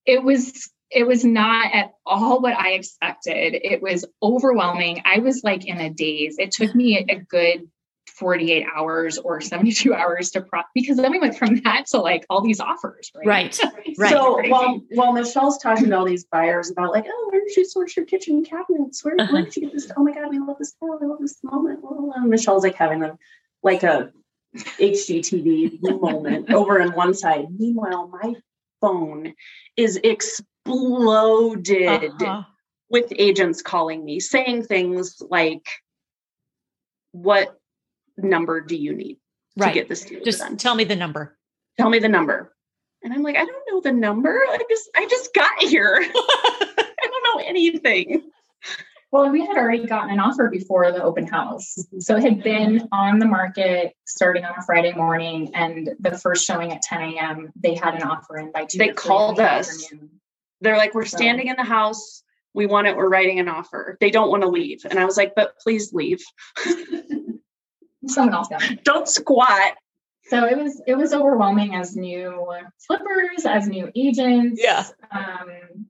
it 0.06 0.24
was 0.24 0.70
it 0.90 1.06
was 1.06 1.24
not 1.26 1.74
at 1.74 1.94
all 2.06 2.42
what 2.42 2.58
I 2.58 2.72
expected. 2.72 3.56
It 3.62 3.82
was 3.82 4.06
overwhelming. 4.24 5.02
I 5.06 5.20
was 5.20 5.44
like 5.44 5.66
in 5.66 5.80
a 5.80 5.90
daze. 5.90 6.38
It 6.40 6.52
took 6.52 6.74
me 6.74 6.98
a 6.98 7.16
good 7.20 7.70
48 8.18 8.66
hours 8.76 9.18
or 9.18 9.40
72 9.40 9.94
hours 9.96 10.32
to 10.32 10.42
prop 10.42 10.68
because 10.74 10.98
then 10.98 11.12
we 11.12 11.20
went 11.20 11.38
from 11.38 11.56
that 11.62 11.86
to 11.88 12.00
like 12.00 12.26
all 12.30 12.42
these 12.42 12.60
offers 12.60 13.12
right? 13.16 13.28
Right 13.28 13.60
right. 13.98 14.10
So 14.10 14.42
while 14.48 14.82
while 14.92 15.14
michelle's 15.14 15.58
talking 15.60 15.90
to 15.90 15.98
all 15.98 16.06
these 16.06 16.26
buyers 16.26 16.72
about 16.72 16.92
like 16.92 17.06
oh 17.08 17.30
where 17.32 17.42
did 17.42 17.56
you 17.56 17.66
source 17.66 17.96
your 17.96 18.06
kitchen 18.06 18.44
cabinets? 18.44 19.04
Where, 19.04 19.16
uh-huh. 19.20 19.32
where 19.32 19.44
did 19.44 19.56
you 19.56 19.62
get 19.64 19.74
this 19.74 19.92
oh 19.96 20.04
my 20.04 20.14
god 20.14 20.30
we 20.30 20.40
love 20.40 20.58
this 20.58 20.74
oh, 20.82 21.00
i 21.02 21.06
love 21.06 21.20
this 21.20 21.38
moment 21.44 21.80
and 22.16 22.30
michelle's 22.30 22.64
like 22.64 22.76
having 22.76 23.04
a 23.04 23.18
like 23.64 23.84
a 23.84 24.12
hgtv 24.56 25.80
moment 25.82 26.52
over 26.54 26.82
on 26.82 26.94
one 26.94 27.14
side. 27.14 27.48
Meanwhile 27.58 28.08
my 28.08 28.36
phone 28.82 29.34
is 29.76 30.00
exploded 30.04 31.88
uh-huh. 32.22 32.44
with 32.90 33.12
agents 33.18 33.62
calling 33.62 34.04
me 34.04 34.20
saying 34.20 34.64
things 34.64 35.22
like 35.30 35.68
what 37.12 37.57
number 38.18 38.62
do 38.62 38.76
you 38.76 38.94
need 38.94 39.18
right. 39.58 39.70
to 39.70 39.74
get 39.74 39.90
this 39.90 40.04
deal 40.06 40.24
just 40.24 40.40
done? 40.40 40.58
tell 40.58 40.76
me 40.76 40.84
the 40.84 40.96
number 40.96 41.38
tell 41.78 41.90
me 41.90 42.00
the 42.00 42.10
number 42.10 42.54
and 43.04 43.14
i'm 43.14 43.24
like 43.24 43.36
i 43.36 43.46
don't 43.46 43.64
know 43.72 43.82
the 43.82 43.92
number 43.92 44.30
i 44.50 44.60
just 44.70 44.90
i 44.96 45.06
just 45.08 45.34
got 45.34 45.62
here 45.62 46.00
i 46.04 46.86
don't 47.02 47.24
know 47.24 47.44
anything 47.46 48.30
well 49.12 49.30
we 49.30 49.46
had 49.46 49.58
already 49.58 49.86
gotten 49.86 50.10
an 50.10 50.20
offer 50.20 50.50
before 50.50 50.92
the 50.92 51.02
open 51.02 51.26
house 51.26 51.78
so 52.00 52.16
it 52.18 52.24
had 52.24 52.44
been 52.44 52.88
on 52.92 53.20
the 53.20 53.26
market 53.26 53.94
starting 54.06 54.44
on 54.44 54.54
a 54.58 54.62
friday 54.64 54.94
morning 54.94 55.52
and 55.54 55.90
the 56.00 56.18
first 56.18 56.46
showing 56.46 56.72
at 56.72 56.82
10 56.82 57.02
a.m 57.02 57.52
they 57.56 57.76
had 57.76 57.96
an 57.96 58.04
offer 58.04 58.38
in 58.38 58.52
by 58.52 58.66
2 58.66 58.78
they 58.78 58.90
called 58.90 59.40
us 59.40 59.92
they're 60.62 60.78
like 60.78 60.94
we're 60.94 61.06
standing 61.06 61.48
in 61.48 61.56
the 61.56 61.64
house 61.64 62.24
We 62.54 62.66
want 62.66 62.88
it. 62.88 62.98
We're 62.98 63.08
writing 63.08 63.40
an 63.40 63.48
offer. 63.48 63.98
They 64.00 64.10
don't 64.10 64.32
want 64.32 64.42
to 64.42 64.50
leave. 64.50 64.84
And 64.90 64.98
I 64.98 65.06
was 65.06 65.16
like, 65.16 65.36
but 65.36 65.60
please 65.60 65.94
leave. 65.94 66.24
Someone 68.06 68.36
else 68.36 68.48
it. 68.52 68.84
don't 68.84 69.08
squat. 69.08 69.74
So 70.30 70.46
it 70.46 70.58
was 70.58 70.82
it 70.86 70.96
was 70.96 71.14
overwhelming 71.14 71.74
as 71.76 71.96
new 71.96 72.46
flippers, 72.86 73.46
as 73.46 73.68
new 73.68 73.90
agents. 73.96 74.62
Yeah. 74.64 74.86
Um, 75.12 75.86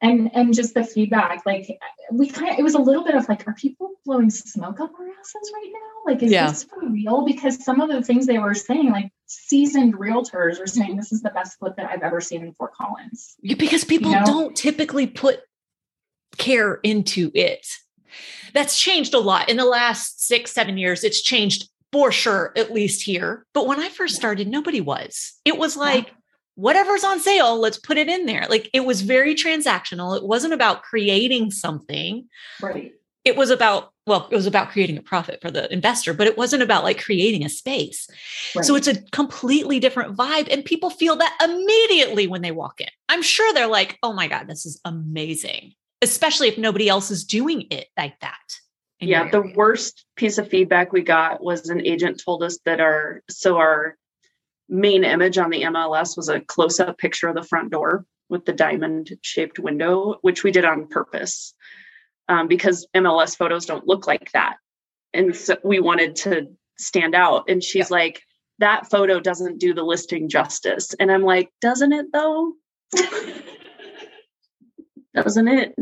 and 0.00 0.30
and 0.34 0.52
just 0.54 0.74
the 0.74 0.84
feedback, 0.84 1.46
like 1.46 1.78
we 2.12 2.28
kind 2.28 2.52
of 2.52 2.58
it 2.58 2.62
was 2.62 2.74
a 2.74 2.78
little 2.80 3.04
bit 3.04 3.14
of 3.14 3.28
like, 3.28 3.46
are 3.48 3.54
people 3.54 3.92
blowing 4.04 4.28
smoke 4.30 4.80
up 4.80 4.90
our 4.98 5.06
asses 5.18 5.52
right 5.54 5.70
now? 5.72 6.12
Like, 6.12 6.22
is 6.22 6.30
Yeah. 6.32 6.48
this 6.48 6.64
for 6.64 6.86
real? 6.88 7.24
Because 7.24 7.64
some 7.64 7.80
of 7.80 7.88
the 7.88 8.02
things 8.02 8.26
they 8.26 8.38
were 8.38 8.54
saying, 8.54 8.90
like 8.90 9.10
seasoned 9.26 9.94
realtors 9.94 10.58
were 10.58 10.66
saying 10.66 10.96
this 10.96 11.12
is 11.12 11.22
the 11.22 11.30
best 11.30 11.58
flip 11.58 11.76
that 11.76 11.88
I've 11.88 12.02
ever 12.02 12.20
seen 12.20 12.42
in 12.44 12.52
Fort 12.54 12.74
Collins. 12.74 13.36
because 13.42 13.84
people 13.84 14.10
You 14.10 14.18
know? 14.20 14.24
don't 14.26 14.56
typically 14.56 15.06
put 15.06 15.40
care 16.36 16.74
into 16.82 17.30
it. 17.34 17.66
That's 18.54 18.78
changed 18.78 19.14
a 19.14 19.18
lot 19.18 19.48
in 19.48 19.56
the 19.56 19.64
last 19.64 20.26
six, 20.26 20.52
seven 20.52 20.78
years. 20.78 21.04
It's 21.04 21.22
changed 21.22 21.68
for 21.92 22.10
sure, 22.10 22.52
at 22.56 22.72
least 22.72 23.02
here. 23.02 23.44
But 23.52 23.66
when 23.66 23.80
I 23.80 23.88
first 23.88 24.16
started, 24.16 24.48
nobody 24.48 24.80
was. 24.80 25.34
It 25.44 25.58
was 25.58 25.76
like, 25.76 26.10
whatever's 26.54 27.04
on 27.04 27.20
sale, 27.20 27.58
let's 27.58 27.78
put 27.78 27.98
it 27.98 28.08
in 28.08 28.26
there. 28.26 28.46
Like 28.48 28.68
it 28.72 28.84
was 28.84 29.02
very 29.02 29.34
transactional. 29.34 30.16
It 30.16 30.24
wasn't 30.24 30.54
about 30.54 30.82
creating 30.82 31.50
something. 31.50 32.28
Right. 32.60 32.92
It 33.24 33.36
was 33.36 33.50
about, 33.50 33.92
well, 34.06 34.26
it 34.30 34.34
was 34.34 34.46
about 34.46 34.70
creating 34.70 34.98
a 34.98 35.02
profit 35.02 35.40
for 35.40 35.50
the 35.50 35.72
investor, 35.72 36.12
but 36.12 36.26
it 36.26 36.36
wasn't 36.36 36.62
about 36.62 36.82
like 36.82 37.00
creating 37.02 37.44
a 37.44 37.48
space. 37.48 38.08
So 38.62 38.74
it's 38.74 38.88
a 38.88 39.00
completely 39.12 39.78
different 39.78 40.16
vibe. 40.16 40.52
And 40.52 40.64
people 40.64 40.90
feel 40.90 41.16
that 41.16 41.38
immediately 41.42 42.26
when 42.26 42.42
they 42.42 42.50
walk 42.50 42.80
in. 42.80 42.88
I'm 43.08 43.22
sure 43.22 43.52
they're 43.54 43.66
like, 43.66 43.98
oh 44.02 44.12
my 44.12 44.26
God, 44.26 44.48
this 44.48 44.66
is 44.66 44.80
amazing, 44.84 45.74
especially 46.02 46.48
if 46.48 46.58
nobody 46.58 46.88
else 46.88 47.10
is 47.10 47.24
doing 47.24 47.66
it 47.70 47.88
like 47.96 48.18
that. 48.20 48.38
yeah 49.00 49.30
the 49.30 49.38
area. 49.38 49.52
worst 49.56 50.04
piece 50.16 50.36
of 50.38 50.48
feedback 50.48 50.92
we 50.92 51.02
got 51.02 51.42
was 51.42 51.68
an 51.68 51.84
agent 51.86 52.20
told 52.22 52.42
us 52.42 52.58
that 52.64 52.80
our 52.80 53.22
so 53.30 53.56
our 53.56 53.96
main 54.68 55.04
image 55.04 55.38
on 55.38 55.50
the 55.50 55.62
mls 55.62 56.16
was 56.16 56.28
a 56.28 56.40
close-up 56.40 56.98
picture 56.98 57.28
of 57.28 57.34
the 57.34 57.42
front 57.42 57.70
door 57.70 58.04
with 58.28 58.44
the 58.44 58.52
diamond 58.52 59.10
shaped 59.22 59.58
window 59.58 60.16
which 60.22 60.42
we 60.44 60.50
did 60.50 60.64
on 60.64 60.86
purpose 60.88 61.54
um, 62.28 62.48
because 62.48 62.86
mls 62.94 63.36
photos 63.36 63.66
don't 63.66 63.86
look 63.86 64.06
like 64.06 64.30
that 64.32 64.56
and 65.14 65.34
so 65.36 65.56
we 65.62 65.80
wanted 65.80 66.16
to 66.16 66.48
stand 66.78 67.14
out 67.14 67.44
and 67.48 67.62
she's 67.62 67.90
like 67.90 68.22
that 68.58 68.88
photo 68.90 69.20
doesn't 69.20 69.58
do 69.58 69.74
the 69.74 69.82
listing 69.82 70.28
justice 70.28 70.94
and 70.98 71.10
i'm 71.10 71.22
like 71.22 71.50
doesn't 71.60 71.92
it 71.92 72.06
though 72.12 72.52
doesn't 75.14 75.48
it 75.48 75.74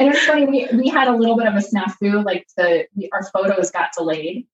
and 0.00 0.08
it's 0.08 0.24
funny 0.24 0.46
we, 0.46 0.68
we 0.76 0.88
had 0.88 1.08
a 1.08 1.16
little 1.16 1.36
bit 1.36 1.46
of 1.46 1.54
a 1.54 1.58
snafu 1.58 2.24
like 2.24 2.46
the 2.56 2.86
we, 2.94 3.08
our 3.12 3.22
photos 3.24 3.70
got 3.70 3.92
delayed 3.96 4.46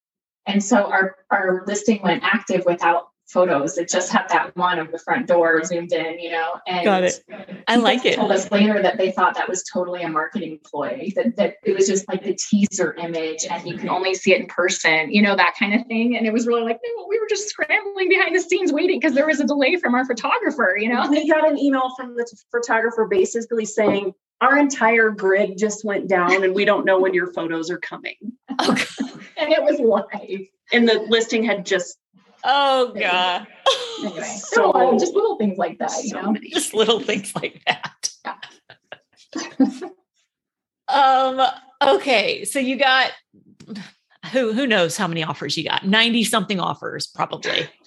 and 0.46 0.62
so 0.62 0.84
our 0.84 1.16
our 1.30 1.64
listing 1.66 2.00
went 2.02 2.22
active 2.22 2.64
without 2.66 3.08
photos 3.28 3.76
it 3.76 3.88
just 3.88 4.12
had 4.12 4.24
that 4.28 4.54
one 4.56 4.78
of 4.78 4.92
the 4.92 4.98
front 4.98 5.26
door 5.26 5.62
zoomed 5.64 5.92
in 5.92 6.18
you 6.20 6.30
know 6.30 6.52
and 6.68 6.84
Got 6.84 7.02
it. 7.02 7.24
I 7.66 7.74
like 7.74 8.04
it. 8.04 8.14
told 8.14 8.30
us 8.30 8.50
later 8.52 8.80
that 8.80 8.98
they 8.98 9.10
thought 9.10 9.34
that 9.34 9.48
was 9.48 9.64
totally 9.64 10.02
a 10.02 10.08
marketing 10.08 10.60
ploy 10.64 11.10
that, 11.16 11.34
that 11.36 11.56
it 11.64 11.74
was 11.74 11.88
just 11.88 12.06
like 12.08 12.22
the 12.22 12.34
teaser 12.34 12.94
image 12.94 13.44
and 13.50 13.66
you 13.66 13.76
can 13.76 13.88
only 13.88 14.14
see 14.14 14.32
it 14.32 14.40
in 14.40 14.46
person 14.46 15.12
you 15.12 15.22
know 15.22 15.34
that 15.34 15.56
kind 15.58 15.74
of 15.74 15.84
thing 15.88 16.16
and 16.16 16.24
it 16.24 16.32
was 16.32 16.46
really 16.46 16.62
like 16.62 16.78
no 16.84 17.02
we 17.02 17.05
were 17.26 17.34
just 17.34 17.48
scrambling 17.48 18.08
behind 18.08 18.34
the 18.34 18.40
scenes 18.40 18.72
waiting 18.72 18.98
because 19.00 19.14
there 19.14 19.26
was 19.26 19.40
a 19.40 19.44
delay 19.46 19.76
from 19.76 19.94
our 19.94 20.04
photographer 20.04 20.76
you 20.78 20.88
know 20.88 21.08
we 21.10 21.28
got 21.28 21.48
an 21.48 21.58
email 21.58 21.90
from 21.96 22.14
the 22.16 22.26
photographer 22.50 23.06
basically 23.06 23.64
saying 23.64 24.14
our 24.40 24.58
entire 24.58 25.10
grid 25.10 25.56
just 25.56 25.84
went 25.84 26.08
down 26.08 26.44
and 26.44 26.54
we 26.54 26.64
don't 26.64 26.84
know 26.84 27.00
when 27.00 27.14
your 27.14 27.32
photos 27.32 27.70
are 27.70 27.78
coming. 27.78 28.16
Oh, 28.58 28.76
and 29.38 29.50
it 29.50 29.62
was 29.62 29.80
live 29.80 30.46
And 30.72 30.86
the 30.86 31.06
listing 31.08 31.42
had 31.42 31.64
just 31.64 31.96
oh 32.44 32.92
God. 32.98 33.46
anyway 34.00 34.20
So- 34.38 34.72
so 34.72 34.98
just 34.98 35.14
little 35.14 35.36
things 35.36 35.56
like 35.58 35.78
that 35.78 35.92
you 36.04 36.14
know 36.14 36.32
many. 36.32 36.50
Just 36.50 36.74
little 36.74 37.00
things 37.00 37.34
like 37.34 37.62
that. 37.66 38.10
um, 40.88 41.40
okay. 41.82 42.44
So 42.44 42.58
you 42.58 42.76
got 42.76 43.12
who 44.32 44.52
who 44.52 44.66
knows 44.66 44.96
how 44.96 45.06
many 45.06 45.22
offers 45.24 45.56
you 45.56 45.64
got? 45.68 45.86
90 45.86 46.24
something 46.24 46.60
offers, 46.60 47.06
probably. 47.06 47.68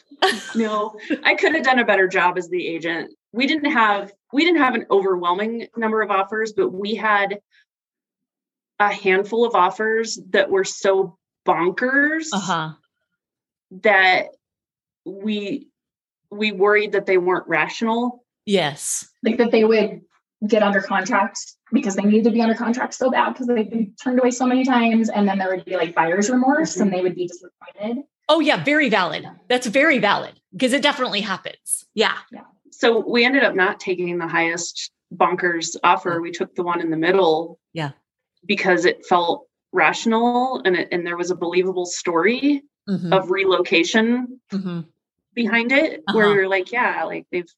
No, 0.54 1.00
I 1.24 1.34
could 1.36 1.56
have 1.56 1.64
done 1.64 1.80
a 1.80 1.86
better 1.86 2.06
job 2.06 2.38
as 2.38 2.50
the 2.50 2.68
agent. 2.68 3.14
We 3.32 3.48
didn't 3.48 3.72
have 3.72 4.12
we 4.34 4.44
didn't 4.44 4.60
have 4.62 4.76
an 4.76 4.86
overwhelming 4.92 5.68
number 5.78 6.02
of 6.02 6.12
offers, 6.12 6.52
but 6.52 6.72
we 6.72 6.94
had 6.96 7.40
a 8.80 8.92
handful 8.92 9.46
of 9.46 9.56
offers 9.56 10.20
that 10.32 10.50
were 10.50 10.66
so 10.66 11.18
bonkers 11.48 12.26
Uh-huh. 12.34 12.74
that 13.82 14.26
we 15.06 15.70
we 16.32 16.52
worried 16.52 16.92
that 16.92 17.06
they 17.06 17.18
weren't 17.18 17.48
rational. 17.48 18.26
Yes. 18.46 19.08
like 19.24 19.38
that 19.38 19.52
they 19.52 19.64
would 19.64 20.02
get 20.46 20.64
under 20.64 20.82
contract 20.82 21.40
because 21.72 21.96
they 21.96 22.04
needed 22.04 22.24
to 22.26 22.32
be 22.32 22.42
under 22.42 22.56
contract 22.56 22.94
so 22.94 23.10
bad 23.12 23.34
because 23.34 23.48
they've 23.48 23.70
been 23.70 23.94
turned 24.02 24.20
away 24.20 24.32
so 24.32 24.46
many 24.46 24.64
times 24.64 25.10
and 25.10 25.28
then 25.28 25.38
there 25.38 25.50
would 25.50 25.66
be 25.66 25.76
like 25.76 25.94
buyer's 25.96 26.30
remorse 26.30 26.78
and 26.78 26.92
they 26.92 27.02
would 27.02 27.16
be 27.16 27.28
disappointed 27.28 28.04
Oh 28.32 28.40
yeah, 28.42 28.64
very 28.64 28.90
valid. 28.90 29.26
That's 29.48 29.66
very 29.66 29.98
valid 29.98 30.40
because 30.52 30.72
it 30.74 30.84
definitely 30.84 31.22
happens. 31.22 31.84
Yeah. 31.96 32.14
yeah. 32.32 32.42
So 32.70 33.04
we 33.10 33.26
ended 33.26 33.44
up 33.44 33.56
not 33.56 33.80
taking 33.80 34.20
the 34.20 34.28
highest 34.28 34.92
bonkers 35.12 35.76
offer. 35.84 36.22
We 36.22 36.30
took 36.30 36.54
the 36.54 36.62
one 36.62 36.80
in 36.80 36.92
the 36.92 36.96
middle. 36.98 37.60
Yeah. 37.74 37.90
Because 38.46 38.86
it 38.86 39.04
felt 39.08 39.48
rational 39.72 40.62
and 40.64 40.76
it, 40.76 40.90
and 40.92 41.08
there 41.08 41.18
was 41.18 41.32
a 41.32 41.36
believable 41.36 41.88
story 41.88 42.62
Mhm. 42.88 43.12
of 43.12 43.32
relocation 43.32 44.40
Mhm. 44.52 44.86
behind 45.34 45.72
it 45.72 46.04
where 46.14 46.26
Uh-huh. 46.26 46.36
we 46.36 46.42
were 46.42 46.48
like, 46.48 46.72
yeah, 46.72 47.04
like 47.06 47.26
they've 47.32 47.52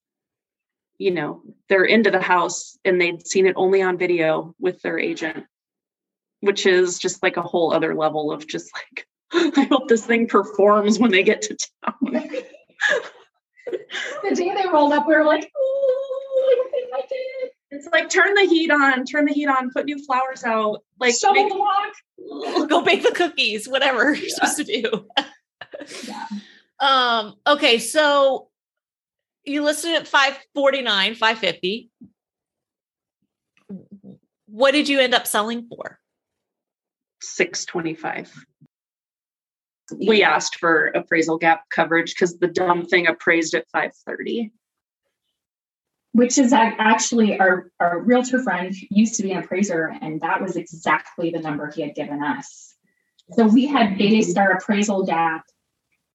you 1.02 1.10
know, 1.10 1.42
they're 1.68 1.84
into 1.84 2.12
the 2.12 2.22
house 2.22 2.78
and 2.86 3.02
they'd 3.02 3.26
seen 3.26 3.48
it 3.48 3.56
only 3.58 3.82
on 3.82 3.98
video 3.98 4.54
with 4.60 4.80
their 4.84 5.00
agent, 5.00 5.46
which 6.42 6.68
is 6.68 7.00
just 7.00 7.24
like 7.24 7.38
a 7.38 7.42
whole 7.42 7.74
other 7.74 7.96
level 7.96 8.32
of 8.32 8.48
just 8.48 8.70
like 8.76 9.08
I 9.58 9.64
hope 9.64 9.88
this 9.88 10.06
thing 10.06 10.28
performs 10.28 11.00
when 11.00 11.10
they 11.10 11.24
get 11.24 11.42
to 11.44 11.58
town. 11.84 11.96
the 13.72 14.36
day 14.36 14.54
they 14.54 14.68
rolled 14.72 14.94
up 14.94 15.08
we 15.08 15.16
were 15.16 15.24
like 15.26 15.50
oh 15.58 16.68
I 16.94 16.98
I 16.98 17.02
did 17.08 17.52
It's 17.72 17.88
like 17.92 18.10
turn 18.10 18.36
the 18.36 18.46
heat 18.46 18.70
on, 18.70 19.04
turn 19.06 19.26
the 19.26 19.34
heat 19.34 19.48
on, 19.48 19.72
put 19.72 19.86
new 19.86 20.04
flowers 20.06 20.44
out, 20.44 20.84
like 21.00 21.16
shovel 21.16 21.42
make- 21.44 21.52
the 21.52 21.56
block 21.58 22.70
Go 22.70 22.82
bake 22.84 23.02
the 23.02 23.12
cookies, 23.12 23.68
whatever 23.68 24.14
you're 24.14 24.30
supposed 24.30 24.58
to 24.58 24.64
do. 24.66 25.08
yeah 26.08 26.28
Um, 26.80 27.36
okay, 27.48 27.80
so 27.80 28.51
you 29.44 29.64
listed 29.64 29.94
at 29.96 30.08
549, 30.08 31.16
550. 31.16 31.90
What 34.48 34.72
did 34.72 34.90
you 34.90 35.00
end 35.00 35.14
up 35.14 35.26
selling 35.28 35.68
for? 35.68 36.00
625. 37.22 38.46
We 40.08 40.24
asked 40.24 40.56
for 40.58 40.88
appraisal 40.88 41.38
gap 41.38 41.64
coverage 41.74 42.14
because 42.14 42.38
the 42.40 42.48
dumb 42.48 42.86
thing 42.86 43.08
appraised 43.08 43.54
at 43.56 43.66
530. 43.72 44.52
which 46.14 46.38
is 46.38 46.52
actually 46.54 47.40
our, 47.40 47.72
our 47.80 48.00
realtor 48.02 48.42
friend 48.44 48.74
used 48.90 49.16
to 49.16 49.24
be 49.24 49.32
an 49.32 49.38
appraiser 49.44 49.94
and 50.02 50.20
that 50.22 50.42
was 50.42 50.56
exactly 50.58 51.30
the 51.30 51.40
number 51.40 51.72
he 51.72 51.82
had 51.82 51.96
given 51.96 52.22
us 52.22 52.76
so 53.32 53.46
we 53.48 53.66
had 53.66 53.98
based 53.98 54.38
our 54.38 54.52
appraisal 54.52 55.06
gap 55.06 55.46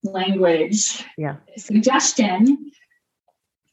language 0.05 1.03
Yeah. 1.17 1.37
suggestion 1.57 2.71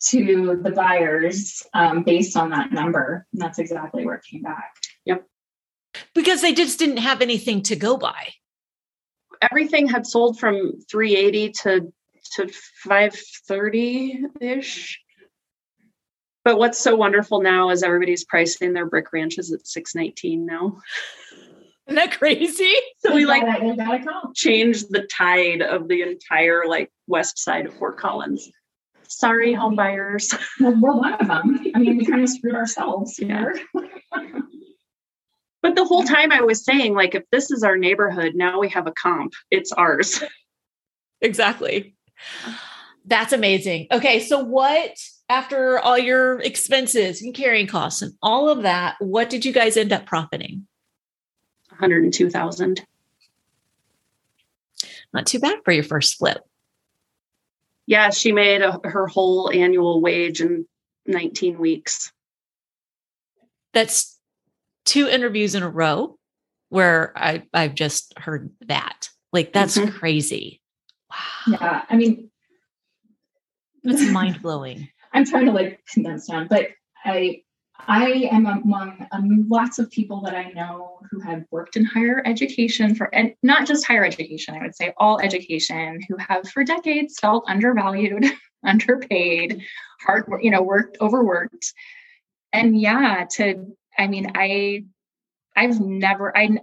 to 0.09 0.59
the 0.61 0.71
buyers 0.71 1.63
um, 1.73 2.03
based 2.03 2.35
on 2.35 2.49
that 2.49 2.71
number 2.71 3.25
and 3.33 3.41
that's 3.41 3.59
exactly 3.59 4.05
where 4.05 4.15
it 4.15 4.23
came 4.29 4.41
back 4.41 4.75
Yep. 5.05 5.27
Because 6.15 6.41
they 6.41 6.53
just 6.53 6.79
didn't 6.79 6.97
have 6.97 7.21
anything 7.21 7.61
to 7.63 7.75
go 7.75 7.97
by. 7.97 8.33
Everything 9.41 9.87
had 9.87 10.07
sold 10.07 10.39
from 10.39 10.79
380 10.89 11.51
to 11.63 11.93
to 12.35 12.47
530 12.83 14.23
ish. 14.39 14.99
But 16.45 16.57
what's 16.57 16.79
so 16.79 16.95
wonderful 16.95 17.41
now 17.41 17.69
is 17.69 17.83
everybody's 17.83 18.23
pricing 18.23 18.73
their 18.73 18.85
brick 18.85 19.11
ranches 19.13 19.51
at 19.51 19.67
619 19.67 20.45
now. 20.45 20.79
Isn't 21.87 21.95
that 21.95 22.17
crazy? 22.17 22.73
So 22.99 23.13
we 23.13 23.25
like 23.25 23.43
gotta, 23.43 23.65
you 23.65 23.75
gotta 23.75 24.03
come. 24.03 24.31
changed 24.33 24.87
the 24.89 25.05
tide 25.07 25.61
of 25.61 25.89
the 25.89 26.01
entire 26.01 26.63
like 26.65 26.89
west 27.07 27.37
side 27.37 27.65
of 27.65 27.73
Fort 27.73 27.97
Collins. 27.97 28.49
Sorry, 29.17 29.53
home 29.53 29.75
buyers. 29.75 30.33
Well, 30.59 30.75
we're 30.79 30.95
one 30.95 31.13
of 31.13 31.27
them 31.27 31.59
i 31.75 31.79
mean 31.79 31.97
we 31.97 32.05
kind 32.05 32.21
of 32.21 32.29
screwed 32.29 32.55
ourselves 32.55 33.17
here 33.17 33.55
But 35.63 35.75
the 35.77 35.85
whole 35.85 36.03
time 36.03 36.33
I 36.33 36.41
was 36.41 36.65
saying, 36.65 36.93
like, 36.93 37.15
if 37.15 37.23
this 37.31 37.49
is 37.49 37.63
our 37.63 37.77
neighborhood, 37.77 38.33
now 38.35 38.59
we 38.59 38.67
have 38.69 38.85
a 38.85 38.91
comp. 38.91 39.33
It's 39.49 39.71
ours. 39.71 40.21
Exactly. 41.21 41.95
That's 43.05 43.31
amazing. 43.31 43.87
Okay, 43.93 44.19
so 44.19 44.43
what 44.43 44.91
after 45.29 45.79
all 45.79 45.97
your 45.97 46.41
expenses 46.41 47.21
and 47.21 47.33
carrying 47.33 47.65
costs 47.65 48.01
and 48.01 48.13
all 48.21 48.49
of 48.49 48.63
that, 48.63 48.97
what 48.99 49.29
did 49.29 49.45
you 49.45 49.53
guys 49.53 49.77
end 49.77 49.93
up 49.93 50.05
profiting? 50.05 50.67
102,000. 51.69 52.85
Not 55.13 55.25
too 55.25 55.39
bad 55.39 55.59
for 55.63 55.71
your 55.71 55.85
first 55.85 56.17
flip. 56.17 56.43
Yeah, 57.85 58.09
she 58.09 58.31
made 58.31 58.61
a, 58.61 58.79
her 58.83 59.07
whole 59.07 59.51
annual 59.51 60.01
wage 60.01 60.41
in 60.41 60.65
19 61.05 61.57
weeks. 61.57 62.11
That's 63.73 64.17
two 64.85 65.07
interviews 65.07 65.55
in 65.55 65.63
a 65.63 65.69
row 65.69 66.17
where 66.69 67.11
I, 67.15 67.43
I've 67.53 67.75
just 67.75 68.17
heard 68.17 68.51
that. 68.67 69.09
Like, 69.31 69.51
that's 69.53 69.77
mm-hmm. 69.77 69.97
crazy. 69.97 70.61
Wow. 71.09 71.57
Yeah. 71.59 71.85
I 71.89 71.95
mean, 71.95 72.29
it's 73.83 74.01
mind 74.11 74.41
blowing. 74.41 74.87
I'm 75.11 75.25
trying 75.25 75.45
to 75.45 75.51
like 75.51 75.83
condense 75.91 76.27
down, 76.27 76.47
but 76.47 76.67
I 77.05 77.43
I 77.79 78.29
am 78.31 78.45
among 78.45 79.07
um, 79.11 79.47
lots 79.49 79.79
of 79.79 79.89
people 79.89 80.21
that 80.21 80.35
I 80.35 80.51
know 80.51 80.99
who 81.09 81.19
have 81.19 81.43
worked 81.51 81.75
in 81.75 81.83
higher 81.83 82.21
education 82.25 82.95
for, 82.95 83.13
and 83.13 83.33
not 83.43 83.67
just 83.67 83.85
higher 83.85 84.05
education, 84.05 84.55
I 84.55 84.61
would 84.61 84.75
say 84.75 84.93
all 84.97 85.19
education, 85.19 85.99
who 86.07 86.15
have 86.17 86.47
for 86.49 86.63
decades 86.63 87.19
felt 87.19 87.43
undervalued, 87.47 88.25
underpaid, 88.63 89.63
hard, 90.01 90.25
you 90.41 90.51
know, 90.51 90.61
worked, 90.61 90.97
overworked. 91.01 91.73
And 92.53 92.79
yeah, 92.79 93.25
to, 93.37 93.75
I 93.97 94.07
mean, 94.07 94.31
I, 94.35 94.85
I've 95.55 95.79
never, 95.79 96.35
I, 96.37 96.57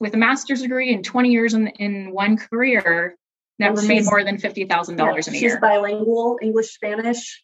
with 0.00 0.14
a 0.14 0.18
master's 0.18 0.62
degree 0.62 0.92
and 0.92 1.04
20 1.04 1.30
years 1.30 1.54
in, 1.54 1.68
in 1.68 2.12
one 2.12 2.36
career, 2.36 3.16
never 3.58 3.80
made 3.82 4.04
more 4.04 4.24
than 4.24 4.36
$50,000 4.36 4.98
yeah, 4.98 5.04
a 5.04 5.12
year. 5.12 5.22
She's 5.22 5.56
bilingual, 5.56 6.38
English, 6.42 6.74
Spanish. 6.74 7.42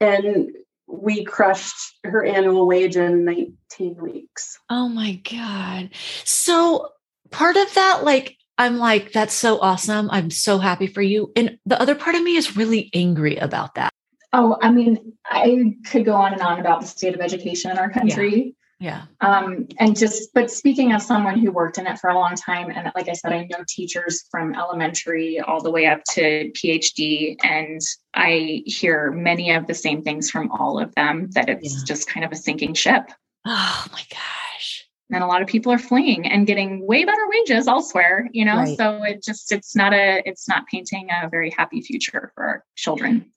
And 0.00 0.48
we 0.86 1.24
crushed 1.24 1.98
her 2.04 2.24
annual 2.24 2.66
wage 2.66 2.96
in 2.96 3.24
19 3.24 3.96
weeks. 3.96 4.58
Oh 4.70 4.88
my 4.88 5.20
God. 5.30 5.90
So 6.24 6.88
part 7.30 7.56
of 7.56 7.74
that, 7.74 8.04
like, 8.04 8.36
I'm 8.58 8.78
like, 8.78 9.12
that's 9.12 9.34
so 9.34 9.60
awesome. 9.60 10.08
I'm 10.10 10.30
so 10.30 10.58
happy 10.58 10.86
for 10.86 11.02
you. 11.02 11.32
And 11.36 11.58
the 11.66 11.80
other 11.80 11.94
part 11.94 12.16
of 12.16 12.22
me 12.22 12.36
is 12.36 12.56
really 12.56 12.90
angry 12.94 13.36
about 13.36 13.74
that. 13.74 13.92
Oh, 14.32 14.56
I 14.62 14.70
mean, 14.70 15.12
I 15.24 15.74
could 15.90 16.04
go 16.04 16.14
on 16.14 16.32
and 16.32 16.42
on 16.42 16.58
about 16.60 16.80
the 16.80 16.86
state 16.86 17.14
of 17.14 17.20
education 17.20 17.70
in 17.70 17.78
our 17.78 17.90
country. 17.90 18.55
Yeah. 18.78 19.04
Um, 19.22 19.68
and 19.78 19.96
just, 19.96 20.34
but 20.34 20.50
speaking 20.50 20.92
as 20.92 21.06
someone 21.06 21.38
who 21.38 21.50
worked 21.50 21.78
in 21.78 21.86
it 21.86 21.98
for 21.98 22.10
a 22.10 22.14
long 22.14 22.34
time, 22.34 22.70
and 22.70 22.92
like 22.94 23.08
I 23.08 23.14
said, 23.14 23.32
I 23.32 23.48
know 23.50 23.64
teachers 23.66 24.24
from 24.30 24.54
elementary 24.54 25.40
all 25.40 25.62
the 25.62 25.70
way 25.70 25.86
up 25.86 26.02
to 26.14 26.50
PhD, 26.52 27.36
and 27.42 27.80
I 28.14 28.62
hear 28.66 29.12
many 29.12 29.50
of 29.50 29.66
the 29.66 29.74
same 29.74 30.02
things 30.02 30.30
from 30.30 30.50
all 30.50 30.78
of 30.78 30.94
them 30.94 31.30
that 31.32 31.48
it's 31.48 31.78
yeah. 31.78 31.84
just 31.86 32.08
kind 32.08 32.24
of 32.24 32.32
a 32.32 32.36
sinking 32.36 32.74
ship. 32.74 33.10
Oh 33.46 33.86
my 33.92 34.02
gosh. 34.10 34.84
And 35.10 35.22
a 35.22 35.26
lot 35.26 35.40
of 35.40 35.48
people 35.48 35.72
are 35.72 35.78
fleeing 35.78 36.26
and 36.26 36.46
getting 36.46 36.84
way 36.84 37.04
better 37.04 37.28
wages 37.28 37.68
elsewhere, 37.68 38.28
you 38.32 38.44
know. 38.44 38.56
Right. 38.56 38.76
So 38.76 39.04
it 39.04 39.22
just 39.22 39.52
it's 39.52 39.76
not 39.76 39.94
a 39.94 40.20
it's 40.28 40.48
not 40.48 40.66
painting 40.66 41.08
a 41.10 41.28
very 41.28 41.50
happy 41.50 41.80
future 41.80 42.32
for 42.34 42.44
our 42.44 42.64
children 42.74 43.30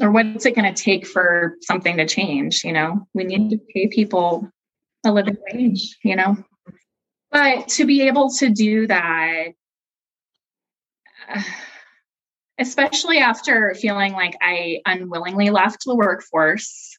or 0.00 0.10
what's 0.10 0.46
it 0.46 0.54
going 0.56 0.72
to 0.72 0.82
take 0.82 1.06
for 1.06 1.56
something 1.62 1.96
to 1.98 2.06
change 2.06 2.64
you 2.64 2.72
know? 2.72 3.06
We 3.14 3.24
need 3.24 3.50
to 3.50 3.58
pay 3.58 3.88
people 3.88 4.48
a 5.04 5.12
living 5.12 5.36
wage 5.52 5.96
you 6.02 6.16
know? 6.16 6.36
But 7.30 7.68
to 7.68 7.86
be 7.86 8.02
able 8.08 8.30
to 8.38 8.50
do 8.50 8.86
that 8.86 9.48
especially 12.58 13.18
after 13.18 13.74
feeling 13.74 14.12
like 14.12 14.36
i 14.42 14.80
unwillingly 14.84 15.50
left 15.50 15.84
the 15.84 15.94
workforce 15.94 16.89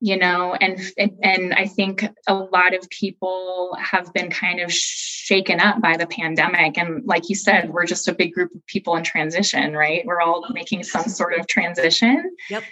you 0.00 0.16
know 0.16 0.54
and 0.54 0.80
and 1.22 1.54
i 1.54 1.66
think 1.66 2.04
a 2.26 2.34
lot 2.34 2.74
of 2.74 2.88
people 2.90 3.76
have 3.80 4.12
been 4.12 4.30
kind 4.30 4.60
of 4.60 4.72
shaken 5.24 5.58
up 5.58 5.80
by 5.80 5.96
the 5.96 6.06
pandemic. 6.06 6.76
And 6.76 7.04
like 7.06 7.30
you 7.30 7.34
said 7.34 7.70
we're 7.70 7.86
just 7.86 8.08
a 8.08 8.14
big 8.14 8.34
group 8.34 8.54
of 8.54 8.66
people 8.66 8.94
in 8.96 9.04
transition 9.04 9.72
right? 9.72 10.04
We're 10.04 10.20
all 10.20 10.46
making 10.50 10.82
some 10.82 11.04
sort 11.04 11.34
of 11.34 11.46
transition. 11.46 12.36
Yep. 12.50 12.64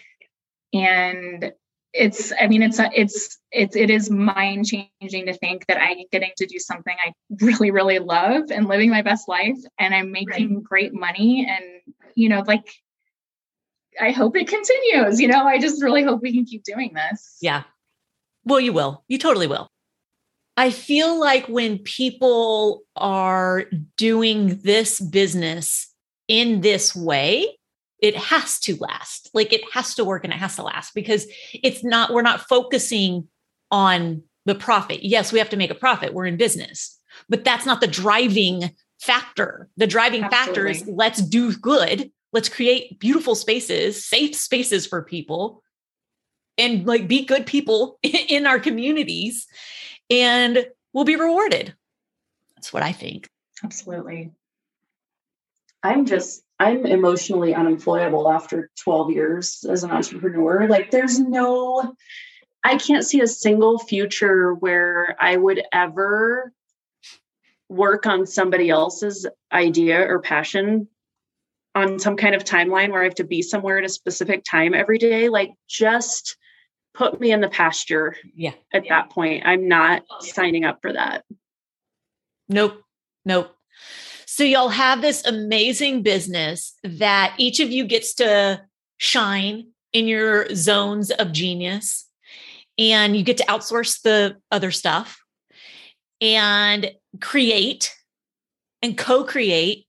And 0.75 1.53
it's 1.95 2.33
i 2.41 2.47
mean 2.47 2.63
it's 2.63 2.79
a, 2.79 2.91
it's 2.95 3.39
it's 3.51 3.77
it 3.77 3.91
is 3.91 4.11
mind 4.11 4.65
changing 4.65 5.27
to 5.27 5.35
think 5.35 5.67
that 5.67 5.79
i'm 5.79 5.99
getting 6.11 6.31
to 6.39 6.47
do 6.47 6.59
something 6.59 6.97
i 7.05 7.13
really 7.43 7.71
really 7.71 7.99
love 7.99 8.45
and 8.51 8.67
living 8.67 8.89
my 8.89 9.03
best 9.03 9.29
life. 9.29 9.59
And 9.79 9.95
i'm 9.95 10.11
making 10.11 10.55
right. 10.55 10.65
great 10.65 10.95
money. 10.95 11.47
And 11.47 11.65
you 12.15 12.29
know 12.31 12.43
like 12.47 12.67
I 14.01 14.11
hope 14.11 14.37
it 14.37 14.49
continues. 14.49 15.21
You 15.21 15.29
know, 15.29 15.45
I 15.45 15.59
just 15.59 15.83
really 15.83 16.03
hope 16.03 16.23
we 16.23 16.33
can 16.33 16.45
keep 16.45 16.65
doing 16.65 16.93
this. 16.95 17.37
Yeah. 17.41 17.65
Well, 18.45 18.61
you 18.61 18.73
will. 18.73 19.05
You 19.09 19.19
totally 19.19 19.47
will. 19.47 19.69
I 20.57 20.71
feel 20.71 21.19
like 21.19 21.47
when 21.47 21.79
people 21.79 22.83
are 22.97 23.65
doing 23.97 24.61
this 24.63 25.01
business 25.01 25.93
in 26.29 26.61
this 26.61 26.95
way, 26.95 27.59
it 28.01 28.17
has 28.17 28.59
to 28.61 28.77
last. 28.77 29.31
Like 29.33 29.53
it 29.53 29.63
has 29.73 29.95
to 29.95 30.05
work 30.05 30.25
and 30.25 30.33
it 30.33 30.37
has 30.37 30.57
to 30.57 30.63
last 30.63 30.93
because 30.95 31.27
it's 31.55 31.85
not, 31.85 32.13
we're 32.13 32.23
not 32.23 32.41
focusing 32.41 33.29
on 33.71 34.23
the 34.45 34.55
profit. 34.55 35.05
Yes, 35.05 35.33
we 35.33 35.39
have 35.39 35.51
to 35.51 35.57
make 35.57 35.71
a 35.71 35.75
profit. 35.75 36.13
We're 36.13 36.27
in 36.27 36.37
business, 36.37 36.99
but 37.29 37.45
that's 37.45 37.65
not 37.65 37.81
the 37.81 37.87
driving 37.87 38.75
factor. 39.01 39.69
The 39.77 39.87
driving 39.87 40.25
Absolutely. 40.25 40.47
factor 40.47 40.67
is 40.67 40.89
let's 40.89 41.23
do 41.23 41.57
good 41.57 42.11
let's 42.33 42.49
create 42.49 42.99
beautiful 42.99 43.35
spaces, 43.35 44.05
safe 44.05 44.35
spaces 44.35 44.87
for 44.87 45.03
people 45.03 45.63
and 46.59 46.87
like 46.87 47.09
be 47.09 47.25
good 47.25 47.47
people 47.47 47.99
in 48.03 48.47
our 48.47 48.59
communities 48.59 49.47
and 50.11 50.67
we'll 50.93 51.05
be 51.05 51.17
rewarded. 51.17 51.75
That's 52.57 52.73
what 52.73 52.83
I 52.83 52.93
think. 52.93 53.29
Absolutely. 53.65 54.31
I'm 55.83 56.07
just 56.07 56.43
I'm 56.61 56.87
emotionally 56.87 57.55
unemployable 57.55 58.31
after 58.31 58.71
12 58.85 59.11
years 59.11 59.65
as 59.69 59.83
an 59.83 59.91
entrepreneur. 59.91 60.69
Like 60.69 60.91
there's 60.91 61.19
no 61.19 61.95
I 62.65 62.77
can't 62.77 63.05
see 63.05 63.21
a 63.21 63.27
single 63.27 63.79
future 63.79 64.55
where 64.55 65.17
I 65.19 65.37
would 65.37 65.63
ever 65.73 66.53
work 67.69 68.07
on 68.07 68.27
somebody 68.27 68.71
else's 68.71 69.27
idea 69.51 70.07
or 70.07 70.21
passion 70.21 70.87
on 71.75 71.99
some 71.99 72.17
kind 72.17 72.35
of 72.35 72.45
timeline 72.45 72.91
where 72.91 73.01
I 73.01 73.05
have 73.05 73.15
to 73.17 73.25
be 73.25 73.43
somewhere 73.43 73.79
at 73.79 73.85
a 73.85 73.89
specific 73.89 74.45
time 74.45 74.75
every 74.75 74.99
day, 74.99 75.29
like 75.29 75.53
just 75.69 76.37
put 76.95 77.21
me 77.21 77.33
in 77.33 77.41
the 77.41 77.49
pasture. 77.49 78.17
Yeah. 78.35 78.53
At 78.73 78.85
yeah. 78.85 79.01
that 79.01 79.11
point, 79.11 79.45
I'm 79.47 79.69
not 79.69 80.03
signing 80.21 80.65
up 80.65 80.81
for 80.83 80.93
that. 80.93 81.25
Nope. 82.49 82.83
Nope. 83.25 83.55
So 84.27 84.45
y'all 84.45 84.69
have 84.69 85.01
this 85.03 85.25
amazing 85.25 86.03
business 86.03 86.75
that 86.85 87.35
each 87.39 87.61
of 87.61 87.71
you 87.71 87.85
gets 87.85 88.15
to 88.15 88.63
shine 88.99 89.69
in 89.93 90.07
your 90.07 90.55
zones 90.55 91.11
of 91.11 91.33
genius 91.33 92.09
and 92.79 93.17
you 93.17 93.23
get 93.23 93.39
to 93.39 93.45
outsource 93.45 94.01
the 94.03 94.37
other 94.51 94.71
stuff 94.71 95.23
and 96.21 96.93
create 97.21 97.95
and 98.81 98.97
co-create 98.97 99.87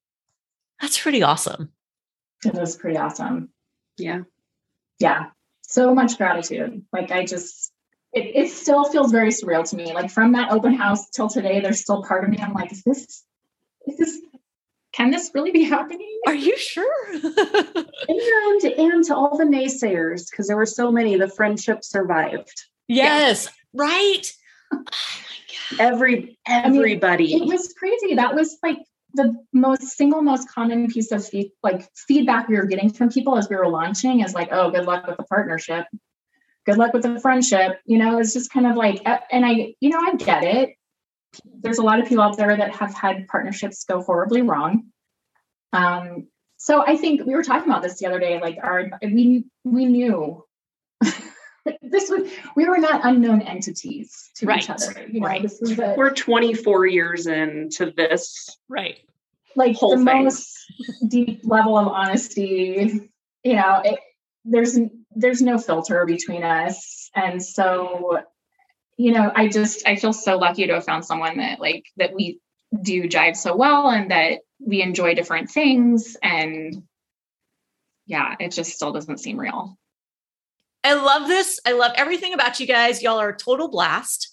that's 0.84 1.00
pretty 1.00 1.24
awesome. 1.24 1.73
It 2.46 2.54
was 2.54 2.76
pretty 2.76 2.98
awesome. 2.98 3.50
Yeah. 3.98 4.22
Yeah. 5.00 5.30
So 5.62 5.94
much 5.94 6.18
gratitude. 6.18 6.84
Like 6.92 7.12
I 7.12 7.26
just 7.26 7.72
it, 8.12 8.36
it 8.36 8.52
still 8.52 8.86
feels 8.86 9.12
very 9.12 9.30
surreal 9.30 9.68
to 9.70 9.76
me. 9.76 9.94
Like 9.94 10.12
from 10.12 10.34
that 10.34 10.52
open 10.52 10.74
house 10.74 11.10
till 11.10 11.30
today, 11.30 11.60
there's 11.62 11.82
still 11.82 12.04
part 12.04 12.24
of 12.24 12.30
me. 12.30 12.38
I'm 12.40 12.54
like, 12.54 12.72
is 12.72 12.84
this 12.84 13.24
is 13.88 13.98
this 13.98 14.20
can 14.94 15.10
this 15.10 15.32
really 15.34 15.52
be 15.52 15.64
happening? 15.64 16.20
Are 16.28 16.36
you 16.36 16.56
sure? 16.56 17.06
and 17.14 18.64
and 18.64 19.04
to 19.06 19.16
all 19.16 19.38
the 19.38 19.44
naysayers, 19.44 20.30
because 20.30 20.48
there 20.48 20.56
were 20.56 20.68
so 20.68 20.92
many, 20.92 21.18
the 21.18 21.28
friendship 21.28 21.84
survived. 21.84 22.66
Yes, 22.88 23.46
yeah. 23.46 23.82
right. 23.82 24.32
Oh 25.76 25.80
Every 25.80 26.38
everybody. 26.48 27.36
I 27.36 27.40
mean, 27.40 27.50
it 27.50 27.54
was 27.54 27.74
crazy. 27.74 28.16
That 28.16 28.36
was 28.36 28.58
like 28.62 28.78
the 29.14 29.36
most 29.54 29.84
single 29.84 30.22
most 30.22 30.50
common 30.50 30.88
piece 30.88 31.12
of 31.12 31.28
like 31.62 31.88
feedback 31.96 32.48
we 32.48 32.58
were 32.58 32.66
getting 32.66 32.92
from 32.92 33.10
people 33.10 33.38
as 33.38 33.50
we 33.50 33.56
were 33.56 33.68
launching 33.68 34.22
is 34.22 34.34
like, 34.34 34.50
oh, 34.52 34.72
good 34.72 34.86
luck 34.86 35.06
with 35.08 35.18
the 35.18 35.24
partnership. 35.24 35.86
Good 36.66 36.78
luck 36.78 36.94
with 36.94 37.04
the 37.04 37.20
friendship. 37.20 37.80
You 37.86 37.98
know, 37.98 38.20
it's 38.20 38.34
just 38.34 38.52
kind 38.52 38.66
of 38.66 38.76
like, 38.76 39.02
and 39.06 39.46
I, 39.46 39.76
you 39.80 39.90
know, 39.90 40.00
I 40.00 40.16
get 40.16 40.44
it. 40.44 40.76
There's 41.62 41.80
a 41.80 41.84
lot 41.84 42.00
of 42.00 42.08
people 42.08 42.24
out 42.24 42.38
there 42.38 42.56
that 42.56 42.76
have 42.76 42.94
had 42.94 43.28
partnerships 43.28 43.84
go 43.86 44.02
horribly 44.02 44.42
wrong. 44.42 44.86
Um, 45.74 46.28
so 46.58 46.86
I 46.86 46.96
think 46.96 47.26
we 47.26 47.36
were 47.36 47.44
talking 47.44 47.70
about 47.70 47.82
this 47.82 48.00
the 48.00 48.06
other 48.06 48.20
day. 48.20 48.40
Like, 48.40 48.58
our 48.62 48.90
we 49.02 49.46
we 49.64 49.86
knew 49.86 50.46
this 51.94 52.10
was 52.10 52.30
we 52.56 52.68
were 52.68 52.78
not 52.78 53.02
unknown 53.06 53.42
entities 53.42 54.32
to 54.36 54.46
right. 54.46 54.62
each 54.62 54.70
other. 54.70 55.08
You 55.08 55.22
know, 55.22 55.28
right. 55.28 55.42
this 55.42 55.62
is 55.62 55.80
a, 55.80 55.96
we're 55.98 56.14
24 56.14 56.88
years 56.88 57.28
into 57.28 57.92
this. 57.96 58.58
Right. 58.68 59.00
Like 59.56 59.78
Whole 59.78 59.98
the 59.98 60.04
thing. 60.04 60.24
most 60.26 60.58
deep 61.08 61.42
level 61.44 61.78
of 61.78 61.88
honesty 61.88 63.10
you 63.44 63.56
know, 63.56 63.82
it, 63.84 64.00
there's 64.46 64.80
there's 65.16 65.42
no 65.42 65.58
filter 65.58 66.06
between 66.06 66.44
us, 66.44 67.10
and 67.14 67.44
so 67.44 68.20
you 68.98 69.12
know, 69.12 69.32
I 69.34 69.48
just 69.48 69.86
I 69.88 69.96
feel 69.96 70.14
so 70.14 70.38
lucky 70.38 70.68
to 70.68 70.74
have 70.76 70.86
found 70.86 71.06
someone 71.06 71.38
that 71.38 71.60
like 71.60 71.86
that 71.98 72.14
we 72.14 72.40
do 72.82 73.04
jive 73.04 73.36
so 73.36 73.56
well 73.56 73.90
and 73.90 74.12
that 74.12 74.40
we 74.60 74.82
enjoy 74.82 75.14
different 75.14 75.52
things 75.52 76.18
and 76.24 76.84
yeah, 78.06 78.36
it 78.40 78.52
just 78.52 78.72
still 78.74 78.92
doesn't 78.92 79.20
seem 79.20 79.40
real. 79.40 79.78
I 80.84 80.94
love 80.94 81.28
this. 81.28 81.60
I 81.66 81.72
love 81.74 81.94
everything 81.96 82.34
about 82.34 82.60
you 82.60 82.68
guys. 82.68 83.02
Y'all 83.02 83.20
are 83.20 83.30
a 83.30 83.38
total 83.38 83.70
blast. 83.70 84.30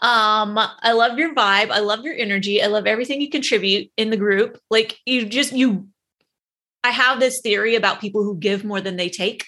Um, 0.00 0.58
I 0.58 0.92
love 0.92 1.18
your 1.18 1.34
vibe. 1.34 1.70
I 1.70 1.80
love 1.80 2.04
your 2.04 2.14
energy. 2.14 2.62
I 2.62 2.66
love 2.66 2.86
everything 2.86 3.20
you 3.20 3.30
contribute 3.30 3.90
in 3.96 4.10
the 4.10 4.16
group. 4.16 4.60
Like 4.70 4.98
you 5.06 5.26
just 5.26 5.52
you 5.52 5.88
I 6.84 6.90
have 6.90 7.18
this 7.18 7.40
theory 7.40 7.74
about 7.74 8.00
people 8.00 8.22
who 8.22 8.36
give 8.38 8.64
more 8.64 8.80
than 8.80 8.96
they 8.96 9.08
take. 9.08 9.46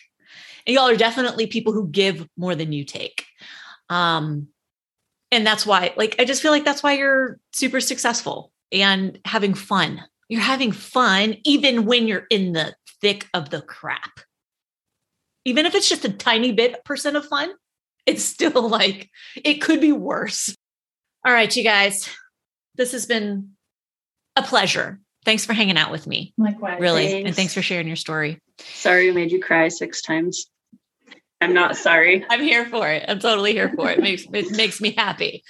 And 0.66 0.74
y'all 0.74 0.88
are 0.88 0.97
definitely 0.97 1.47
people 1.47 1.72
who 1.72 1.88
give 1.88 2.28
more 2.36 2.55
than 2.55 2.72
you 2.72 2.84
take. 2.84 3.26
Um 3.88 4.49
and 5.30 5.47
that's 5.47 5.64
why 5.64 5.93
like 5.97 6.16
I 6.18 6.24
just 6.24 6.43
feel 6.43 6.53
like 6.53 6.64
that's 6.64 6.82
why 6.82 6.95
you're 6.95 7.38
super 7.53 7.80
successful 7.80 8.51
and 8.72 9.18
having 9.24 9.55
fun. 9.55 10.03
You're 10.28 10.41
having 10.41 10.72
fun 10.72 11.36
even 11.45 11.84
when 11.84 12.09
you're 12.09 12.26
in 12.30 12.53
the 12.53 12.74
thick 13.01 13.28
of 13.34 13.51
the 13.51 13.62
crap. 13.62 14.20
Even 15.45 15.66
if 15.66 15.74
it's 15.74 15.88
just 15.88 16.05
a 16.05 16.12
tiny 16.12 16.53
bit 16.53 16.84
percent 16.84 17.16
of 17.16 17.26
fun, 17.26 17.51
it's 18.07 18.24
still 18.24 18.68
like 18.68 19.11
it 19.36 19.55
could 19.61 19.80
be 19.80 19.93
worse. 19.93 20.55
All 21.24 21.32
right, 21.32 21.55
you 21.55 21.62
guys, 21.64 22.09
this 22.76 22.93
has 22.93 23.07
been 23.07 23.51
a 24.36 24.43
pleasure. 24.43 25.01
Thanks 25.24 25.45
for 25.45 25.53
hanging 25.53 25.76
out 25.76 25.91
with 25.91 26.07
me. 26.07 26.32
Likewise. 26.38 26.80
Really. 26.80 27.07
Thanks. 27.09 27.26
And 27.26 27.36
thanks 27.36 27.55
for 27.55 27.61
sharing 27.62 27.86
your 27.86 27.97
story. 27.97 28.38
Sorry 28.59 29.07
we 29.09 29.12
made 29.12 29.32
you 29.32 29.41
cry 29.41 29.68
six 29.68 30.01
times. 30.01 30.47
I'm 31.43 31.53
not 31.53 31.76
sorry. 31.76 32.24
I'm 32.30 32.41
here 32.41 32.64
for 32.66 32.88
it. 32.88 33.05
I'm 33.07 33.18
totally 33.18 33.53
here 33.53 33.70
for 33.74 33.91
it. 33.91 33.99
It 33.99 34.03
makes 34.03 34.24
it 34.32 34.57
makes 34.57 34.80
me 34.80 34.93
happy. 34.93 35.43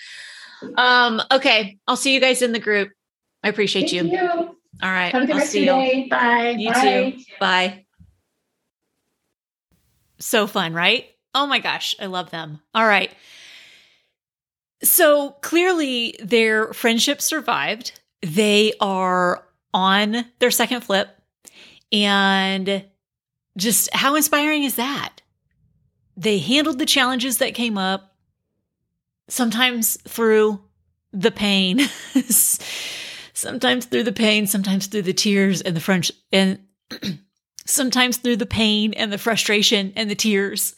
Um, 0.76 1.22
okay. 1.30 1.78
I'll 1.86 1.96
see 1.96 2.14
you 2.14 2.20
guys 2.20 2.42
in 2.42 2.52
the 2.52 2.58
group. 2.58 2.90
I 3.42 3.48
appreciate 3.48 3.90
Thank 3.90 4.12
you. 4.12 4.18
you. 4.18 4.28
All 4.28 4.56
right. 4.82 5.12
Have 5.12 5.22
a 5.22 5.26
good 5.26 5.32
I'll 5.34 5.38
rest 5.38 5.48
of 5.48 5.52
see 5.52 5.64
your 5.66 5.80
you. 5.80 5.92
day. 6.04 6.08
Bye. 6.08 6.50
You 6.58 6.72
Bye. 6.72 6.80
too. 6.80 7.18
Bye. 7.38 7.84
So 10.20 10.46
fun, 10.46 10.72
right? 10.74 11.06
Oh 11.34 11.46
my 11.46 11.58
gosh, 11.58 11.94
I 12.00 12.06
love 12.06 12.30
them. 12.30 12.60
All 12.74 12.86
right. 12.86 13.10
So 14.82 15.30
clearly 15.42 16.16
their 16.22 16.72
friendship 16.72 17.20
survived. 17.20 18.00
They 18.22 18.74
are 18.80 19.44
on 19.72 20.24
their 20.38 20.50
second 20.50 20.82
flip. 20.82 21.08
And 21.92 22.84
just 23.56 23.92
how 23.94 24.14
inspiring 24.14 24.64
is 24.64 24.76
that? 24.76 25.22
They 26.16 26.38
handled 26.38 26.78
the 26.78 26.86
challenges 26.86 27.38
that 27.38 27.54
came 27.54 27.78
up, 27.78 28.14
sometimes 29.28 29.96
through 30.06 30.60
the 31.12 31.30
pain, 31.30 31.80
sometimes 33.32 33.86
through 33.86 34.02
the 34.02 34.12
pain, 34.12 34.46
sometimes 34.46 34.86
through 34.86 35.02
the 35.02 35.12
tears 35.12 35.62
and 35.62 35.74
the 35.74 35.80
French, 35.80 36.12
and 36.30 36.58
sometimes 37.70 38.16
through 38.16 38.36
the 38.36 38.46
pain 38.46 38.92
and 38.94 39.12
the 39.12 39.18
frustration 39.18 39.92
and 39.96 40.10
the 40.10 40.14
tears. 40.14 40.74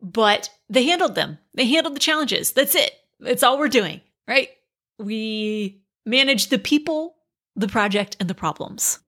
But 0.00 0.50
they 0.68 0.84
handled 0.84 1.14
them. 1.14 1.38
They 1.54 1.66
handled 1.66 1.94
the 1.94 2.00
challenges. 2.00 2.52
That's 2.52 2.74
it. 2.74 2.92
That's 3.20 3.42
all 3.42 3.58
we're 3.58 3.68
doing, 3.68 4.00
right? 4.26 4.48
We 4.98 5.82
manage 6.04 6.48
the 6.48 6.58
people, 6.58 7.16
the 7.54 7.68
project, 7.68 8.16
and 8.18 8.28
the 8.28 8.34
problems 8.34 8.98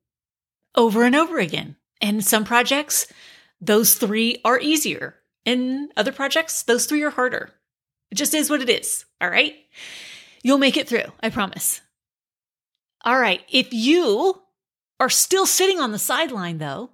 over 0.74 1.04
and 1.04 1.14
over 1.14 1.38
again. 1.38 1.76
And 2.00 2.24
some 2.24 2.44
projects, 2.44 3.06
those 3.60 3.94
three 3.94 4.40
are 4.44 4.58
easier. 4.58 5.16
In 5.44 5.90
other 5.96 6.12
projects, 6.12 6.62
those 6.62 6.86
three 6.86 7.02
are 7.02 7.10
harder. 7.10 7.50
It 8.10 8.16
just 8.16 8.34
is 8.34 8.50
what 8.50 8.62
it 8.62 8.70
is. 8.70 9.04
All 9.20 9.30
right. 9.30 9.54
You'll 10.42 10.58
make 10.58 10.76
it 10.76 10.88
through. 10.88 11.12
I 11.20 11.30
promise. 11.30 11.80
All 13.04 13.18
right. 13.18 13.42
If 13.50 13.72
you 13.72 14.40
are 15.00 15.10
still 15.10 15.46
sitting 15.46 15.80
on 15.80 15.92
the 15.92 15.98
sideline 15.98 16.58
though, 16.58 16.90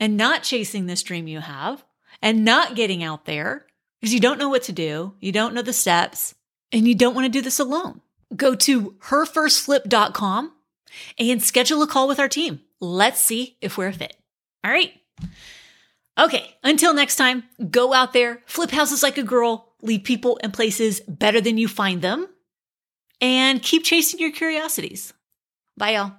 and 0.00 0.16
not 0.16 0.42
chasing 0.42 0.86
this 0.86 1.02
dream 1.02 1.26
you 1.26 1.40
have 1.40 1.84
and 2.22 2.44
not 2.44 2.74
getting 2.74 3.02
out 3.02 3.24
there 3.24 3.66
because 4.00 4.12
you 4.14 4.20
don't 4.20 4.38
know 4.38 4.48
what 4.48 4.64
to 4.64 4.72
do, 4.72 5.14
you 5.20 5.32
don't 5.32 5.54
know 5.54 5.62
the 5.62 5.72
steps, 5.72 6.34
and 6.72 6.86
you 6.86 6.94
don't 6.94 7.14
want 7.14 7.24
to 7.24 7.30
do 7.30 7.40
this 7.40 7.58
alone, 7.58 8.00
go 8.34 8.54
to 8.54 8.92
herfirstflip.com 9.04 10.52
and 11.18 11.42
schedule 11.42 11.82
a 11.82 11.86
call 11.86 12.08
with 12.08 12.20
our 12.20 12.28
team. 12.28 12.60
Let's 12.80 13.20
see 13.20 13.56
if 13.60 13.78
we're 13.78 13.88
a 13.88 13.92
fit. 13.92 14.16
All 14.64 14.70
right. 14.70 14.92
Okay. 16.18 16.54
Until 16.62 16.94
next 16.94 17.16
time, 17.16 17.44
go 17.70 17.92
out 17.92 18.12
there, 18.12 18.42
flip 18.46 18.70
houses 18.70 19.02
like 19.02 19.18
a 19.18 19.22
girl, 19.22 19.72
leave 19.82 20.04
people 20.04 20.38
and 20.42 20.52
places 20.52 21.00
better 21.00 21.40
than 21.40 21.58
you 21.58 21.68
find 21.68 22.02
them, 22.02 22.28
and 23.20 23.62
keep 23.62 23.84
chasing 23.84 24.20
your 24.20 24.32
curiosities. 24.32 25.12
Bye, 25.76 25.92
y'all. 25.92 26.12